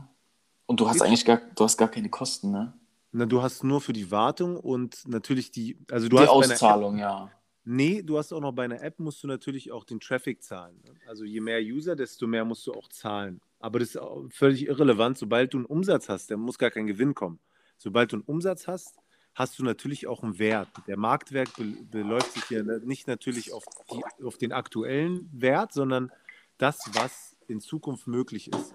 [0.66, 2.72] Und du hast eigentlich gar, du hast gar keine Kosten, ne?
[3.16, 6.45] Na, du hast nur für die Wartung und natürlich die, also du Die hast einer
[6.47, 7.31] App, Auszahlung, ja.
[7.62, 10.82] nee, du hast auch noch bei einer App musst du natürlich auch den Traffic zahlen.
[10.85, 10.95] ne?
[11.07, 13.41] Also je mehr User, desto mehr musst du auch zahlen.
[13.61, 14.01] Aber das ist
[14.31, 17.39] völlig irrelevant, sobald du einen Umsatz hast, dann muss gar kein Gewinn kommen.
[17.78, 18.97] Sobald du einen Umsatz hast,
[19.36, 20.69] hast du natürlich auch einen Wert.
[20.89, 26.11] Der Marktwert be beläuft sich ja nicht natürlich auf, die, auf den aktuellen Wert, sondern
[26.59, 28.74] das, was in Zukunft möglich ist.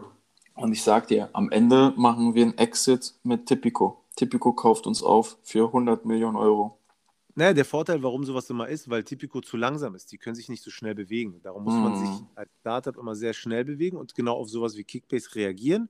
[0.56, 4.06] Und ich sag dir, am Ende machen wir einen Exit mit Tipico.
[4.20, 6.78] Tipico kauft uns auf für 100 Millionen Euro.
[7.36, 10.12] Naja, der Vorteil, warum sowas immer ist, weil Tipico zu langsam ist.
[10.12, 11.40] Die können sich nicht so schnell bewegen.
[11.41, 11.96] Darum muss man Mhm.
[11.96, 15.88] sich als Startup immer sehr schnell bewegen und genau auf sowas wie Kickbase reagieren.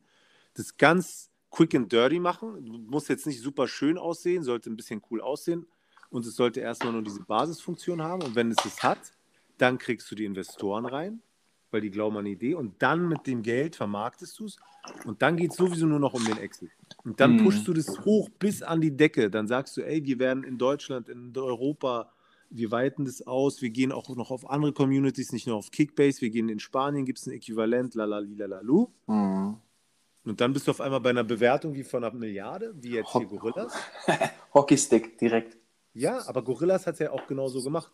[0.53, 2.85] Das ganz quick and dirty machen.
[2.87, 5.65] Muss jetzt nicht super schön aussehen, sollte ein bisschen cool aussehen
[6.11, 8.21] und es sollte erstmal nur diese Basisfunktion haben.
[8.21, 8.99] Und wenn es das hat,
[9.57, 11.23] dann kriegst du die Investoren rein.
[11.71, 12.53] Weil die glauben an die Idee.
[12.55, 14.57] Und dann mit dem Geld vermarktest du es.
[15.05, 16.71] Und dann geht es sowieso nur noch um den Exit.
[17.03, 17.43] Und dann Mhm.
[17.43, 19.29] pushst du das hoch bis an die Decke.
[19.29, 22.11] Dann sagst du, ey, wir werden in Deutschland, in Europa,
[22.49, 23.61] wir weiten das aus.
[23.61, 26.21] Wir gehen auch noch auf andere Communities, nicht nur auf Kickbase.
[26.21, 28.87] Wir gehen in Spanien, gibt es ein Äquivalent, lalalilalalu.
[29.07, 29.57] Mhm.
[30.25, 33.11] Und dann bist du auf einmal bei einer Bewertung wie von einer Milliarde, wie jetzt
[33.11, 33.25] hier.
[33.25, 33.73] Gorillas.
[34.53, 35.57] Hockeystick direkt.
[35.93, 37.91] Ja, aber Gorillas hat es ja auch genauso gemacht.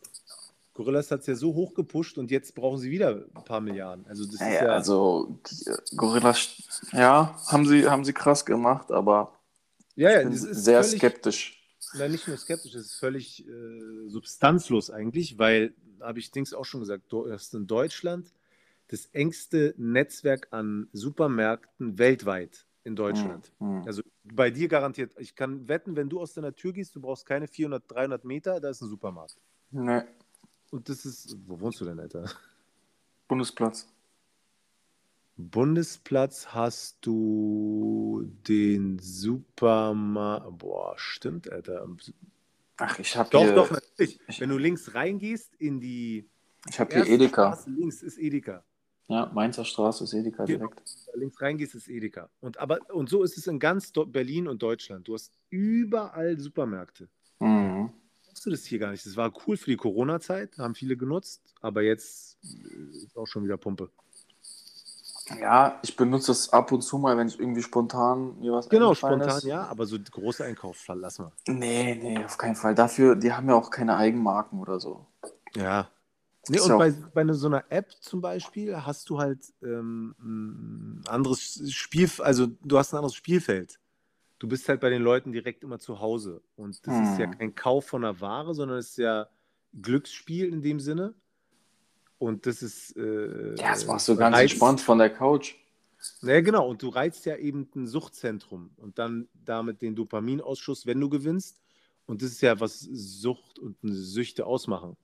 [0.75, 4.05] Gorillas hat es ja so hoch gepusht und jetzt brauchen sie wieder ein paar Milliarden.
[4.07, 8.91] Also das ist Naja, ja, also äh, Gorillas, ja, haben sie, haben sie krass gemacht,
[8.91, 9.33] aber
[9.95, 11.63] ja, ja, das ist sehr völlig, skeptisch.
[11.93, 16.65] Nein, nicht nur skeptisch, es ist völlig äh, substanzlos eigentlich, weil, habe ich Dings auch
[16.65, 18.33] schon gesagt, du hast in Deutschland
[18.89, 23.53] das engste Netzwerk an Supermärkten weltweit in Deutschland.
[23.59, 23.83] Mhm.
[23.85, 27.25] Also bei dir garantiert, ich kann wetten, wenn du aus deiner Tür gehst, du brauchst
[27.25, 29.37] keine 400, 300 Meter, da ist ein Supermarkt.
[29.71, 30.01] Nee,
[30.71, 32.29] Und das ist, wo wohnst du denn, Alter?
[33.27, 33.87] Bundesplatz.
[35.37, 40.57] Bundesplatz hast du den Supermarkt.
[40.59, 41.87] Boah, stimmt, Alter.
[42.77, 44.19] Ach, ich habe Doch, hier, doch, natürlich.
[44.27, 46.29] ich- Wenn du links reingehst in die
[46.67, 47.51] ich hab hier Edeka.
[47.53, 48.63] Straße links ist Edeka.
[49.07, 50.67] Ja, Mainzer Straße ist Edeka Genau.
[50.67, 50.81] direkt.
[51.07, 52.29] Da links reingehst ist Edeka.
[52.39, 55.07] Und, aber, und so ist es in ganz Berlin und Deutschland.
[55.07, 57.07] Du hast überall Supermärkte.
[57.39, 57.91] Mhm.
[58.43, 59.05] Du das hier gar nicht?
[59.05, 63.43] Das war cool für die Corona-Zeit, haben viele genutzt, aber jetzt äh, ist auch schon
[63.43, 63.89] wieder Pumpe.
[65.39, 68.93] Ja, ich benutze das ab und zu mal, wenn ich irgendwie spontan mir was Genau,
[68.93, 69.45] spontan ist.
[69.45, 72.75] ja, aber so große Einkauf verlassen Nee, nee, auf keinen Fall.
[72.75, 75.07] Dafür, die haben ja auch keine Eigenmarken oder so.
[75.55, 75.89] Ja.
[76.47, 80.15] Nee, Ist und bei, bei ne- so einer App zum Beispiel hast du halt ähm,
[80.19, 83.79] ein anderes Spiel, also du hast ein anderes Spielfeld.
[84.39, 86.41] Du bist halt bei den Leuten direkt immer zu Hause.
[86.55, 87.37] Und das ist ja Hm.
[87.37, 89.27] kein Kauf von einer Ware, sondern es ist ja
[89.81, 91.13] Glücksspiel in dem Sinne.
[92.17, 92.95] Und das ist.
[92.97, 95.55] Äh, Ja, das machst du ganz reizt- entspannt von der Couch.
[96.21, 96.67] Ja, genau.
[96.69, 101.61] Und du reizt ja eben ein Suchtzentrum und dann damit den Dopaminausschuss, wenn du gewinnst.
[102.05, 104.95] Und das ist ja, was Sucht und Süchte ausmachen.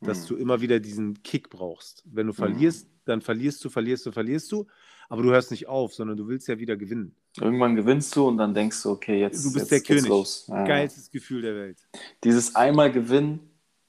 [0.00, 0.36] Dass Hm.
[0.36, 2.02] du immer wieder diesen Kick brauchst.
[2.06, 2.36] Wenn du Mhm.
[2.36, 4.66] verlierst, dann verlierst du, verlierst du, verlierst du.
[5.08, 7.14] Aber du hörst nicht auf, sondern du willst ja wieder gewinnen.
[7.40, 10.08] Irgendwann gewinnst du und dann denkst du, okay, jetzt, Du bist jetzt der König.
[10.08, 10.46] los.
[10.48, 10.64] Ja.
[10.64, 11.78] Geilstes Gefühl der Welt.
[12.22, 13.40] Dieses einmal gewinnen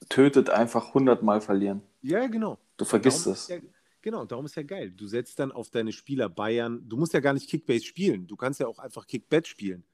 [0.08, 1.80] tötet einfach hundertmal verlieren.
[2.02, 2.58] Ja, genau.
[2.76, 3.46] Du vergisst es.
[3.48, 3.58] Ja,
[4.00, 4.90] genau, darum ist ja geil.
[4.90, 6.82] Du setzt dann auf deine Spieler Bayern.
[6.88, 8.26] Du musst ja gar nicht Kickbase spielen.
[8.26, 9.84] Du kannst ja auch einfach Kickbet spielen.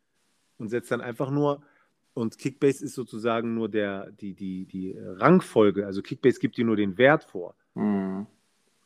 [0.56, 1.62] Und setzt dann einfach nur.
[2.14, 5.86] Und Kickbase ist sozusagen nur der, die, die, die Rangfolge.
[5.86, 7.54] Also Kickbase gibt dir nur den Wert vor.
[7.74, 8.26] Mhm.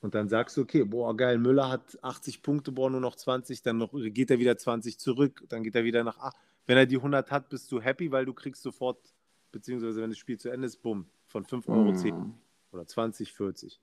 [0.01, 3.63] Und dann sagst du, okay, boah, geil, Müller hat 80 Punkte, boah, nur noch 20,
[3.63, 6.37] dann noch, geht er wieder 20 zurück, dann geht er wieder nach 8.
[6.67, 8.99] Wenn er die 100 hat, bist du happy, weil du kriegst sofort,
[9.53, 12.35] beziehungsweise wenn das Spiel zu Ende ist, bumm, von 5 Euro 10 Mhm.
[12.73, 13.81] oder 20, 40.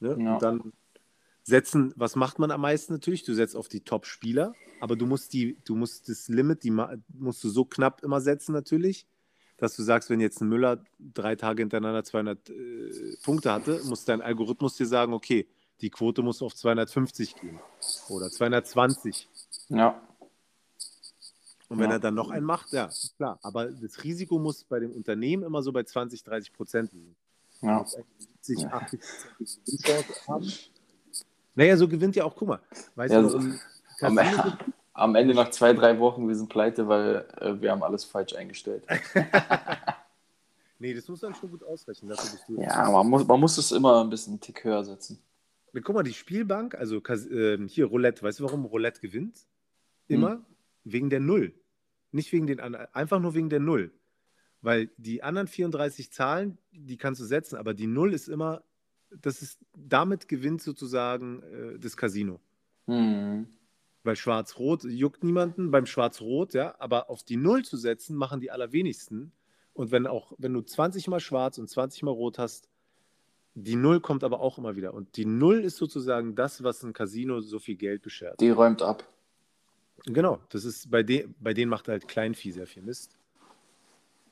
[0.00, 0.16] Ne?
[0.18, 0.34] Ja.
[0.34, 0.72] Und dann
[1.44, 3.24] setzen, was macht man am meisten natürlich?
[3.24, 7.42] Du setzt auf die Top-Spieler, aber du musst die, du musst das Limit, die musst
[7.44, 9.06] du so knapp immer setzen natürlich,
[9.56, 14.04] dass du sagst, wenn jetzt ein Müller drei Tage hintereinander 200 äh, Punkte hatte, muss
[14.04, 15.46] dein Algorithmus dir sagen, okay,
[15.80, 17.58] die Quote muss auf 250 gehen
[18.08, 19.28] oder 220.
[19.68, 20.00] Ja.
[21.68, 21.96] Und wenn Ja.
[21.96, 23.38] er dann noch einen macht, ja, klar.
[23.42, 27.16] Aber das Risiko muss bei dem Unternehmen immer so bei 20, 30 Prozent liegen.
[27.62, 27.78] ja.
[27.78, 29.00] muss eigentlich 70, 80
[29.64, 30.52] Prozent haben.
[31.54, 32.60] Naja, so gewinnt ja auch, guck mal.
[32.94, 33.38] Weißt Ja, du, so-
[34.00, 34.18] Am,
[34.94, 38.34] am Ende nach zwei, drei Wochen, wir sind pleite, weil äh, wir haben alles falsch
[38.34, 38.84] eingestellt.
[40.78, 42.08] Nee, das muss man schon gut ausrechnen.
[42.10, 42.60] Dafür bist du.
[42.60, 45.20] Ja, man muss, man muss es immer ein bisschen einen Tick höher setzen.
[45.72, 47.00] Na, Guck mal, die Spielbank, also
[47.30, 49.46] ähm, hier Roulette, weißt du, warum Roulette gewinnt?
[50.08, 50.44] Immer
[50.82, 51.54] wegen der Null.
[52.10, 53.92] Nicht wegen den anderen, einfach nur wegen der Null.
[54.60, 58.64] Weil die anderen 34 Zahlen, die kannst du setzen, aber die Null ist immer,
[59.20, 62.40] das ist, damit gewinnt sozusagen äh, das Casino.
[62.86, 63.46] Mhm.
[64.04, 68.50] Weil Schwarz-Rot juckt niemanden, beim Schwarz-Rot, ja, aber auf die Null zu setzen, machen die
[68.50, 69.32] allerwenigsten.
[69.74, 72.68] Und wenn auch, wenn du 20 mal schwarz und 20 mal rot hast,
[73.54, 74.94] die Null kommt aber auch immer wieder.
[74.94, 78.40] Und die Null ist sozusagen das, was ein Casino so viel Geld beschert.
[78.40, 79.04] Die räumt ab.
[80.06, 83.18] Genau, das ist bei, de bei denen macht halt Kleinvieh sehr viel Mist.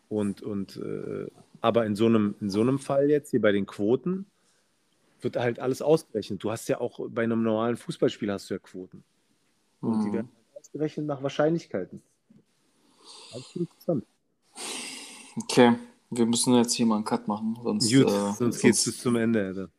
[0.08, 1.28] Und, und äh,
[1.60, 4.26] aber in so, einem, in so einem Fall jetzt, hier bei den Quoten,
[5.24, 6.42] wird halt alles ausgerechnet.
[6.42, 9.02] Du hast ja auch bei einem normalen Fußballspiel hast du ja Quoten.
[9.80, 10.12] Und die Mhm.
[10.14, 12.02] werden halt ausgerechnet nach Wahrscheinlichkeiten.
[13.36, 14.04] Ist interessant.
[15.42, 15.72] Okay,
[16.10, 17.58] wir müssen jetzt hier mal einen Cut machen.
[17.62, 19.46] Sonst, Gut, äh, sonst geht es bis zum Ende.
[19.46, 19.70] Alter.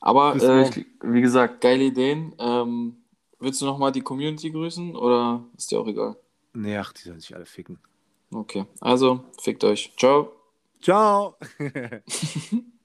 [0.00, 0.70] Aber äh,
[1.02, 2.34] wie gesagt, geile Ideen.
[2.38, 2.96] Ähm,
[3.40, 6.16] willst du nochmal die Community grüßen oder ist dir auch egal?
[6.54, 7.78] Nee, ach, die sollen sich alle ficken.
[8.32, 9.92] Okay, also fickt euch.
[9.98, 10.32] Ciao.
[10.80, 11.36] Ciao!